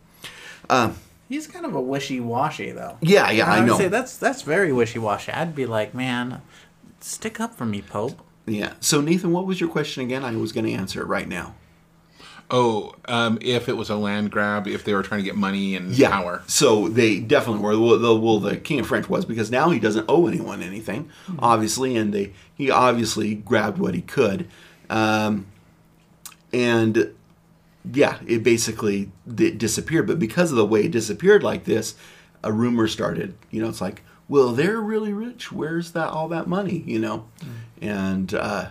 um, 0.70 0.96
He's 1.28 1.46
kind 1.46 1.66
of 1.66 1.74
a 1.74 1.80
wishy-washy, 1.80 2.70
though. 2.70 2.96
Yeah, 3.02 3.30
yeah, 3.30 3.52
I 3.52 3.58
would 3.60 3.66
know. 3.66 3.76
say 3.76 3.88
that's 3.88 4.16
that's 4.16 4.40
very 4.40 4.72
wishy-washy. 4.72 5.30
I'd 5.32 5.54
be 5.54 5.66
like, 5.66 5.92
man, 5.92 6.40
stick 7.00 7.38
up 7.38 7.54
for 7.54 7.66
me, 7.66 7.82
Pope. 7.82 8.22
yeah. 8.46 8.72
So 8.80 9.02
Nathan, 9.02 9.32
what 9.32 9.44
was 9.44 9.60
your 9.60 9.68
question 9.68 10.02
again? 10.02 10.24
I 10.24 10.34
was 10.36 10.52
going 10.52 10.64
to 10.64 10.72
answer 10.72 11.02
it 11.02 11.06
right 11.06 11.28
now. 11.28 11.54
Oh, 12.50 12.94
um, 13.04 13.38
if 13.42 13.68
it 13.68 13.76
was 13.76 13.90
a 13.90 13.96
land 13.96 14.30
grab, 14.30 14.66
if 14.66 14.82
they 14.84 14.94
were 14.94 15.02
trying 15.02 15.20
to 15.20 15.24
get 15.24 15.36
money 15.36 15.76
and 15.76 15.90
Yeah. 15.92 16.08
power. 16.10 16.42
So 16.46 16.88
they 16.88 17.20
definitely 17.20 17.62
were. 17.62 17.78
Well, 17.78 17.98
the, 17.98 18.14
well, 18.16 18.40
the 18.40 18.56
King 18.56 18.80
of 18.80 18.86
French 18.86 19.06
was 19.08 19.26
because 19.26 19.50
now 19.50 19.68
he 19.68 19.78
doesn't 19.78 20.06
owe 20.08 20.26
anyone 20.26 20.62
anything, 20.62 21.10
obviously, 21.38 21.94
and 21.96 22.12
they 22.14 22.32
he 22.54 22.70
obviously 22.70 23.34
grabbed 23.34 23.78
what 23.78 23.94
he 23.94 24.00
could, 24.00 24.48
um, 24.88 25.46
and 26.52 27.12
yeah, 27.92 28.18
it 28.26 28.42
basically 28.42 29.10
it 29.36 29.58
disappeared. 29.58 30.06
But 30.06 30.18
because 30.18 30.50
of 30.50 30.56
the 30.56 30.66
way 30.66 30.84
it 30.84 30.90
disappeared 30.92 31.42
like 31.42 31.64
this, 31.64 31.94
a 32.42 32.52
rumor 32.52 32.88
started. 32.88 33.34
You 33.50 33.62
know, 33.62 33.68
it's 33.68 33.80
like, 33.80 34.02
well, 34.28 34.52
they're 34.52 34.80
really 34.80 35.12
rich. 35.12 35.52
Where's 35.52 35.92
that 35.92 36.08
all 36.08 36.28
that 36.28 36.46
money? 36.46 36.82
You 36.86 36.98
know, 36.98 37.26
and 37.80 38.32
uh, 38.34 38.70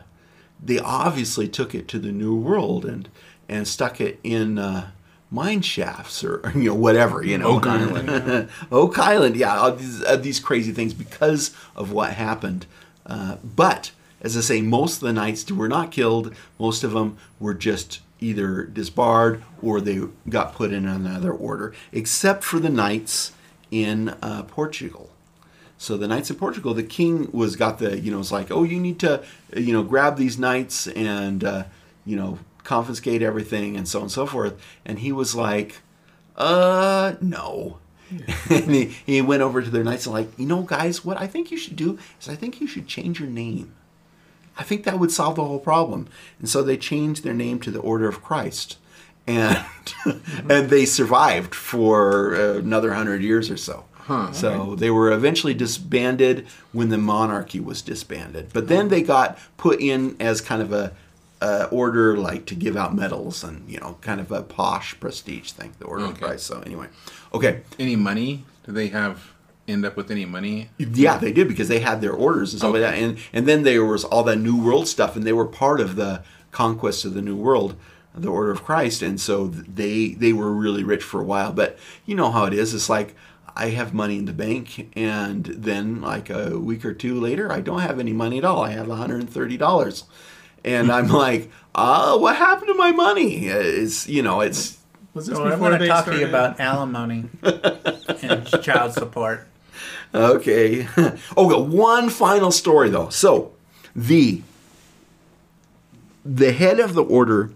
they 0.63 0.79
obviously 0.79 1.47
took 1.47 1.75
it 1.75 1.87
to 1.89 1.99
the 1.99 2.11
New 2.11 2.35
World 2.35 2.85
and 2.85 3.07
and 3.49 3.67
stuck 3.67 4.01
it 4.01 4.19
in 4.23 4.57
uh, 4.57 4.91
mine 5.31 5.61
shafts 5.61 6.23
or, 6.23 6.37
or, 6.43 6.51
you 6.55 6.69
know 6.69 6.75
whatever. 6.75 7.23
You 7.23 7.37
know, 7.37 7.57
Oak 7.57 7.67
Island. 7.67 8.49
Oak 8.71 8.97
Island, 8.97 9.35
yeah, 9.35 9.57
all 9.57 9.75
these, 9.75 10.03
uh, 10.03 10.17
these 10.17 10.39
crazy 10.39 10.71
things 10.71 10.93
because 10.93 11.53
of 11.75 11.91
what 11.91 12.13
happened. 12.13 12.65
Uh, 13.05 13.37
but 13.43 13.91
as 14.21 14.35
I 14.35 14.41
say, 14.41 14.61
most 14.61 14.95
of 14.95 15.07
the 15.07 15.13
knights 15.13 15.49
were 15.51 15.67
not 15.69 15.91
killed. 15.91 16.33
Most 16.59 16.83
of 16.83 16.91
them 16.91 17.17
were 17.39 17.53
just 17.53 18.01
either 18.19 18.63
disbarred 18.63 19.43
or 19.61 19.79
they 19.79 20.01
got 20.27 20.53
put 20.55 20.73
in 20.73 20.87
another 20.87 21.31
order, 21.31 21.73
except 21.91 22.43
for 22.43 22.59
the 22.59 22.69
knights 22.69 23.31
in 23.69 24.09
uh, 24.21 24.43
Portugal. 24.43 25.11
So 25.77 25.95
the 25.97 26.07
knights 26.07 26.31
in 26.31 26.37
Portugal, 26.37 26.73
the 26.73 26.83
king 26.83 27.29
was 27.31 27.55
got 27.55 27.77
the 27.77 27.99
you 27.99 28.11
know 28.11 28.19
it's 28.19 28.31
like 28.31 28.49
oh 28.49 28.63
you 28.63 28.79
need 28.79 28.99
to 28.99 29.23
you 29.55 29.71
know 29.71 29.83
grab 29.83 30.17
these 30.17 30.39
knights 30.39 30.87
and 30.87 31.43
uh, 31.43 31.65
you 32.05 32.15
know 32.15 32.39
confiscate 32.67 33.21
everything 33.21 33.77
and 33.77 33.87
so 33.87 33.99
on 33.99 34.03
and 34.03 34.11
so 34.11 34.25
forth, 34.25 34.61
and 34.85 34.99
he 34.99 35.11
was 35.11 35.33
like, 35.33 35.81
uh 36.35 37.15
no. 37.21 37.79
and 38.49 38.71
he, 38.71 38.85
he 39.05 39.21
went 39.21 39.41
over 39.41 39.61
to 39.61 39.69
their 39.69 39.83
knights 39.83 40.05
and 40.05 40.13
like, 40.13 40.29
you 40.37 40.45
know, 40.45 40.61
guys, 40.61 41.03
what 41.03 41.19
I 41.19 41.27
think 41.27 41.49
you 41.51 41.57
should 41.57 41.75
do 41.75 41.97
is 42.21 42.29
I 42.29 42.35
think 42.35 42.61
you 42.61 42.67
should 42.67 42.87
change 42.87 43.19
your 43.19 43.29
name. 43.29 43.73
I 44.57 44.63
think 44.63 44.83
that 44.83 44.99
would 44.99 45.11
solve 45.11 45.35
the 45.35 45.45
whole 45.45 45.59
problem. 45.59 46.07
And 46.39 46.49
so 46.49 46.61
they 46.63 46.77
changed 46.77 47.23
their 47.23 47.33
name 47.33 47.59
to 47.61 47.71
the 47.71 47.79
Order 47.79 48.07
of 48.07 48.23
Christ, 48.23 48.77
and 49.25 49.63
and 50.49 50.69
they 50.69 50.85
survived 50.85 51.53
for 51.55 52.33
another 52.33 52.93
hundred 52.93 53.21
years 53.21 53.49
or 53.49 53.57
so. 53.57 53.85
so 54.33 54.75
they 54.75 54.89
were 54.89 55.11
eventually 55.11 55.53
disbanded 55.53 56.47
when 56.71 56.89
the 56.89 56.97
monarchy 56.97 57.59
was 57.59 57.81
disbanded. 57.81 58.49
But 58.53 58.67
then 58.69 58.87
they 58.87 59.01
got 59.01 59.37
put 59.57 59.81
in 59.81 60.15
as 60.19 60.39
kind 60.41 60.61
of 60.61 60.71
a, 60.71 60.93
a 61.41 61.65
order, 61.65 62.17
like 62.17 62.45
to 62.47 62.55
give 62.55 62.75
out 62.75 62.95
medals 62.95 63.43
and 63.43 63.69
you 63.69 63.79
know, 63.79 63.97
kind 64.01 64.19
of 64.19 64.31
a 64.31 64.41
posh 64.41 64.99
prestige 64.99 65.51
thing. 65.51 65.73
The 65.79 65.85
Order 65.85 66.05
of 66.05 66.11
Okay. 66.11 66.21
Christ. 66.21 66.45
So 66.47 66.61
anyway, 66.61 66.87
okay. 67.33 67.61
Any 67.79 67.95
money? 67.95 68.45
Do 68.65 68.71
they 68.71 68.87
have 68.87 69.33
end 69.67 69.85
up 69.85 69.95
with 69.97 70.09
any 70.11 70.25
money? 70.25 70.69
Yeah, 70.77 71.17
they 71.17 71.31
did 71.31 71.47
because 71.47 71.67
they 71.67 71.79
had 71.79 72.01
their 72.01 72.13
orders 72.13 72.53
and 72.53 72.59
stuff 72.59 72.73
like 72.73 72.81
that, 72.81 72.95
and 72.95 73.17
and 73.33 73.47
then 73.47 73.63
there 73.63 73.85
was 73.85 74.03
all 74.03 74.23
that 74.23 74.37
New 74.37 74.61
World 74.61 74.87
stuff, 74.87 75.15
and 75.15 75.25
they 75.25 75.33
were 75.33 75.45
part 75.45 75.79
of 75.79 75.95
the 75.95 76.23
conquest 76.51 77.05
of 77.05 77.13
the 77.13 77.21
New 77.21 77.35
World, 77.35 77.75
the 78.15 78.29
Order 78.29 78.51
of 78.51 78.63
Christ, 78.63 79.01
and 79.01 79.19
so 79.21 79.47
they 79.47 80.09
they 80.13 80.33
were 80.33 80.51
really 80.51 80.83
rich 80.83 81.03
for 81.03 81.21
a 81.21 81.25
while. 81.25 81.51
But 81.53 81.77
you 82.05 82.15
know 82.15 82.31
how 82.31 82.45
it 82.45 82.53
is. 82.53 82.73
It's 82.73 82.89
like 82.89 83.15
I 83.55 83.69
have 83.69 83.93
money 83.93 84.17
in 84.17 84.25
the 84.25 84.33
bank, 84.33 84.89
and 84.95 85.45
then 85.45 86.01
like 86.01 86.29
a 86.29 86.57
week 86.59 86.83
or 86.85 86.93
two 86.93 87.19
later, 87.19 87.51
I 87.51 87.59
don't 87.59 87.81
have 87.81 87.99
any 87.99 88.13
money 88.13 88.37
at 88.39 88.45
all. 88.45 88.63
I 88.63 88.71
have 88.71 88.87
one 88.87 88.97
hundred 88.97 89.29
and 90.67 90.87
thirty 90.87 90.87
dollars, 90.87 91.03
and 91.03 91.11
I'm 91.11 91.17
like, 91.17 91.51
ah, 91.75 92.17
what 92.17 92.35
happened 92.35 92.67
to 92.67 92.73
my 92.73 92.91
money? 92.91 93.47
It's 93.47 94.07
you 94.07 94.21
know, 94.21 94.41
it's 94.41 94.77
Was 95.13 95.27
this 95.27 95.37
So 95.37 95.45
I 95.45 95.51
before 95.51 95.69
want 95.69 95.73
to 95.75 95.79
they 95.79 95.87
talk 95.87 96.05
to 96.05 96.19
you 96.19 96.27
about 96.27 96.59
alimony 96.59 97.25
and 98.21 98.47
child 98.63 98.93
support. 98.93 99.47
Okay. 100.13 100.87
okay, 100.97 101.17
one 101.37 102.09
final 102.09 102.51
story 102.51 102.89
though. 102.89 103.09
So, 103.09 103.53
the 103.95 104.41
the 106.25 106.51
head 106.51 106.79
of 106.79 106.93
the 106.93 107.03
order 107.03 107.51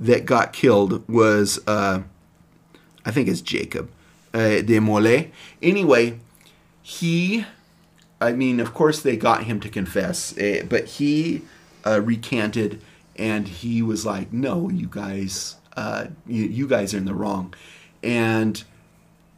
that 0.00 0.24
got 0.24 0.52
killed 0.52 1.06
was 1.08 1.60
uh 1.66 2.02
I 3.04 3.10
think 3.10 3.28
it's 3.28 3.40
Jacob 3.40 3.90
uh, 4.34 4.60
de 4.60 4.80
Molay. 4.80 5.30
Anyway, 5.62 6.20
he 6.82 7.44
I 8.20 8.32
mean, 8.32 8.60
of 8.60 8.74
course 8.74 9.00
they 9.00 9.16
got 9.16 9.44
him 9.44 9.60
to 9.60 9.68
confess, 9.68 10.36
eh, 10.38 10.62
but 10.68 10.86
he 10.86 11.42
uh, 11.86 12.00
recanted 12.00 12.82
and 13.16 13.48
he 13.48 13.82
was 13.82 14.06
like, 14.06 14.32
"No, 14.32 14.68
you 14.68 14.88
guys 14.88 15.56
uh 15.76 16.06
you, 16.26 16.44
you 16.44 16.68
guys 16.68 16.94
are 16.94 16.98
in 16.98 17.04
the 17.04 17.14
wrong." 17.14 17.54
And 18.02 18.62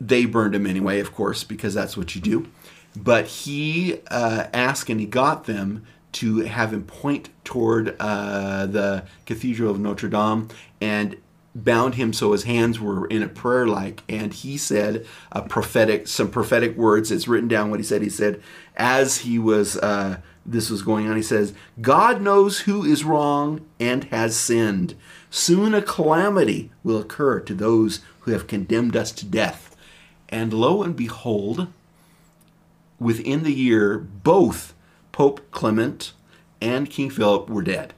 they 0.01 0.25
burned 0.25 0.55
him 0.55 0.67
anyway, 0.67 1.01
of 1.01 1.15
course, 1.15 1.45
because 1.45 1.75
that's 1.75 1.97
what 1.97 2.15
you 2.15 2.21
do. 2.21 2.49
But 2.97 3.27
he 3.27 4.01
uh, 4.11 4.47
asked 4.53 4.89
and 4.89 4.99
he 4.99 5.07
got 5.07 5.45
them 5.45 5.87
to 6.13 6.39
have 6.41 6.73
him 6.73 6.85
point 6.85 7.29
toward 7.45 7.97
uh, 8.01 8.67
the 8.67 9.05
Cathedral 9.27 9.71
of 9.71 9.79
Notre 9.79 10.09
Dame 10.09 10.49
and 10.81 11.17
bound 11.55 11.97
him 11.97 12.13
so 12.13 12.33
his 12.33 12.45
hands 12.45 12.81
were 12.81 13.07
in 13.07 13.23
a 13.25 13.29
prayer 13.29 13.67
like 13.67 14.05
and 14.09 14.33
he 14.33 14.57
said 14.57 15.05
a 15.33 15.43
prophetic 15.43 16.07
some 16.07 16.31
prophetic 16.31 16.77
words 16.77 17.11
it's 17.11 17.27
written 17.27 17.49
down 17.49 17.71
what 17.71 17.81
he 17.81 17.85
said 17.85 18.03
he 18.03 18.09
said 18.09 18.41
as 18.77 19.19
he 19.19 19.37
was 19.37 19.77
uh, 19.79 20.17
this 20.45 20.71
was 20.71 20.83
going 20.83 21.09
on. 21.09 21.17
He 21.17 21.23
says 21.23 21.55
god 21.81 22.21
knows 22.21 22.61
who 22.61 22.85
is 22.85 23.05
wrong 23.05 23.67
and 23.79 24.05
has 24.05 24.37
sinned. 24.37 24.95
Soon 25.31 25.75
a 25.75 25.83
calamity 25.83 26.71
will 26.83 26.99
occur 26.99 27.41
to 27.41 27.55
those 27.55 28.01
who 28.21 28.33
have 28.33 28.47
condemned 28.47 28.97
us 28.97 29.13
to 29.13 29.27
death. 29.27 29.77
And 30.29 30.53
lo 30.53 30.83
and 30.83 30.97
behold, 30.97 31.69
within 32.99 33.43
the 33.43 33.53
year, 33.53 33.99
both 33.99 34.75
Pope 35.13 35.51
Clement 35.51 36.13
and 36.61 36.91
King 36.91 37.11
Philip 37.11 37.49
were 37.49 37.63
dead. 37.63 37.95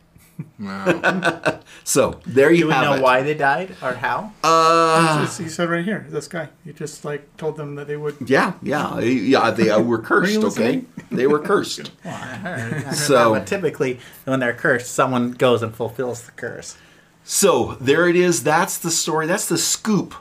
Wow. 0.59 1.61
So 1.84 2.20
there 2.26 2.53
you 2.53 2.64
Do 2.64 2.70
have 2.70 2.84
know 2.84 2.95
it. 2.95 3.03
why 3.03 3.22
they 3.22 3.34
died 3.34 3.74
or 3.82 3.93
how? 3.95 4.32
Uh, 4.45 5.24
Just- 5.24 5.40
he 5.40 5.49
said 5.49 5.68
right 5.68 5.84
here, 5.84 6.07
this 6.11 6.28
guy. 6.28 6.49
He 6.64 6.72
just 6.72 7.05
like 7.05 7.36
told 7.36 7.57
them 7.57 7.74
that 7.76 7.86
they 7.88 7.97
would. 7.97 8.16
yeah, 8.26 8.53
yeah, 8.62 8.99
yeah. 9.01 9.51
They 9.51 9.70
uh, 9.70 9.80
were 9.80 9.99
cursed. 9.99 10.38
okay, 10.45 10.84
they 11.11 11.26
were 11.26 11.40
cursed. 11.40 11.90
Well, 12.05 12.14
I 12.14 12.18
heard, 12.36 12.72
I 12.74 12.78
heard 12.78 12.95
So- 12.95 13.32
that, 13.34 13.40
but 13.40 13.47
typically, 13.47 13.99
when 14.24 14.40
they're 14.40 14.55
cursed, 14.55 14.93
someone 14.95 15.32
goes 15.32 15.62
and 15.62 15.74
fulfills 15.74 16.22
the 16.26 16.32
curse. 16.32 16.76
So 17.24 17.76
there 17.80 18.09
it 18.09 18.16
is. 18.16 18.43
That's 18.43 18.78
the 18.78 18.90
story. 18.90 19.26
That's 19.26 19.49
the 19.49 19.59
scoop 19.59 20.14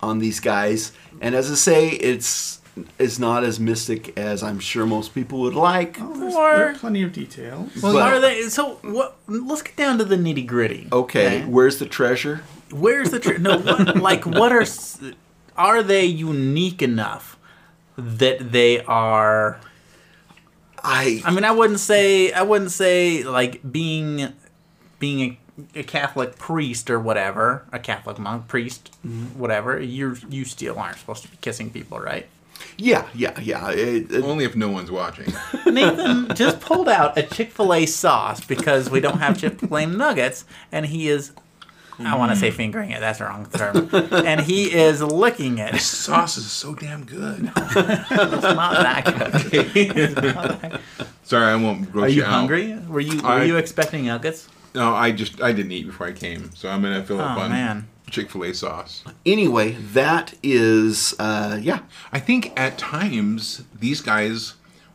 on 0.00 0.18
these 0.18 0.40
guys. 0.40 0.92
And 1.20 1.34
as 1.34 1.50
I 1.50 1.54
say, 1.54 1.88
it's 1.88 2.57
is 2.98 3.18
not 3.18 3.44
as 3.44 3.58
mystic 3.58 4.16
as 4.18 4.42
I'm 4.42 4.58
sure 4.58 4.86
most 4.86 5.14
people 5.14 5.40
would 5.40 5.54
like. 5.54 5.98
Oh, 6.00 6.18
there's, 6.18 6.34
Or- 6.34 6.56
there 6.56 6.70
are 6.70 6.74
plenty 6.74 7.02
of 7.02 7.12
details. 7.12 7.70
Well, 7.82 7.94
But- 7.94 8.12
are 8.14 8.20
they? 8.20 8.48
So 8.48 8.78
what? 8.82 9.16
Let's 9.26 9.62
get 9.62 9.76
down 9.76 9.98
to 9.98 10.04
the 10.04 10.16
nitty 10.16 10.46
gritty. 10.46 10.88
Okay, 10.92 11.44
where's 11.44 11.78
the 11.78 11.86
treasure? 11.86 12.42
Where's 12.70 13.10
the 13.10 13.20
tr- 13.20 13.38
no? 13.38 13.58
What, 13.58 13.96
like, 14.02 14.26
what 14.26 14.52
are 14.52 14.64
are 15.56 15.82
they 15.82 16.04
unique 16.04 16.82
enough 16.82 17.38
that 17.96 18.52
they 18.52 18.80
are? 18.82 19.60
I 20.82 21.22
I 21.24 21.30
mean, 21.32 21.44
I 21.44 21.50
wouldn't 21.50 21.80
say 21.80 22.32
I 22.32 22.42
wouldn't 22.42 22.70
say 22.70 23.24
like 23.24 23.60
being 23.70 24.32
being 24.98 25.38
a, 25.74 25.80
a 25.80 25.82
Catholic 25.82 26.38
priest 26.38 26.90
or 26.90 27.00
whatever, 27.00 27.66
a 27.72 27.78
Catholic 27.78 28.18
monk 28.18 28.46
priest, 28.48 28.92
mm-hmm. 29.06 29.38
whatever. 29.38 29.80
You 29.80 30.16
you 30.28 30.44
still 30.44 30.78
aren't 30.78 30.98
supposed 30.98 31.22
to 31.22 31.28
be 31.28 31.36
kissing 31.40 31.70
people, 31.70 31.98
right? 31.98 32.28
Yeah 32.78 33.06
yeah 33.14 33.38
yeah. 33.40 33.70
It- 33.70 34.10
it- 34.10 34.24
Only 34.24 34.44
if 34.44 34.56
no 34.56 34.68
one's 34.70 34.90
watching. 34.90 35.32
Nathan 35.66 36.34
just 36.34 36.60
pulled 36.60 36.88
out 36.88 37.18
a 37.18 37.22
Chick 37.22 37.50
Fil 37.50 37.74
A 37.74 37.84
sauce 37.86 38.40
because 38.44 38.88
we 38.90 39.00
don't 39.00 39.18
have 39.18 39.38
Chick 39.38 39.60
Fil 39.60 39.76
A 39.76 39.86
nuggets, 39.86 40.44
and 40.72 40.86
he 40.86 41.08
is. 41.08 41.32
I 42.00 42.16
want 42.16 42.30
to 42.30 42.36
say 42.38 42.50
mm. 42.50 42.54
fingering 42.54 42.90
it. 42.92 43.00
That's 43.00 43.18
the 43.18 43.24
wrong 43.24 43.44
term. 43.46 43.90
And 44.24 44.40
he 44.40 44.72
is 44.72 45.02
licking 45.02 45.58
it. 45.58 45.74
It's 45.74 45.82
Sauce 45.84 46.36
is 46.36 46.48
so 46.48 46.72
damn 46.76 47.04
good. 47.04 47.42
not 47.42 47.54
that 47.74 49.04
good. 49.04 49.70
It's 49.76 50.14
not 50.14 50.60
that 50.62 50.70
good. 50.70 50.80
Sorry, 51.24 51.46
I 51.52 51.56
won't 51.56 51.90
gross 51.90 52.04
Are 52.04 52.08
you 52.08 52.22
out. 52.22 52.30
hungry? 52.30 52.78
Were 52.86 53.00
you 53.00 53.20
Were 53.20 53.28
I- 53.28 53.42
you 53.44 53.56
expecting 53.56 54.06
nuggets? 54.06 54.48
No, 54.76 54.94
I 54.94 55.10
just 55.10 55.42
I 55.42 55.52
didn't 55.52 55.72
eat 55.72 55.86
before 55.86 56.06
I 56.06 56.12
came, 56.12 56.52
so 56.54 56.68
I'm 56.68 56.82
gonna 56.82 57.02
fill 57.02 57.20
up 57.20 57.36
Oh 57.36 57.40
on 57.40 57.50
man. 57.50 57.88
Chick 58.10 58.30
Fil 58.30 58.44
A 58.44 58.54
sauce. 58.54 59.04
anyway, 59.26 59.72
that 59.72 60.34
is 60.42 61.14
uh, 61.18 61.58
yeah. 61.60 61.80
I 62.12 62.18
think 62.20 62.58
at 62.58 62.78
times 62.78 63.62
these 63.78 64.00
guys 64.00 64.54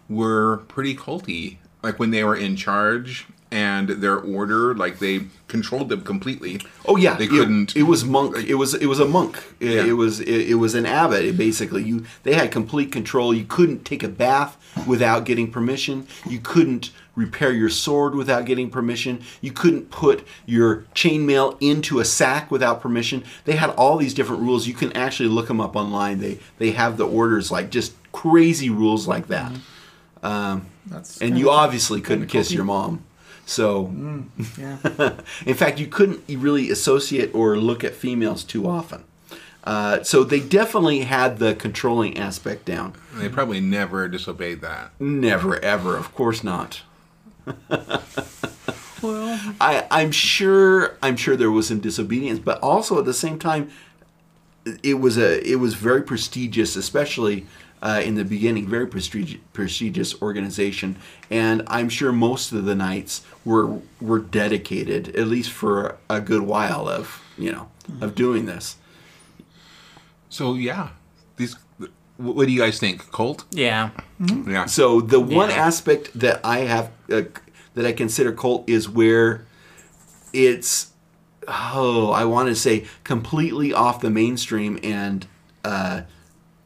were 0.10 0.58
pretty 0.68 0.96
culty. 0.96 1.58
Like 1.82 2.00
when 2.00 2.12
they 2.12 2.24
were 2.24 2.36
in 2.36 2.56
charge 2.56 3.28
and 3.54 3.88
their 3.88 4.18
order, 4.18 4.74
like 4.74 4.98
they 4.98 5.28
controlled 5.48 5.90
them 5.90 6.02
completely. 6.02 6.60
Oh 6.88 6.98
yeah, 6.98 7.14
they 7.14 7.28
couldn't. 7.28 7.76
It, 7.76 7.84
was 7.84 8.04
monk. 8.04 8.36
It 8.36 8.56
was 8.56 8.74
it 8.74 8.88
was 8.88 9.00
a 9.00 9.06
monk. 9.06 9.38
It, 9.60 9.74
Yeah. 9.74 9.86
it 9.86 9.94
was 9.94 10.20
it, 10.20 10.50
it 10.50 10.56
was 10.56 10.74
an 10.74 10.88
abbot. 10.88 11.24
It 11.24 11.38
basically, 11.38 11.84
you 11.84 12.04
they 12.24 12.34
had 12.34 12.52
complete 12.52 12.92
control. 12.92 13.32
You 13.32 13.46
couldn't 13.46 13.86
take 13.86 14.02
a 14.02 14.08
bath 14.10 14.58
without 14.88 15.26
getting 15.26 15.52
permission. 15.52 16.08
You 16.28 16.40
couldn't 16.40 16.90
repair 17.16 17.52
your 17.52 17.70
sword 17.70 18.16
without 18.16 18.46
getting 18.46 18.72
permission. 18.72 19.22
You 19.40 19.52
couldn't 19.52 19.92
put 19.92 20.26
your 20.48 20.86
chainmail 20.96 21.56
into 21.62 22.00
a 22.00 22.06
sack 22.06 22.50
without 22.50 22.82
permission. 22.82 23.24
They 23.46 23.56
had 23.56 23.70
all 23.70 23.98
these 23.98 24.16
different 24.16 24.42
rules. 24.42 24.66
You 24.66 24.74
can 24.74 24.92
actually 24.94 25.30
look 25.30 25.48
them 25.48 25.62
up 25.62 25.76
online. 25.76 26.22
They 26.22 26.40
they 26.58 26.72
have 26.72 26.98
the 26.98 27.06
orders 27.06 27.52
like 27.52 27.70
just 27.70 27.94
crazy 28.12 28.72
rules 28.72 29.08
like 29.08 29.28
that. 29.28 29.52
Mm-hmm. 29.52 30.26
Um, 30.26 30.66
That's 30.88 31.22
And 31.22 31.38
you 31.38 31.52
obviously 31.52 32.02
couldn't 32.02 32.28
kiss 32.28 32.52
your 32.52 32.64
mom. 32.66 33.04
So 33.46 33.94
yeah. 34.58 34.78
in 35.46 35.56
fact, 35.56 35.80
you 35.80 35.88
couldn't 35.88 36.24
really 36.28 36.70
associate 36.70 37.34
or 37.34 37.58
look 37.58 37.84
at 37.84 37.94
females 37.94 38.44
too 38.44 38.68
often. 38.68 39.04
Uh, 39.64 40.04
so 40.04 40.24
they 40.24 40.42
definitely 40.42 41.02
had 41.02 41.40
the 41.40 41.56
controlling 41.56 42.18
aspect 42.18 42.66
down. 42.66 42.94
They 43.14 43.30
probably 43.30 43.62
never 43.62 44.08
disobeyed 44.10 44.62
that. 44.62 44.92
Never, 45.00 45.58
ever, 45.64 45.96
of 45.96 46.14
course 46.14 46.44
not. 46.44 46.82
Well, 49.04 49.56
I, 49.60 49.86
I'm 49.92 50.12
sure. 50.12 50.98
I'm 51.04 51.18
sure 51.18 51.36
there 51.36 51.52
was 51.52 51.68
some 51.68 51.82
disobedience, 51.82 52.40
but 52.40 52.58
also 52.64 52.98
at 52.98 53.06
the 53.06 53.14
same 53.14 53.38
time, 53.38 53.70
it 54.82 54.96
was 54.96 55.18
a. 55.18 55.46
It 55.46 55.58
was 55.58 55.74
very 55.74 56.02
prestigious, 56.02 56.78
especially 56.78 57.46
uh, 57.84 58.02
in 58.04 58.16
the 58.16 58.26
beginning. 58.26 58.68
Very 58.68 58.88
prestigious, 58.88 59.40
prestigious 59.54 60.20
organization, 60.22 60.96
and 61.30 61.62
I'm 61.68 61.90
sure 61.90 62.12
most 62.12 62.52
of 62.52 62.66
the 62.66 62.74
knights 62.74 63.24
were 63.46 63.80
were 64.02 64.20
dedicated, 64.20 65.16
at 65.16 65.28
least 65.28 65.52
for 65.52 65.98
a 66.10 66.20
good 66.20 66.42
while 66.42 66.88
of 66.90 67.22
you 67.38 67.52
know 67.52 67.70
of 68.02 68.16
doing 68.16 68.46
this. 68.48 68.78
So 70.30 70.56
yeah, 70.56 70.90
these. 71.38 71.56
What 72.18 72.46
do 72.46 72.52
you 72.54 72.60
guys 72.60 72.80
think? 72.80 73.12
Cult? 73.12 73.44
yeah. 73.52 73.90
Yeah. 74.48 74.66
So 74.68 75.02
the 75.02 75.20
one 75.20 75.50
Yeah. 75.50 75.56
aspect 75.68 76.12
that 76.20 76.40
I 76.44 76.60
have 76.60 76.92
uh, 77.12 77.24
that 77.74 77.86
I 77.86 77.92
consider 77.92 78.32
cult 78.32 78.70
is 78.70 78.88
where 78.88 79.46
it's 80.32 80.92
oh 81.48 82.12
I 82.12 82.24
want 82.26 82.50
to 82.50 82.56
say 82.56 82.86
completely 83.04 83.74
off 83.74 84.00
the 84.00 84.12
mainstream 84.12 84.80
and 84.84 85.26
uh, 85.66 86.02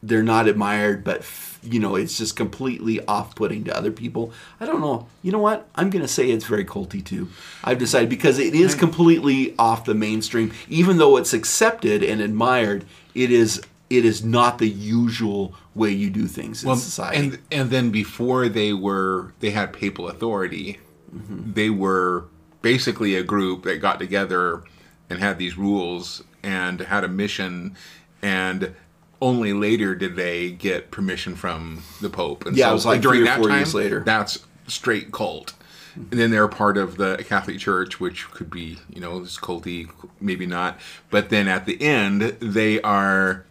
they're 0.04 0.24
not 0.24 0.48
admired, 0.48 1.04
but 1.04 1.20
f- 1.20 1.60
you 1.64 1.80
know 1.80 1.96
it's 1.96 2.18
just 2.18 2.36
completely 2.36 3.04
off-putting 3.08 3.64
to 3.66 3.76
other 3.76 3.92
people. 3.92 4.32
I 4.60 4.66
don't 4.66 4.80
know. 4.80 5.08
You 5.24 5.32
know 5.32 5.40
what? 5.40 5.68
I'm 5.76 5.90
gonna 5.90 6.08
say 6.08 6.30
it's 6.30 6.46
very 6.46 6.66
culty 6.66 7.04
too. 7.04 7.30
I've 7.64 7.80
decided 7.80 8.10
because 8.10 8.40
it 8.40 8.54
is 8.54 8.76
completely 8.76 9.56
off 9.58 9.86
the 9.86 9.96
mainstream, 9.96 10.54
even 10.70 10.98
though 10.98 11.18
it's 11.18 11.34
accepted 11.34 12.04
and 12.04 12.22
admired. 12.22 12.86
It 13.16 13.32
is. 13.32 13.62
It 13.90 14.04
is 14.04 14.22
not 14.22 14.58
the 14.58 14.68
usual 14.68 15.56
way 15.74 15.92
you 15.92 16.10
do 16.10 16.28
things 16.28 16.64
in 16.64 16.76
society. 16.76 17.18
and 17.18 17.40
and 17.52 17.70
then 17.70 17.90
before 17.90 18.50
they 18.50 18.74
were 18.74 19.34
they 19.40 19.52
had 19.52 19.72
papal 19.72 20.10
authority, 20.10 20.80
mm-hmm. 21.16 21.54
they 21.54 21.70
were 21.70 22.26
basically 22.62 23.16
a 23.16 23.24
group 23.24 23.64
that 23.64 23.78
got 23.78 23.98
together 23.98 24.64
and 25.10 25.20
had 25.20 25.38
these 25.38 25.58
rules 25.58 26.22
and 26.44 26.82
had 26.82 27.04
a 27.06 27.08
mission, 27.08 27.76
and 28.22 28.76
only 29.22 29.54
later 29.54 29.96
did 29.96 30.16
they 30.16 30.52
get 30.52 30.92
permission 30.92 31.36
from 31.36 31.84
the 32.02 32.10
Pope. 32.10 32.46
And 32.46 32.56
Yeah, 32.56 32.70
it 32.70 32.74
was 32.74 32.86
like 32.86 33.02
during 33.02 33.20
three 33.20 33.24
or 33.24 33.32
that 33.32 33.40
four 33.40 33.50
time, 33.50 33.60
years 33.60 33.74
later. 33.74 34.00
That's 34.02 34.46
straight 34.68 35.12
cult. 35.12 35.54
And 35.96 36.20
then 36.20 36.30
they're 36.30 36.48
part 36.48 36.78
of 36.78 36.98
the 36.98 37.24
Catholic 37.28 37.58
Church, 37.58 38.00
which 38.00 38.30
could 38.30 38.52
be, 38.52 38.78
you 38.90 39.02
know, 39.02 39.20
this 39.20 39.40
culty, 39.40 39.90
maybe 40.22 40.46
not. 40.46 40.80
But 41.10 41.30
then 41.30 41.48
at 41.48 41.66
the 41.66 41.82
end, 41.82 42.22
they 42.40 42.80
are, 42.82 43.46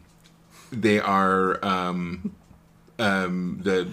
they 0.70 1.00
are, 1.00 1.64
um, 1.64 2.36
um, 3.00 3.60
the 3.64 3.88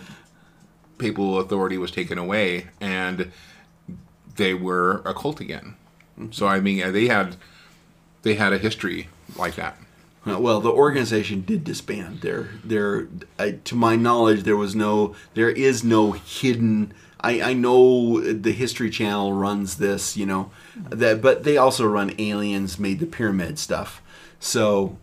papal 0.99 1.39
authority 1.39 1.79
was 1.79 1.89
taken 1.89 2.19
away, 2.19 2.67
and 2.79 3.31
they 4.35 4.53
were 4.53 5.01
a 5.03 5.15
cult 5.15 5.39
again. 5.39 5.75
So 6.29 6.45
I 6.45 6.59
mean, 6.59 6.93
they 6.93 7.07
had, 7.07 7.37
they 8.21 8.35
had 8.35 8.53
a 8.53 8.59
history 8.59 9.09
like 9.35 9.55
that. 9.55 9.77
Uh, 10.25 10.39
Well, 10.39 10.59
the 10.61 10.71
organization 10.71 11.41
did 11.41 11.63
disband. 11.63 12.21
There, 12.21 12.49
there, 12.63 13.07
to 13.65 13.75
my 13.75 13.95
knowledge, 13.95 14.43
there 14.43 14.57
was 14.57 14.75
no, 14.75 15.15
there 15.33 15.49
is 15.49 15.83
no 15.83 16.13
hidden. 16.13 16.93
I, 17.21 17.41
I 17.41 17.53
know 17.53 18.19
the 18.21 18.51
History 18.51 18.89
Channel 18.89 19.33
runs 19.33 19.77
this, 19.77 20.17
you 20.17 20.25
know, 20.25 20.51
that, 20.89 21.21
but 21.21 21.43
they 21.43 21.57
also 21.57 21.85
run 21.85 22.13
Aliens, 22.19 22.79
made 22.79 22.99
the 22.99 23.05
pyramid 23.05 23.59
stuff. 23.59 24.01
So, 24.39 24.97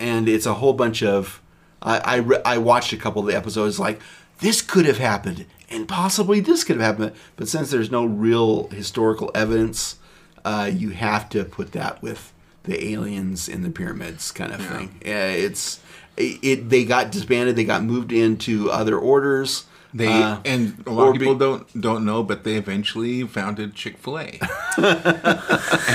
and 0.00 0.28
it's 0.28 0.46
a 0.46 0.54
whole 0.54 0.72
bunch 0.72 1.02
of. 1.02 1.40
I 1.80 2.18
I, 2.18 2.54
I 2.54 2.58
watched 2.58 2.92
a 2.92 2.96
couple 2.96 3.22
of 3.22 3.28
the 3.28 3.36
episodes. 3.36 3.78
Like 3.78 4.00
this 4.40 4.60
could 4.60 4.86
have 4.86 4.98
happened, 4.98 5.46
and 5.70 5.86
possibly 5.86 6.40
this 6.40 6.64
could 6.64 6.80
have 6.80 6.84
happened. 6.96 7.12
But 7.36 7.48
since 7.48 7.70
there's 7.70 7.90
no 7.90 8.04
real 8.04 8.68
historical 8.68 9.30
evidence, 9.34 9.96
uh, 10.44 10.70
you 10.72 10.90
have 10.90 11.28
to 11.30 11.44
put 11.44 11.72
that 11.72 12.02
with 12.02 12.32
the 12.66 12.92
aliens 12.92 13.48
in 13.48 13.62
the 13.62 13.70
pyramids 13.70 14.32
kind 14.32 14.52
of 14.52 14.64
thing. 14.64 14.98
Yeah, 15.04 15.28
it's 15.28 15.80
it, 16.16 16.38
it. 16.42 16.70
They 16.70 16.84
got 16.84 17.10
disbanded. 17.10 17.56
They 17.56 17.64
got 17.64 17.82
moved 17.82 18.12
into 18.12 18.70
other 18.70 18.98
orders. 18.98 19.64
They 19.96 20.22
uh, 20.22 20.40
and 20.44 20.82
a 20.86 20.90
lot 20.90 21.08
of 21.08 21.14
people 21.14 21.34
be- 21.34 21.38
don't 21.40 21.80
don't 21.80 22.04
know, 22.04 22.22
but 22.22 22.44
they 22.44 22.56
eventually 22.56 23.22
founded 23.24 23.74
Chick 23.74 23.96
Fil 23.96 24.18
A. 24.18 24.38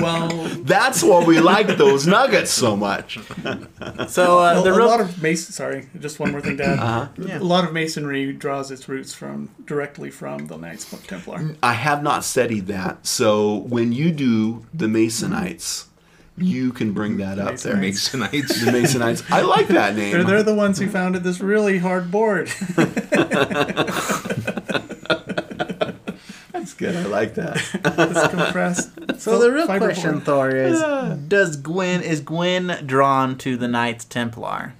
Well, 0.00 0.28
That's 0.62 1.02
why 1.02 1.24
we 1.24 1.40
like 1.40 1.76
those 1.76 2.06
nuggets 2.06 2.50
so 2.50 2.76
much. 2.76 3.18
So 4.08 4.38
uh, 4.38 4.60
a, 4.60 4.62
the 4.62 4.72
a 4.72 4.76
real 4.76 4.86
lot 4.86 5.00
of 5.00 5.22
mason. 5.22 5.52
Sorry, 5.52 5.88
just 5.98 6.18
one 6.18 6.32
more 6.32 6.40
thing 6.40 6.56
to 6.58 6.64
add. 6.64 6.78
Uh-huh. 6.78 7.08
Yeah. 7.18 7.38
A 7.38 7.40
lot 7.44 7.64
of 7.64 7.72
masonry 7.72 8.32
draws 8.32 8.70
its 8.70 8.88
roots 8.88 9.12
from 9.12 9.50
directly 9.66 10.10
from 10.10 10.46
the 10.46 10.56
Knights 10.56 10.90
Templar. 11.06 11.56
I 11.62 11.74
have 11.74 12.02
not 12.02 12.24
studied 12.24 12.66
that. 12.68 13.06
So 13.06 13.56
when 13.68 13.92
you 13.92 14.12
do 14.12 14.64
the 14.72 14.86
Masonites, 14.86 15.86
Mm. 16.40 16.46
you 16.46 16.72
can 16.72 16.92
bring 16.92 17.18
that 17.18 17.38
up 17.38 17.56
there. 17.58 17.74
Masonites. 17.76 18.64
The 18.64 18.70
Masonites. 18.70 19.30
I 19.30 19.42
like 19.42 19.68
that 19.68 19.94
name. 19.94 20.12
They're, 20.12 20.24
they're 20.24 20.42
the 20.42 20.54
ones 20.54 20.78
who 20.78 20.88
founded 20.88 21.22
this 21.22 21.40
really 21.40 21.78
hard 21.78 22.10
board. 22.10 22.48
That's 26.52 26.74
good. 26.74 26.96
I 26.96 27.04
like 27.04 27.34
that. 27.34 27.56
it's 27.74 28.28
compressed. 28.34 28.90
So 29.20 29.38
the 29.38 29.50
real 29.52 29.66
fiberboard. 29.66 29.78
question, 29.78 30.20
Thor, 30.20 30.50
is: 30.50 30.80
Does 31.28 31.56
Gwen 31.56 32.02
is 32.02 32.20
Gwen 32.20 32.84
drawn 32.86 33.36
to 33.38 33.56
the 33.56 33.68
Knights 33.68 34.04
Templar? 34.04 34.74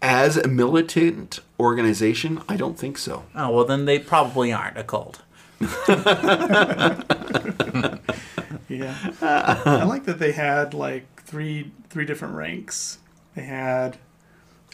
As 0.00 0.36
a 0.36 0.46
militant 0.46 1.40
organization, 1.58 2.40
I 2.48 2.56
don't 2.56 2.78
think 2.78 2.98
so. 2.98 3.24
Oh 3.34 3.50
well, 3.50 3.64
then 3.64 3.84
they 3.84 3.98
probably 3.98 4.52
aren't 4.52 4.78
a 4.78 4.84
cult. 4.84 5.22
Yeah, 8.68 8.94
I 9.22 9.84
like 9.84 10.04
that 10.04 10.18
they 10.18 10.32
had 10.32 10.74
like 10.74 11.22
three 11.22 11.70
three 11.90 12.04
different 12.04 12.34
ranks. 12.34 12.98
They 13.34 13.42
had 13.42 13.96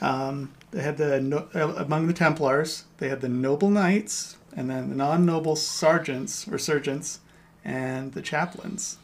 um, 0.03 0.53
They 0.73 0.83
had 0.83 0.97
the 0.97 1.21
no, 1.21 1.49
uh, 1.55 1.75
among 1.79 2.07
the 2.09 2.13
Templars. 2.13 2.85
They 2.99 3.09
had 3.09 3.21
the 3.21 3.29
noble 3.29 3.71
knights, 3.71 4.37
and 4.57 4.69
then 4.69 4.89
the 4.91 4.97
non-noble 4.97 5.57
sergeants 5.57 6.49
or 6.49 6.59
sergeants, 6.59 7.21
and 7.65 8.13
the 8.13 8.23
chaplains. 8.23 8.99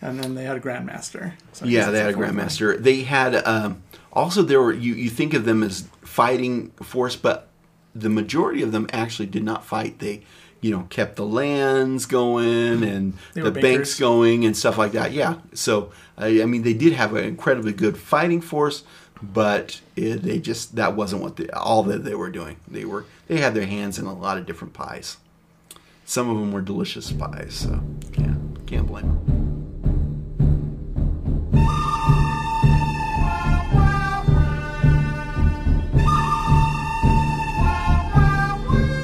And 0.00 0.18
then 0.18 0.34
they 0.34 0.42
had 0.42 0.56
a 0.56 0.60
grandmaster. 0.60 1.34
So 1.52 1.64
Yeah, 1.66 1.90
they 1.90 1.98
had 2.00 2.08
a 2.08 2.12
the 2.12 2.18
fourth 2.18 2.34
one. 2.34 2.36
grandmaster. 2.36 2.82
They 2.82 3.02
had 3.02 3.36
um, 3.46 3.84
also 4.12 4.42
there 4.42 4.60
were 4.60 4.72
you 4.72 4.94
you 4.94 5.08
think 5.08 5.34
of 5.34 5.44
them 5.44 5.62
as 5.62 5.86
fighting 6.00 6.70
force, 6.82 7.14
but 7.14 7.46
the 7.94 8.08
majority 8.08 8.62
of 8.62 8.72
them 8.72 8.88
actually 8.92 9.26
did 9.26 9.44
not 9.44 9.64
fight. 9.64 10.00
They 10.00 10.24
you 10.62 10.70
know 10.70 10.86
kept 10.88 11.16
the 11.16 11.26
lands 11.26 12.06
going 12.06 12.78
mm-hmm. 12.78 12.84
and 12.84 13.18
the 13.34 13.42
were 13.42 13.50
banks 13.50 13.98
going 13.98 14.46
and 14.46 14.56
stuff 14.56 14.78
like 14.78 14.92
that. 14.92 15.12
Yeah, 15.12 15.36
so 15.52 15.92
I 16.16 16.40
I 16.40 16.46
mean 16.46 16.62
they 16.62 16.72
did 16.72 16.94
have 16.94 17.14
an 17.14 17.24
incredibly 17.24 17.72
good 17.72 17.98
fighting 17.98 18.40
force, 18.40 18.84
but 19.20 19.80
it, 19.96 20.22
they 20.22 20.38
just 20.38 20.76
that 20.76 20.96
wasn't 20.96 21.22
what 21.22 21.36
they, 21.36 21.48
all 21.50 21.82
that 21.82 22.04
they 22.04 22.14
were 22.14 22.30
doing. 22.30 22.56
They 22.66 22.86
were 22.86 23.04
they 23.26 23.38
had 23.38 23.54
their 23.54 23.66
hands 23.66 23.98
in 23.98 24.06
a 24.06 24.14
lot 24.14 24.38
of 24.38 24.46
different 24.46 24.72
pies. 24.72 25.18
Some 26.04 26.30
of 26.30 26.38
them 26.38 26.52
were 26.52 26.62
delicious 26.62 27.12
pies, 27.12 27.54
so 27.54 27.80
can't 28.12 28.66
can't 28.66 28.86
blame 28.86 29.08
them. 29.08 29.42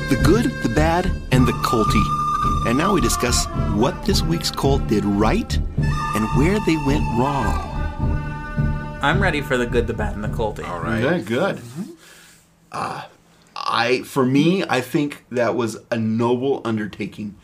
The 0.08 0.16
good, 0.24 0.57
bad, 0.78 1.06
and 1.32 1.44
the 1.44 1.52
culty. 1.64 2.68
And 2.68 2.78
now 2.78 2.94
we 2.94 3.00
discuss 3.00 3.46
what 3.74 4.00
this 4.04 4.22
week's 4.22 4.48
cult 4.48 4.86
did 4.86 5.04
right 5.04 5.56
and 5.56 6.24
where 6.38 6.60
they 6.66 6.76
went 6.86 7.02
wrong. 7.18 7.58
I'm 9.02 9.20
ready 9.20 9.40
for 9.40 9.56
the 9.56 9.66
good, 9.66 9.88
the 9.88 9.92
bad, 9.92 10.14
and 10.14 10.22
the 10.22 10.28
culty. 10.28 10.64
All 10.68 10.78
right. 10.78 11.02
Okay, 11.02 11.24
good. 11.24 11.60
Uh, 12.70 13.06
I, 13.56 14.02
for 14.02 14.24
me, 14.24 14.62
I 14.68 14.80
think 14.80 15.24
that 15.32 15.56
was 15.56 15.78
a 15.90 15.98
noble 15.98 16.62
undertaking 16.64 17.34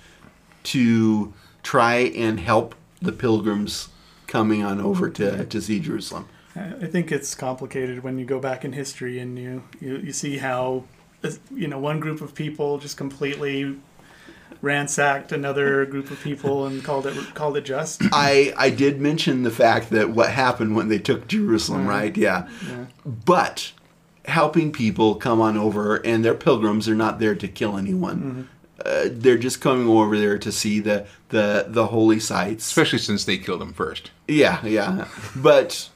to 0.64 1.34
try 1.64 1.96
and 1.96 2.38
help 2.38 2.76
the 3.02 3.10
pilgrims 3.10 3.88
coming 4.28 4.62
on 4.62 4.80
over 4.80 5.10
to, 5.10 5.44
to 5.44 5.60
see 5.60 5.80
Jerusalem. 5.80 6.28
I 6.54 6.66
I 6.82 6.86
think 6.86 7.10
it's 7.10 7.34
complicated 7.34 8.04
when 8.04 8.16
you 8.16 8.26
go 8.26 8.38
back 8.38 8.64
in 8.64 8.74
history 8.74 9.18
and 9.18 9.36
you, 9.36 9.64
you, 9.80 9.96
you 9.96 10.12
see 10.12 10.38
how, 10.38 10.84
you 11.54 11.68
know, 11.68 11.78
one 11.78 12.00
group 12.00 12.20
of 12.20 12.34
people 12.34 12.78
just 12.78 12.96
completely 12.96 13.76
ransacked 14.62 15.30
another 15.32 15.84
group 15.84 16.10
of 16.10 16.20
people 16.22 16.66
and 16.66 16.82
called 16.82 17.06
it 17.06 17.34
called 17.34 17.56
it 17.56 17.64
just. 17.64 18.02
I, 18.12 18.54
I 18.56 18.70
did 18.70 19.00
mention 19.00 19.42
the 19.42 19.50
fact 19.50 19.90
that 19.90 20.10
what 20.10 20.30
happened 20.30 20.74
when 20.74 20.88
they 20.88 20.98
took 20.98 21.28
Jerusalem, 21.28 21.86
right? 21.86 22.16
Yeah. 22.16 22.48
But 23.04 23.72
helping 24.24 24.72
people 24.72 25.16
come 25.16 25.40
on 25.40 25.56
over, 25.56 25.96
and 25.96 26.24
they're 26.24 26.34
pilgrims, 26.34 26.86
they're 26.86 26.94
not 26.94 27.18
there 27.18 27.34
to 27.34 27.48
kill 27.48 27.76
anyone. 27.76 28.48
Uh, 28.84 29.08
they're 29.10 29.38
just 29.38 29.60
coming 29.60 29.86
over 29.86 30.18
there 30.18 30.38
to 30.38 30.50
see 30.50 30.80
the, 30.80 31.06
the, 31.28 31.66
the 31.68 31.86
holy 31.86 32.18
sites. 32.20 32.66
Especially 32.66 32.98
since 32.98 33.24
they 33.24 33.38
killed 33.38 33.60
them 33.60 33.72
first. 33.72 34.10
Yeah, 34.26 34.64
yeah. 34.64 35.08
But 35.36 35.88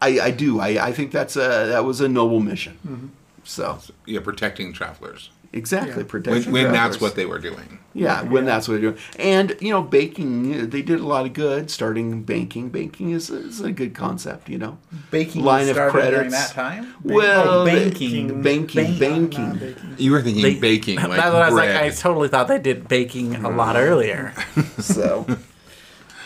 I, 0.00 0.20
I 0.20 0.30
do. 0.30 0.60
I, 0.60 0.86
I 0.88 0.92
think 0.92 1.12
that's 1.12 1.36
a 1.36 1.68
that 1.68 1.84
was 1.84 2.00
a 2.00 2.08
noble 2.08 2.40
mission. 2.40 3.12
So 3.46 3.78
Yeah, 4.04 4.20
protecting 4.20 4.72
travelers. 4.72 5.30
exactly, 5.52 6.02
Yeah. 6.02 6.08
protection. 6.08 6.52
When, 6.52 6.64
when 6.64 6.72
that's 6.72 7.00
what 7.00 7.14
they 7.14 7.24
were 7.26 7.38
doing. 7.38 7.78
Yeah, 7.94 8.22
when 8.24 8.44
that's 8.44 8.68
what 8.68 8.74
they're 8.74 8.90
doing. 8.90 9.02
And 9.18 9.56
you 9.60 9.70
know, 9.70 9.80
baking. 9.82 10.68
They 10.70 10.82
did 10.82 11.00
a 11.00 11.06
lot 11.06 11.24
of 11.24 11.32
good. 11.32 11.70
Starting 11.70 12.22
banking. 12.24 12.68
Banking 12.68 13.10
is, 13.12 13.30
is 13.30 13.60
a 13.62 13.70
good 13.72 13.94
concept. 13.94 14.50
You 14.50 14.58
know, 14.58 14.78
Baking 15.10 15.44
Line 15.44 15.68
of 15.68 15.76
started 15.76 15.92
during 16.10 16.12
credits. 16.30 16.52
that 16.52 16.54
time. 16.54 16.94
well, 17.02 17.48
Oh, 17.48 17.64
they- 17.64 17.84
banking. 17.88 18.42
banking, 18.42 18.98
banking. 18.98 19.48
Not. 19.48 19.98
You 20.00 20.12
were 20.12 20.20
thinking 20.20 20.42
They- 20.42 20.58
baking, 20.58 20.96
like 20.96 21.08
That's 21.10 21.32
what 21.32 21.42
I 21.42 21.46
was 21.46 21.54
like. 21.54 21.70
I 21.70 21.88
totally 21.90 22.28
thought 22.28 22.48
they 22.48 22.58
did 22.58 22.88
baking 22.88 23.36
a 23.36 23.48
lot 23.48 23.76
mm-hmm. 23.76 23.88
earlier. 23.88 24.34
So 24.78 25.24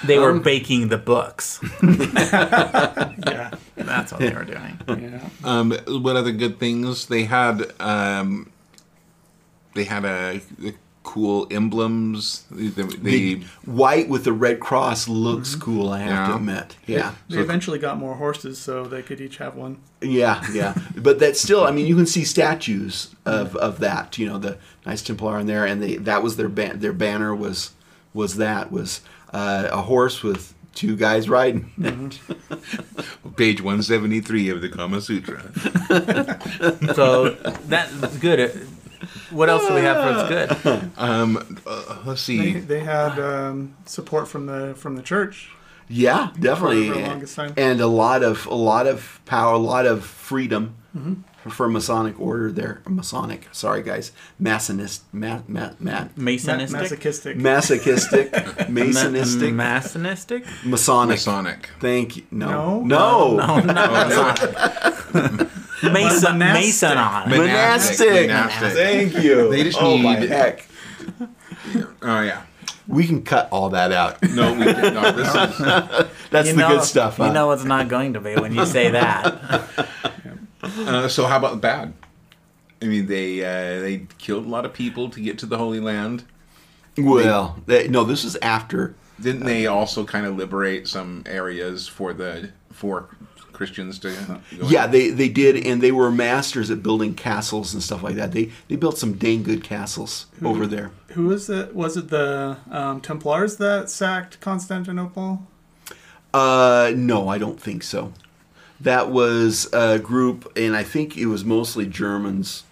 They 0.04 0.18
were 0.18 0.30
Um, 0.30 0.40
baking 0.42 0.88
the 0.88 0.98
books. 0.98 1.60
Yeah, 1.82 3.50
That's 3.76 4.12
what 4.12 4.20
they 4.20 4.30
were 4.32 4.44
doing. 4.44 4.78
yeah. 4.88 5.28
Um, 5.44 5.72
what 5.88 6.16
other 6.16 6.32
good 6.32 6.58
things 6.58 7.06
they 7.06 7.24
had? 7.24 7.72
Um, 7.80 8.50
they 9.74 9.84
had 9.84 10.04
a, 10.04 10.40
a 10.64 10.72
cool 11.02 11.46
emblems. 11.50 12.44
They, 12.50 12.68
they, 12.68 12.84
the 12.84 13.44
white 13.64 14.08
with 14.08 14.24
the 14.24 14.32
red 14.32 14.60
cross 14.60 15.08
looks 15.08 15.54
cool. 15.54 15.90
I 15.90 16.00
have 16.00 16.28
to 16.30 16.36
admit. 16.36 16.76
Yeah. 16.86 17.14
They 17.28 17.38
eventually 17.38 17.78
got 17.78 17.98
more 17.98 18.14
horses, 18.14 18.58
so 18.58 18.84
they 18.84 19.02
could 19.02 19.20
each 19.20 19.36
have 19.38 19.54
one. 19.54 19.78
Yeah, 20.00 20.42
yeah, 20.52 20.74
but 20.96 21.18
that's 21.18 21.40
still. 21.40 21.64
I 21.64 21.70
mean, 21.72 21.86
you 21.86 21.94
can 21.96 22.06
see 22.06 22.24
statues 22.24 23.14
of, 23.26 23.54
of 23.56 23.80
that. 23.80 24.16
You 24.18 24.26
know, 24.26 24.38
the 24.38 24.56
Knights 24.86 25.02
Templar 25.02 25.38
in 25.38 25.46
there, 25.46 25.66
and 25.66 25.82
they 25.82 25.96
that 25.96 26.22
was 26.22 26.36
their 26.36 26.48
ban- 26.48 26.78
their 26.80 26.92
banner 26.94 27.34
was 27.34 27.72
was 28.14 28.36
that 28.36 28.72
was 28.72 29.02
uh, 29.32 29.68
a 29.70 29.82
horse 29.82 30.22
with 30.22 30.54
two 30.74 30.96
guys 30.96 31.28
riding. 31.28 31.70
page 33.36 33.60
one 33.62 33.82
seventy 33.82 34.20
three 34.20 34.48
of 34.48 34.60
the 34.60 34.68
Kama 34.68 35.00
Sutra. 35.00 35.50
So 36.94 37.30
that's 37.68 38.16
good. 38.18 38.50
What 39.30 39.48
else 39.48 39.66
do 39.66 39.74
we 39.74 39.80
have 39.80 39.96
for 40.28 40.34
it's 40.36 40.60
good? 40.62 40.90
Um, 40.98 41.58
uh, 41.66 42.02
let's 42.04 42.26
They, 42.26 42.36
see. 42.36 42.52
they 42.60 42.80
had 42.80 43.18
um, 43.18 43.76
support 43.86 44.28
from 44.28 44.46
the 44.46 44.74
from 44.76 44.96
the 44.96 45.02
church. 45.02 45.48
yeah, 45.88 46.30
definitely, 46.38 46.88
For 46.88 46.94
the 46.94 47.00
longest 47.08 47.34
time. 47.36 47.54
and 47.56 47.80
a 47.80 47.86
lot 47.86 48.22
of 48.22 48.46
a 48.46 48.54
lot 48.54 48.86
of 48.86 49.20
power, 49.24 49.54
a 49.54 49.58
lot 49.58 49.86
of 49.86 50.04
freedom 50.04 50.74
for 51.50 51.68
Masonic 51.68 52.18
order 52.20 52.50
there. 52.52 52.80
Masonic, 52.88 53.48
sorry 53.52 53.82
guys, 53.82 54.12
Masonist, 54.40 55.00
ma, 55.12 55.40
ma, 55.48 55.70
ma, 55.78 55.90
Ma- 56.16 56.30
Masonistic? 56.30 56.72
masochistic. 56.72 57.36
masochistic, 57.36 58.32
masonistic, 58.32 59.52
Masonistic? 59.54 60.64
Masonic. 60.64 61.14
Masonic. 61.16 61.68
Thank 61.80 62.16
you. 62.16 62.22
No, 62.30 62.80
No? 62.82 63.34
no, 63.34 63.60
No, 63.60 63.72
not 63.72 64.38
oh, 65.82 65.90
Mason, 65.92 66.38
Monastic. 66.38 66.38
Mason 66.38 66.94
monastic. 66.96 68.08
Monastic. 68.28 68.72
Thank 68.74 69.22
you. 69.24 69.50
They 69.50 69.64
just 69.64 69.78
oh 69.80 69.96
my 69.98 70.16
heck. 70.16 70.66
Oh 72.02 72.20
yeah. 72.22 72.42
We 72.86 73.06
can 73.06 73.22
cut 73.22 73.48
all 73.52 73.70
that 73.70 73.92
out. 73.92 74.20
No, 74.30 74.52
we 74.52 74.64
did 74.64 74.94
not. 74.94 75.14
This 75.16 75.28
is 75.28 75.34
That's 76.30 76.48
You 76.48 76.54
the 76.54 76.60
know, 76.60 76.68
good 76.68 76.82
stuff. 76.84 77.18
You 77.18 77.32
know 77.32 77.50
it's 77.52 77.64
not 77.64 77.88
going 77.88 78.14
to 78.14 78.20
be 78.20 78.34
when 78.34 78.52
you 78.54 78.66
say 78.66 78.90
that. 78.90 79.24
Uh, 80.62 81.08
so 81.08 81.26
how 81.26 81.36
about 81.38 81.52
the 81.52 81.56
bad? 81.58 81.92
I 82.82 82.86
mean, 82.86 83.06
they 83.06 83.40
uh, 83.44 83.80
they 83.80 84.06
killed 84.18 84.46
a 84.46 84.48
lot 84.48 84.64
of 84.64 84.72
people 84.72 85.10
to 85.10 85.20
get 85.20 85.38
to 85.40 85.46
the 85.46 85.58
Holy 85.58 85.80
Land. 85.80 86.24
well, 86.98 87.60
they, 87.66 87.88
no, 87.88 88.04
this 88.04 88.24
is 88.24 88.36
after. 88.36 88.94
Didn't 89.20 89.44
they 89.44 89.66
also 89.66 90.04
kind 90.04 90.24
of 90.26 90.36
liberate 90.36 90.88
some 90.88 91.22
areas 91.26 91.86
for 91.86 92.12
the 92.14 92.50
for 92.72 93.08
Christians 93.52 93.98
to 93.98 94.40
go 94.58 94.66
Yeah, 94.68 94.86
in? 94.86 94.90
they, 94.90 95.10
they 95.10 95.28
did, 95.28 95.66
and 95.66 95.82
they 95.82 95.92
were 95.92 96.10
masters 96.10 96.70
at 96.70 96.82
building 96.82 97.14
castles 97.14 97.74
and 97.74 97.82
stuff 97.82 98.02
like 98.02 98.14
that. 98.14 98.32
They 98.32 98.50
they 98.68 98.76
built 98.76 98.96
some 98.96 99.14
dang 99.14 99.42
good 99.42 99.62
castles 99.62 100.26
over 100.42 100.66
there. 100.66 100.90
Who 101.08 101.26
was 101.26 101.50
it? 101.50 101.74
Was 101.74 101.98
it 101.98 102.08
the 102.08 102.56
um, 102.70 103.02
Templars 103.02 103.56
that 103.58 103.90
sacked 103.90 104.40
Constantinople? 104.40 105.46
Uh, 106.32 106.92
no, 106.94 107.28
I 107.28 107.36
don't 107.38 107.60
think 107.60 107.82
so. 107.82 108.12
That 108.80 109.10
was 109.10 109.68
a 109.72 109.98
group, 109.98 110.52
and 110.56 110.74
I 110.74 110.82
think 110.82 111.16
it 111.18 111.26
was 111.26 111.44
mostly 111.44 111.86
Germans. 111.86 112.64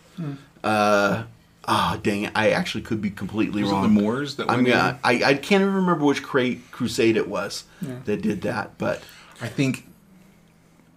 Uh, 0.64 1.24
ah, 1.66 2.00
dang 2.02 2.22
it! 2.24 2.32
I 2.34 2.50
actually 2.50 2.82
could 2.82 3.00
be 3.00 3.10
completely 3.10 3.62
Was 3.62 3.70
it 3.70 3.74
wrong. 3.74 3.82
the 3.82 4.00
Moors 4.02 4.36
that 4.36 4.48
I 4.48 4.54
went 4.54 4.64
mean, 4.64 4.72
in? 4.72 4.80
I, 4.80 4.98
I 5.04 5.34
can't 5.34 5.62
even 5.62 5.74
remember 5.74 6.04
which 6.04 6.22
cra- 6.22 6.56
crusade 6.72 7.16
it 7.16 7.28
was 7.28 7.64
that 8.06 8.22
did 8.22 8.42
that, 8.42 8.78
but 8.78 9.02
I 9.40 9.48
think. 9.48 9.84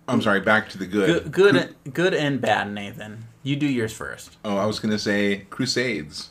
I'm 0.07 0.22
sorry. 0.22 0.41
Back 0.41 0.70
to 0.70 0.78
the 0.78 0.88
good. 0.88 1.32
Good, 1.32 1.53
good, 1.53 1.93
good 1.93 2.14
and 2.14 2.41
bad, 2.41 2.72
Nathan. 2.74 3.26
You 3.43 3.55
do 3.55 3.66
yours 3.68 3.93
first. 3.93 4.38
Oh, 4.43 4.57
I 4.57 4.66
was 4.66 4.80
going 4.80 4.91
to 4.91 4.99
say 4.99 5.45
Crusades. 5.49 6.30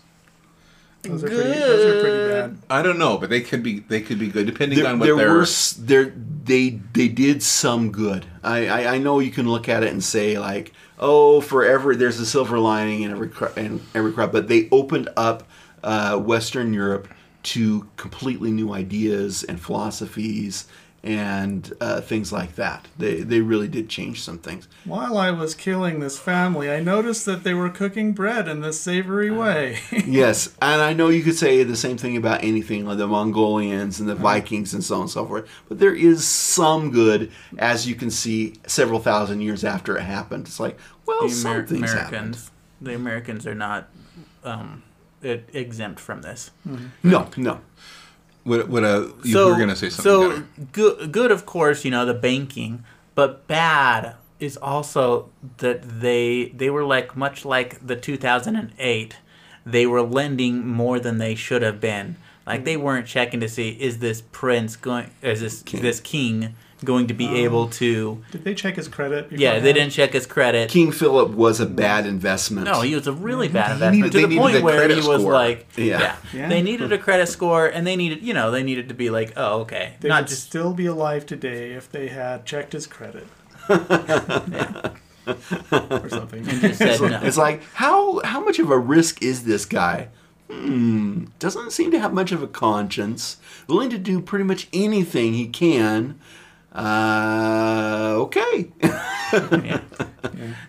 Those 1.03 1.25
are 1.25 1.29
pretty. 1.29 1.59
Those 1.59 1.87
are 1.87 2.01
pretty 2.01 2.29
bad. 2.31 2.59
I 2.69 2.83
don't 2.83 2.99
know, 2.99 3.17
but 3.19 3.31
they 3.31 3.41
could 3.41 3.63
be 3.63 3.81
they 3.81 4.01
could 4.03 4.19
be 4.19 4.29
good 4.29 4.47
depending 4.47 4.79
there, 4.79 4.89
on 4.89 4.99
what 4.99 5.07
there 5.07 5.17
they're. 5.17 5.33
were 5.35 5.43
s- 5.43 5.73
there 5.73 6.13
they 6.45 6.81
they 6.93 7.09
did 7.09 7.43
some 7.43 7.91
good. 7.91 8.27
I, 8.43 8.67
I 8.69 8.95
I 8.95 8.99
know 8.99 9.19
you 9.19 9.31
can 9.31 9.49
look 9.49 9.69
at 9.69 9.83
it 9.83 9.93
and 9.93 10.05
say 10.05 10.39
like, 10.39 10.73
oh, 10.99 11.41
forever 11.41 11.97
there's 11.97 12.21
a 12.21 12.27
silver 12.27 12.59
lining 12.59 13.03
in 13.03 13.11
every 13.13 13.31
in 13.57 13.81
every 13.95 14.13
crop, 14.13 14.31
but 14.33 14.49
they 14.49 14.69
opened 14.71 15.09
up 15.17 15.49
uh, 15.83 16.19
Western 16.19 16.75
Europe 16.75 17.09
to 17.43 17.89
completely 17.97 18.51
new 18.51 18.75
ideas 18.75 19.43
and 19.45 19.59
philosophies 19.59 20.67
and 21.03 21.73
uh, 21.81 22.01
things 22.01 22.33
like 22.33 22.57
that. 22.57 22.87
They 22.99 23.21
they 23.21 23.41
really 23.41 23.69
did 23.69 23.89
change 23.89 24.23
some 24.23 24.39
things. 24.39 24.69
While 24.85 25.17
I 25.17 25.31
was 25.31 25.55
killing 25.55 26.01
this 26.01 26.19
family, 26.19 26.71
I 26.71 26.81
noticed 26.81 27.25
that 27.27 27.43
they 27.43 27.55
were 27.55 27.71
cooking 27.71 28.13
bread 28.13 28.49
in 28.49 28.61
this 28.61 28.81
savory 28.81 29.31
way. 29.31 29.79
yes, 30.07 30.55
and 30.61 30.83
I 30.83 30.93
know 30.93 31.09
you 31.09 31.23
could 31.23 31.37
say 31.37 31.63
the 31.63 31.77
same 31.77 31.97
thing 31.97 32.17
about 32.17 32.45
anything 32.45 32.85
like 32.85 32.99
the 32.99 33.07
Mongolians 33.07 33.99
and 33.99 34.09
the 34.09 34.15
Vikings 34.15 34.75
and 34.75 34.85
so 34.85 34.97
on 34.97 35.01
and 35.03 35.11
so 35.11 35.25
forth. 35.27 35.49
But 35.69 35.79
there 35.79 35.95
is 35.95 36.27
some 36.27 36.91
good, 36.91 37.31
as 37.59 37.89
you 37.89 37.95
can 37.95 38.11
see, 38.11 38.55
several 38.67 39.01
thousand 39.01 39.41
years 39.41 39.65
after 39.65 39.97
it 39.97 40.03
happened. 40.03 40.47
It's 40.47 40.61
like, 40.61 40.79
well, 41.07 41.23
the 41.23 41.31
some 41.31 41.53
Amer- 41.53 41.67
things 41.67 41.93
happened. 41.93 42.13
Americans, 42.13 42.51
the 42.83 42.95
Americans 42.95 43.47
are 43.47 43.55
not 43.55 43.89
um, 44.45 44.83
exempt 45.23 45.99
from 45.99 46.21
this. 46.23 46.51
No, 47.03 47.31
no. 47.37 47.61
What, 48.45 48.69
what 48.69 48.85
uh, 48.85 49.09
you 49.23 49.33
so, 49.33 49.49
were 49.49 49.57
going 49.57 49.69
to 49.69 49.77
say 49.77 49.91
something. 49.91 50.47
So 50.57 50.65
good, 50.73 51.13
good, 51.13 51.31
of 51.31 51.45
course, 51.47 51.85
you 51.85 51.91
know 51.91 52.07
the 52.07 52.15
banking, 52.15 52.85
but 53.15 53.47
bad 53.47 54.15
is 54.39 54.57
also 54.57 55.29
that 55.59 56.01
they 56.01 56.47
they 56.55 56.71
were 56.71 56.85
like 56.85 57.17
much 57.17 57.45
like 57.45 57.87
the 57.87 57.97
2008. 57.97 59.17
They 59.67 59.87
were 59.87 60.03
lending 60.03 60.67
more 60.67 60.99
than 60.99 61.19
they 61.19 61.35
should 61.35 61.61
have 61.63 61.81
been. 61.81 62.17
Like 62.47 62.65
they 62.65 62.77
weren't 62.77 63.07
checking 63.07 63.41
to 63.41 63.49
see 63.49 63.71
is 63.71 63.99
this 63.99 64.23
prince 64.33 64.75
going, 64.75 65.11
is 65.23 65.41
this 65.41 65.63
King. 65.63 65.83
this 65.83 66.01
king 66.01 66.55
going 66.85 67.07
to 67.09 67.15
be 67.15 67.45
able 67.45 67.69
to? 67.69 68.23
Did 68.31 68.45
they 68.45 68.55
check 68.55 68.77
his 68.77 68.89
credit? 68.89 69.31
Yeah, 69.33 69.59
they 69.59 69.73
didn't 69.73 69.91
check 69.93 70.13
his 70.13 70.27
credit. 70.27 70.71
King 70.71 70.93
Philip 70.93 71.31
was 71.31 71.61
a 71.61 71.67
bad 71.67 72.07
investment. 72.07 72.67
No, 72.67 72.81
he 72.81 72.95
was 72.95 73.07
a 73.07 73.13
really 73.13 73.49
bad 73.49 73.79
They 73.81 73.89
investment 73.89 74.15
needed- 74.15 74.21
to 74.23 74.27
the 74.29 74.39
point 74.39 74.57
a 74.57 74.61
where 74.63 74.77
credit 74.79 74.99
he 75.03 75.09
was 75.09 75.23
like, 75.23 75.67
Yeah. 75.77 76.01
yeah. 76.01 76.17
Yeah. 76.33 76.49
they 76.49 76.63
needed 76.63 76.93
a 76.93 76.99
credit 76.99 77.27
score, 77.29 77.67
and 77.67 77.87
they 77.87 77.97
needed, 77.97 78.23
you 78.23 78.35
know, 78.35 78.51
they 78.51 78.63
needed 78.63 78.89
to 78.89 78.95
be 78.95 79.11
like, 79.11 79.33
oh, 79.37 79.61
okay, 79.61 79.95
They 80.01 80.09
not 80.09 80.23
would 80.23 80.29
just 80.29 80.45
still 80.45 80.73
be 80.73 80.87
alive 80.87 81.27
today 81.27 81.73
if 81.73 81.91
they 81.91 82.09
had 82.09 82.47
checked 82.47 82.73
his 82.73 82.87
credit. 82.87 83.27
or 83.71 83.79
something. 86.09 86.45
just 86.45 86.79
said 86.79 87.01
no. 87.01 87.21
It's 87.23 87.37
like 87.37 87.63
how 87.75 88.21
how 88.25 88.41
much 88.45 88.59
of 88.59 88.71
a 88.71 88.79
risk 88.79 89.23
is 89.23 89.45
this 89.45 89.65
guy? 89.65 90.09
Hmm, 90.51 91.27
doesn't 91.39 91.71
seem 91.73 91.91
to 91.93 92.01
have 92.01 92.13
much 92.13 92.33
of 92.33 92.43
a 92.43 92.49
conscience. 92.49 93.37
Willing 93.69 93.91
to 93.91 93.99
do 93.99 94.21
pretty 94.21 94.45
much 94.45 94.67
anything 94.73 95.35
he 95.35 95.47
can. 95.47 96.19
Uh, 96.73 98.13
okay, 98.17 98.71
yeah. 98.83 99.81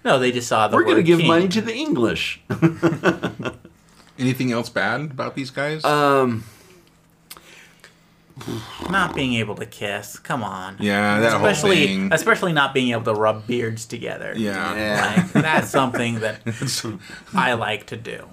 No, 0.03 0.19
they 0.19 0.31
just 0.31 0.47
saw 0.47 0.67
the. 0.67 0.75
we're 0.75 0.83
going 0.83 0.97
to 0.97 1.03
give 1.03 1.19
king. 1.19 1.27
money 1.27 1.47
to 1.47 1.61
the 1.61 1.73
English. 1.73 2.41
Anything 4.19 4.51
else 4.51 4.69
bad 4.69 5.01
about 5.01 5.35
these 5.35 5.51
guys? 5.51 5.83
Um, 5.83 6.43
not 8.89 9.15
being 9.15 9.33
able 9.35 9.55
to 9.55 9.65
kiss. 9.65 10.17
Come 10.19 10.43
on. 10.43 10.77
yeah, 10.79 11.19
that 11.19 11.35
especially 11.35 11.77
whole 11.77 11.85
thing. 11.85 12.13
especially 12.13 12.53
not 12.53 12.73
being 12.73 12.91
able 12.91 13.03
to 13.03 13.13
rub 13.13 13.47
beards 13.47 13.85
together. 13.85 14.33
Yeah. 14.35 14.75
yeah. 14.75 15.15
Like, 15.15 15.43
that's 15.43 15.69
something 15.71 16.19
that 16.19 16.41
I 17.33 17.53
like 17.53 17.87
to 17.87 17.97
do. 17.97 18.27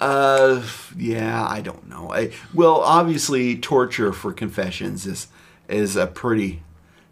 Uh, 0.00 0.62
yeah, 0.96 1.46
I 1.48 1.60
don't 1.60 1.88
know. 1.88 2.12
I, 2.12 2.32
well, 2.52 2.80
obviously, 2.80 3.56
torture 3.56 4.12
for 4.12 4.32
confessions 4.32 5.06
is 5.06 5.28
is 5.68 5.96
a 5.96 6.06
pretty, 6.06 6.62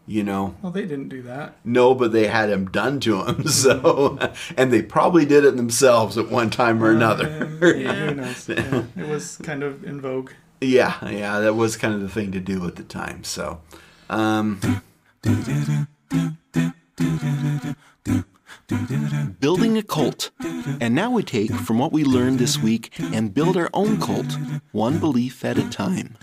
you 0.07 0.23
know. 0.23 0.55
Well, 0.63 0.73
they 0.73 0.83
didn't 0.87 1.09
do 1.09 1.23
that. 1.23 1.57
No, 1.65 1.95
but 1.95 2.13
they 2.13 2.27
had 2.29 2.51
him 2.51 2.67
done 2.67 3.01
to 3.01 3.25
him, 3.25 3.47
so 3.63 4.19
and 4.57 4.73
they 4.73 4.83
probably 4.83 5.25
did 5.27 5.45
it 5.45 5.57
themselves 5.57 6.17
at 6.19 6.31
one 6.31 6.51
time 6.51 6.83
or 6.83 6.91
another. 6.91 7.27
Um, 7.43 7.59
yeah, 7.81 7.95
who 7.95 8.15
knows? 8.17 8.49
Yeah, 8.49 8.85
it 8.97 9.09
was 9.09 9.37
kind 9.39 9.63
of 9.63 9.85
in 9.85 10.01
vogue. 10.01 10.31
yeah, 10.61 11.09
yeah, 11.09 11.41
that 11.41 11.55
was 11.55 11.77
kind 11.77 11.95
of 11.95 12.01
the 12.01 12.09
thing 12.09 12.33
to 12.33 12.41
do 12.41 12.67
at 12.67 12.77
the 12.77 12.85
time. 12.85 13.25
So, 13.25 13.61
um, 14.11 14.61
building 19.41 19.77
a 19.79 19.83
cult, 19.83 20.31
and 20.81 20.95
now 20.95 21.11
we 21.11 21.23
take 21.23 21.53
from 21.53 21.79
what 21.79 21.93
we 21.93 22.05
learned 22.05 22.39
this 22.39 22.59
week 22.59 22.91
and 22.99 23.33
build 23.35 23.57
our 23.57 23.71
own 23.73 24.01
cult, 24.01 24.37
one 24.73 24.99
belief 24.99 25.45
at 25.45 25.59
a 25.59 25.69
time. 25.69 26.17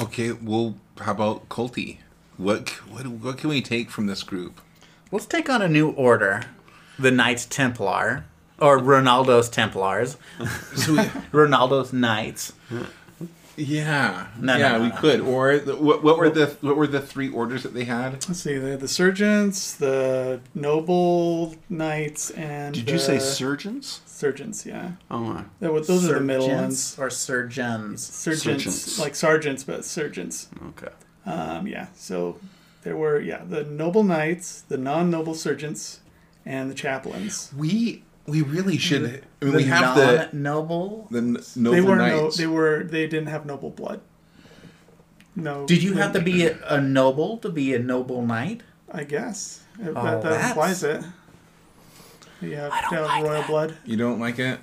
okay, 0.00 0.32
well, 0.32 0.74
how 1.00 1.12
about 1.12 1.48
Culty? 1.48 1.98
What, 2.36 2.68
what 2.90 3.06
what 3.06 3.38
can 3.38 3.48
we 3.50 3.62
take 3.62 3.90
from 3.90 4.06
this 4.06 4.22
group? 4.22 4.60
Let's 5.10 5.26
take 5.26 5.48
on 5.48 5.62
a 5.62 5.68
new 5.68 5.90
order, 5.90 6.42
the 6.98 7.10
Knights 7.10 7.46
Templar, 7.46 8.24
or 8.58 8.78
Ronaldo's 8.78 9.48
Templars, 9.48 10.16
So 10.74 10.92
we, 10.92 10.98
Ronaldo's 11.32 11.92
Knights. 11.92 12.52
yeah, 13.56 14.26
No, 14.38 14.52
no, 14.54 14.58
yeah, 14.58 14.72
no, 14.76 14.82
we 14.82 14.88
no. 14.88 14.96
could. 14.96 15.20
Or 15.20 15.58
the, 15.58 15.76
what, 15.76 16.02
what 16.02 16.18
were 16.18 16.28
the 16.28 16.46
what 16.60 16.76
were 16.76 16.86
the 16.86 17.00
three 17.00 17.30
orders 17.30 17.62
that 17.62 17.72
they 17.72 17.84
had? 17.84 18.12
Let's 18.28 18.40
see, 18.40 18.58
they 18.58 18.70
had 18.72 18.80
the 18.80 18.88
surgeons, 18.88 19.76
the 19.76 20.40
noble 20.54 21.54
knights, 21.70 22.30
and 22.30 22.74
Did 22.74 22.90
you 22.90 22.98
say 22.98 23.18
surgeons? 23.18 24.00
Surgeons? 24.16 24.64
Yeah, 24.66 24.92
Oh, 25.10 25.18
my. 25.20 25.44
That 25.60 25.72
was- 25.72 25.86
those 25.86 26.08
are 26.10 26.14
the 26.14 26.20
middle 26.20 26.48
ones. 26.48 26.96
or 26.98 27.10
surgeons. 27.10 28.02
Surgeons, 28.04 28.42
Surgeons. 28.42 28.98
like 28.98 29.14
sergeants, 29.14 29.64
but 29.64 29.84
surgeons. 29.84 30.48
okay. 30.70 30.92
Um, 31.26 31.66
yeah, 31.66 31.86
so 31.96 32.38
there 32.82 32.96
were 32.96 33.20
yeah 33.20 33.42
the 33.48 33.64
noble 33.64 34.04
knights, 34.04 34.62
the 34.68 34.78
non-noble 34.78 35.34
surgeons, 35.34 36.00
and 36.44 36.70
the 36.70 36.74
chaplains. 36.74 37.52
We 37.56 38.02
we 38.26 38.42
really 38.42 38.78
should. 38.78 39.02
I 39.40 39.44
mean, 39.44 39.52
The 39.52 39.56
we 39.58 39.64
have 39.64 39.96
the 39.96 40.28
noble. 40.32 41.08
the 41.10 41.18
n- 41.18 41.32
they 41.34 41.40
noble 41.62 41.88
were 41.88 41.96
no, 41.96 42.22
knights. 42.22 42.36
they 42.36 42.46
were 42.46 42.84
they 42.84 43.06
didn't 43.06 43.28
have 43.28 43.44
noble 43.46 43.70
blood. 43.70 44.00
No. 45.34 45.66
Did 45.66 45.82
you 45.82 45.94
have 45.94 46.12
to 46.14 46.20
be 46.20 46.46
a, 46.46 46.56
a 46.66 46.80
noble 46.80 47.36
to 47.38 47.48
be 47.50 47.74
a 47.74 47.78
noble 47.78 48.24
knight? 48.24 48.62
I 48.90 49.04
guess 49.04 49.62
Oh, 49.80 49.92
that, 49.92 49.94
that 49.94 50.22
that's- 50.22 50.48
implies 50.50 50.82
it. 50.84 51.04
You 52.40 52.56
have 52.56 52.72
don't 52.90 53.04
like 53.04 53.22
royal 53.24 53.40
that. 53.40 53.46
blood. 53.48 53.76
you 53.84 53.96
don't 53.96 54.20
like 54.20 54.38
it? 54.38 54.60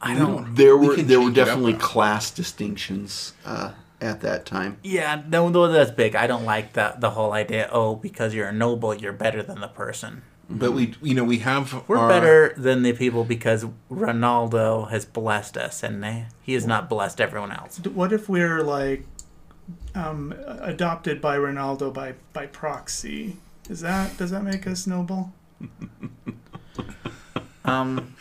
I 0.00 0.14
don't. 0.14 0.54
There 0.54 0.76
We 0.76 0.88
were 0.88 0.96
there 0.96 1.18
were 1.18 1.26
change 1.26 1.38
up, 1.38 1.46
definitely 1.46 1.74
class 1.74 2.30
distinctions 2.30 3.32
uh, 3.44 3.72
at 4.00 4.20
that 4.20 4.46
time. 4.46 4.78
Yeah, 4.82 5.22
no, 5.28 5.48
no, 5.48 5.66
that's 5.68 5.90
big. 5.90 6.14
I 6.14 6.26
don't 6.26 6.44
like 6.44 6.74
that. 6.74 7.00
The 7.00 7.10
whole 7.10 7.32
idea. 7.32 7.68
Oh, 7.72 7.96
because 7.96 8.34
you're 8.34 8.48
a 8.48 8.52
noble, 8.52 8.94
you're 8.94 9.12
better 9.12 9.42
than 9.42 9.60
the 9.60 9.68
person. 9.68 10.22
But 10.50 10.72
we 10.72 10.94
you 11.02 11.14
know 11.14 11.24
we 11.24 11.38
have 11.40 11.84
We're 11.88 11.98
our- 11.98 12.08
better 12.08 12.54
than 12.56 12.82
the 12.82 12.92
people 12.92 13.24
because 13.24 13.66
Ronaldo 13.90 14.88
has 14.90 15.04
blessed 15.04 15.56
us, 15.56 15.82
and 15.82 16.02
they, 16.02 16.26
he 16.40 16.54
has 16.54 16.66
not 16.66 16.88
blessed 16.88 17.20
everyone 17.20 17.52
else. 17.52 17.78
What 17.84 18.12
if 18.12 18.28
we're 18.28 18.62
like 18.62 19.04
um, 19.94 20.32
adopted 20.60 21.20
by 21.20 21.36
Ronaldo 21.36 21.92
by 21.92 22.14
by 22.32 22.46
proxy? 22.46 23.36
Is 23.68 23.80
that 23.80 24.16
does 24.16 24.30
that 24.30 24.42
make 24.42 24.66
us 24.66 24.86
noble? 24.86 25.32
Um, 27.68 28.14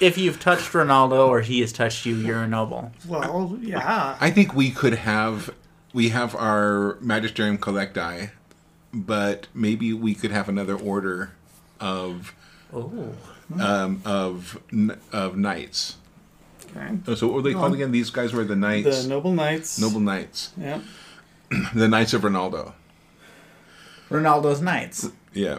if 0.00 0.16
you've 0.18 0.38
touched 0.40 0.72
Ronaldo 0.72 1.28
or 1.28 1.40
he 1.40 1.60
has 1.60 1.72
touched 1.72 2.06
you, 2.06 2.14
you're 2.16 2.42
a 2.42 2.48
noble. 2.48 2.92
Well, 3.08 3.58
yeah. 3.60 4.16
I 4.20 4.30
think 4.30 4.54
we 4.54 4.70
could 4.70 4.94
have 4.94 5.50
we 5.92 6.08
have 6.10 6.34
our 6.34 6.96
magisterium 7.00 7.58
collecti, 7.58 8.30
but 8.92 9.48
maybe 9.54 9.92
we 9.92 10.14
could 10.14 10.30
have 10.30 10.48
another 10.48 10.76
order 10.76 11.32
of 11.80 12.34
Oh, 12.72 13.14
um, 13.60 14.02
of 14.04 14.60
of 15.12 15.36
knights. 15.36 15.96
Okay. 16.76 16.98
Oh, 17.06 17.14
So 17.14 17.26
what 17.28 17.36
were 17.36 17.42
they 17.42 17.52
called 17.52 17.74
again? 17.74 17.92
These 17.92 18.10
guys 18.10 18.32
were 18.32 18.44
the 18.44 18.56
knights, 18.56 19.02
The 19.04 19.08
noble 19.08 19.32
knights. 19.32 19.78
noble 19.80 20.00
knights, 20.00 20.50
Yeah. 20.58 20.80
the 21.74 21.86
knights 21.88 22.14
of 22.14 22.22
Ronaldo. 22.22 22.72
Ronaldo's 24.10 24.60
Knights. 24.60 25.08
Yeah. 25.32 25.58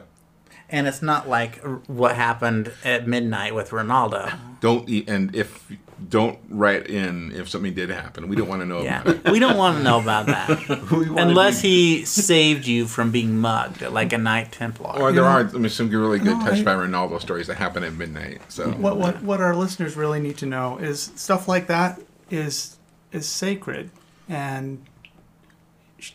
And 0.69 0.87
it's 0.87 1.01
not 1.01 1.29
like 1.29 1.57
what 1.87 2.15
happened 2.15 2.71
at 2.83 3.07
midnight 3.07 3.53
with 3.53 3.69
Ronaldo. 3.69 4.33
Don't 4.61 4.89
e- 4.89 5.05
and 5.07 5.35
if 5.35 5.71
don't 6.09 6.39
write 6.49 6.87
in 6.87 7.31
if 7.33 7.47
something 7.47 7.73
did 7.73 7.89
happen. 7.89 8.27
We 8.27 8.35
don't 8.35 8.47
want 8.49 8.61
to 8.61 8.65
know 8.65 8.81
Yeah, 8.81 9.01
about 9.01 9.15
it. 9.25 9.31
we 9.31 9.39
don't 9.39 9.57
want 9.57 9.77
to 9.77 9.83
know 9.83 9.99
about 9.99 10.25
that 10.25 10.49
unless 11.17 11.61
be- 11.61 11.97
he 11.99 12.05
saved 12.05 12.65
you 12.67 12.85
from 12.87 13.11
being 13.11 13.37
mugged 13.37 13.81
like 13.81 14.11
a 14.11 14.17
Knight 14.17 14.51
Templar. 14.51 14.99
Or 14.99 15.11
there 15.11 15.23
are 15.23 15.41
I 15.41 15.43
mean, 15.43 15.69
some 15.69 15.89
really 15.89 16.17
good 16.19 16.37
No, 16.37 16.43
touched 16.45 16.61
I- 16.61 16.63
by 16.63 16.73
Ronaldo 16.75 17.21
stories 17.21 17.47
that 17.47 17.55
happen 17.57 17.83
at 17.83 17.93
midnight. 17.93 18.41
So 18.49 18.71
What 18.71 18.97
what 18.97 19.21
what 19.23 19.39
our 19.41 19.55
listeners 19.55 19.95
really 19.95 20.19
need 20.19 20.37
to 20.39 20.45
know 20.47 20.77
is 20.79 21.11
stuff 21.15 21.47
like 21.47 21.67
that 21.67 22.01
is 22.31 22.75
is 23.13 23.27
sacred, 23.27 23.91
and 24.27 24.83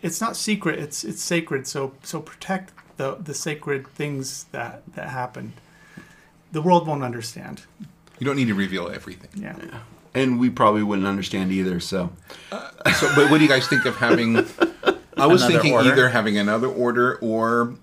it's 0.03 0.20
not 0.20 0.36
secret. 0.36 0.78
It's 0.78 1.05
it's 1.05 1.22
sacred. 1.22 1.66
So 1.66 1.92
so 2.03 2.20
protect 2.20 2.72
the 3.01 3.16
the 3.20 3.32
sacred 3.34 3.86
things 3.88 4.44
that 4.53 4.82
that 4.94 5.09
happened. 5.09 5.53
The 6.53 6.61
world 6.61 6.86
won't 6.86 7.03
understand. 7.03 7.62
you 8.18 8.26
don't 8.26 8.36
need 8.36 8.48
to 8.48 8.55
reveal 8.55 8.88
everything. 8.88 9.30
Yeah. 9.42 9.57
and 10.14 10.38
we 10.38 10.51
probably 10.51 10.82
wouldn't 10.82 11.07
understand 11.09 11.51
either. 11.53 11.80
So 11.80 12.11
uh, 12.53 12.92
So, 12.92 13.09
but 13.16 13.30
what 13.30 13.38
do 13.38 13.44
you 13.44 13.48
guys 13.48 13.66
think 13.68 13.84
of 13.86 13.96
having? 13.96 14.36
I 15.16 15.26
was 15.26 15.42
Another 15.42 15.55
thinking 15.55 15.72
order? 15.74 15.92
either 15.92 16.09
having 16.11 16.36
another 16.38 16.66
order 16.68 17.16
or 17.22 17.74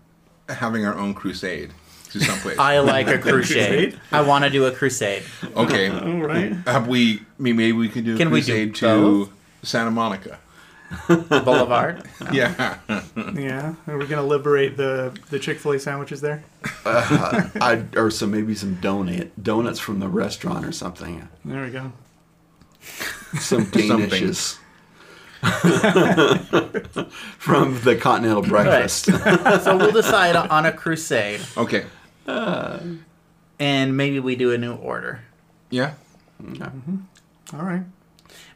having 0.49 0.85
our 0.85 0.95
own 0.95 1.13
crusade 1.13 1.71
to 2.11 2.19
someplace. 2.19 2.57
I 2.59 2.79
like 2.79 3.07
a 3.07 3.17
crusade. 3.27 3.93
Crusade? 3.93 3.99
I 4.11 4.21
want 4.21 4.43
to 4.43 4.49
do 4.51 4.65
a 4.65 4.71
crusade. 4.71 5.23
okay, 5.55 5.89
All 5.89 6.21
right. 6.27 6.53
have 6.67 6.87
we? 6.87 7.21
Maybe 7.39 7.71
we 7.73 7.89
could 7.89 8.05
do 8.05 8.13
a 8.15 8.17
Can 8.17 8.29
we 8.31 8.41
do 8.41 8.45
crusade 8.53 8.75
to 8.75 8.85
both? 8.85 9.29
Santa 9.63 9.91
Monica. 9.91 10.39
Boulevard. 11.07 12.03
yeah. 12.31 12.77
Yeah. 13.35 13.73
Are 13.87 13.97
we 13.97 14.05
gonna 14.07 14.23
liberate 14.25 14.77
the 14.77 15.17
the 15.29 15.39
Chick 15.39 15.59
Fil 15.59 15.73
A 15.73 15.79
sandwiches 15.79 16.21
there? 16.21 16.43
Uh, 16.85 17.49
I, 17.59 17.83
or 17.95 18.09
some 18.11 18.31
maybe 18.31 18.53
some 18.55 18.75
donut 18.77 19.31
donuts 19.41 19.79
from 19.79 19.99
the 19.99 20.07
restaurant 20.07 20.65
or 20.65 20.71
something. 20.71 21.27
There 21.43 21.63
we 21.63 21.71
go. 21.71 21.91
Some 23.39 23.65
Danishes. 23.71 24.57
from 27.37 27.79
the 27.81 27.95
continental 27.99 28.41
breakfast. 28.41 29.07
Right. 29.09 29.61
so 29.61 29.77
we'll 29.77 29.91
decide 29.91 30.35
on 30.35 30.65
a 30.65 30.71
crusade. 30.71 31.41
Okay. 31.57 31.85
Uh, 32.27 32.79
and 33.59 33.97
maybe 33.97 34.19
we 34.19 34.35
do 34.35 34.51
a 34.51 34.57
new 34.57 34.75
order. 34.75 35.21
Yeah. 35.69 35.93
Mm-hmm. 36.41 36.97
All 37.57 37.63
right 37.65 37.83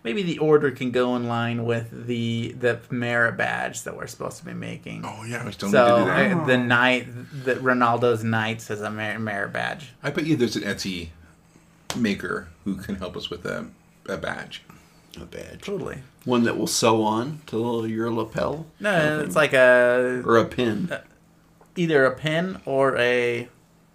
maybe 0.04 0.24
the 0.24 0.38
order 0.40 0.72
can 0.72 0.92
go 0.92 1.16
in 1.16 1.28
line 1.28 1.66
with 1.66 2.08
the 2.08 2.54
the 2.54 2.80
merit 2.90 3.38
badge 3.38 3.84
that 3.84 3.96
we're 3.96 4.08
supposed 4.08 4.38
to 4.38 4.46
be 4.46 4.54
making. 4.54 5.04
Oh 5.06 5.24
yeah, 5.24 5.46
we 5.46 5.52
still 5.52 5.70
so, 5.70 5.84
need 5.84 5.94
to 5.94 6.00
do 6.00 6.06
that. 6.06 6.40
So 6.42 6.46
the 6.46 6.58
night 6.58 7.08
that 7.46 7.58
Ronaldo's 7.60 8.24
knights 8.24 8.70
is 8.70 8.82
a 8.82 8.90
merit, 8.90 9.54
badge. 9.54 9.92
I 10.04 10.10
bet 10.10 10.26
you 10.26 10.36
there's 10.36 10.56
an 10.56 10.64
Etsy 10.64 11.10
maker 11.96 12.48
who 12.64 12.76
can 12.76 12.96
help 12.96 13.18
us 13.18 13.30
with 13.30 13.46
a, 13.46 13.68
a 14.08 14.18
badge. 14.18 14.64
A 15.18 15.26
badge. 15.26 15.62
Totally. 15.62 16.00
One 16.24 16.44
that 16.44 16.58
will 16.58 16.68
sew 16.68 17.04
on 17.04 17.42
to 17.48 17.86
your 17.86 18.12
lapel. 18.12 18.68
No, 18.80 19.22
it's 19.22 19.36
like 19.36 19.54
a 19.54 20.22
or 20.26 20.38
a 20.38 20.46
pin. 20.46 20.90
Uh, 20.92 21.02
either 21.76 22.06
a 22.06 22.16
pin 22.16 22.62
or 22.66 22.98
a 22.98 23.50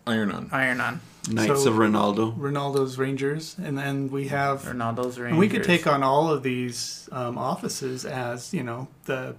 iron 0.06 0.30
on. 0.30 0.48
Iron 0.52 0.80
on. 0.80 1.00
Knights 1.28 1.64
so, 1.64 1.70
of 1.70 1.76
Ronaldo. 1.76 2.36
Ronaldo's 2.38 2.98
Rangers, 2.98 3.56
and 3.62 3.76
then 3.76 4.10
we 4.10 4.28
have 4.28 4.62
Ronaldo's 4.62 5.18
Rangers. 5.18 5.30
And 5.30 5.38
we 5.38 5.48
could 5.48 5.64
take 5.64 5.86
on 5.86 6.02
all 6.02 6.30
of 6.30 6.42
these 6.42 7.08
um, 7.12 7.36
offices 7.36 8.04
as 8.04 8.54
you 8.54 8.62
know 8.62 8.88
the 9.04 9.36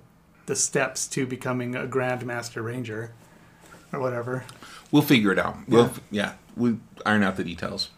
the 0.48 0.56
steps 0.56 1.08
to 1.08 1.26
becoming 1.26 1.76
a 1.76 1.86
Grandmaster 1.88 2.64
Ranger 2.64 3.14
or 3.94 4.00
whatever. 4.00 4.44
We'll 4.92 5.02
figure 5.02 5.32
it 5.32 5.40
out. 5.40 5.58
Yeah. 5.68 5.76
We'll 5.76 5.92
yeah, 6.12 6.34
we 6.56 6.78
iron 7.06 7.24
out 7.24 7.38
the 7.38 7.44
details. 7.44 7.90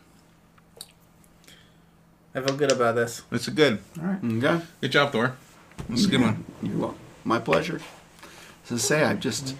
I 2.36 2.42
feel 2.42 2.56
good 2.56 2.72
about 2.72 2.96
this. 2.96 3.24
It's 3.32 3.48
a 3.48 3.52
good. 3.52 3.80
All 4.00 4.06
right. 4.06 4.24
Okay. 4.24 4.66
Good 4.82 4.92
job, 4.92 5.12
Thor. 5.12 5.36
It's 5.90 6.06
a 6.06 6.10
good 6.10 6.22
one. 6.22 6.46
You're 6.62 6.78
welcome. 6.78 7.00
My 7.24 7.40
pleasure. 7.40 7.82
To 8.68 8.78
say 8.78 9.04
I 9.04 9.16
just 9.16 9.56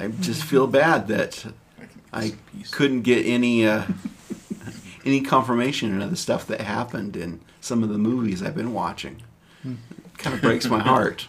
I 0.00 0.08
just 0.08 0.42
feel 0.42 0.66
bad 0.66 1.06
that 1.08 1.46
I 2.12 2.34
couldn't 2.70 3.02
get 3.02 3.26
any 3.26 3.66
uh, 3.66 3.84
any 5.04 5.20
confirmation 5.20 6.00
of 6.00 6.10
the 6.10 6.16
stuff 6.16 6.46
that 6.46 6.60
happened 6.60 7.16
in 7.16 7.40
some 7.60 7.82
of 7.82 7.88
the 7.88 7.98
movies 7.98 8.42
I've 8.42 8.56
been 8.56 8.72
watching. 8.72 9.22
Hmm. 9.62 9.74
It 9.90 10.18
kind 10.18 10.34
of 10.34 10.42
breaks 10.42 10.66
my 10.66 10.78
heart. 10.92 11.28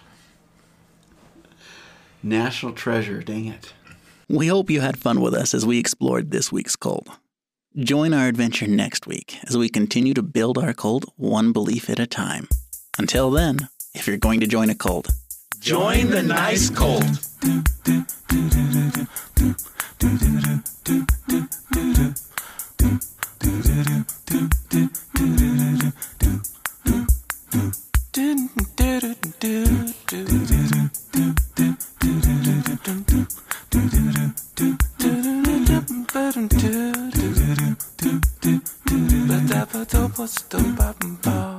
National 2.21 2.73
treasure, 2.73 3.21
dang 3.21 3.45
it. 3.45 3.73
We 4.27 4.47
hope 4.47 4.69
you 4.69 4.81
had 4.81 4.99
fun 4.99 5.21
with 5.21 5.33
us 5.33 5.53
as 5.53 5.65
we 5.65 5.79
explored 5.79 6.31
this 6.31 6.51
week's 6.51 6.75
cult. 6.75 7.07
Join 7.77 8.13
our 8.13 8.27
adventure 8.27 8.67
next 8.67 9.07
week 9.07 9.37
as 9.47 9.57
we 9.57 9.69
continue 9.69 10.13
to 10.13 10.21
build 10.21 10.57
our 10.57 10.73
cult 10.73 11.05
one 11.15 11.53
belief 11.53 11.89
at 11.89 11.99
a 11.99 12.05
time. 12.05 12.47
Until 12.97 13.31
then, 13.31 13.69
if 13.93 14.07
you're 14.07 14.17
going 14.17 14.39
to 14.41 14.47
join 14.47 14.69
a 14.69 14.75
cult, 14.75 15.09
join 15.59 16.09
the 16.09 16.21
nice 16.21 16.69
cult. 16.69 17.03
But 19.99 20.07
that 39.47 40.15
was 40.17 40.33
the 40.49 40.57
bum 40.77 41.19
bum. 41.21 41.58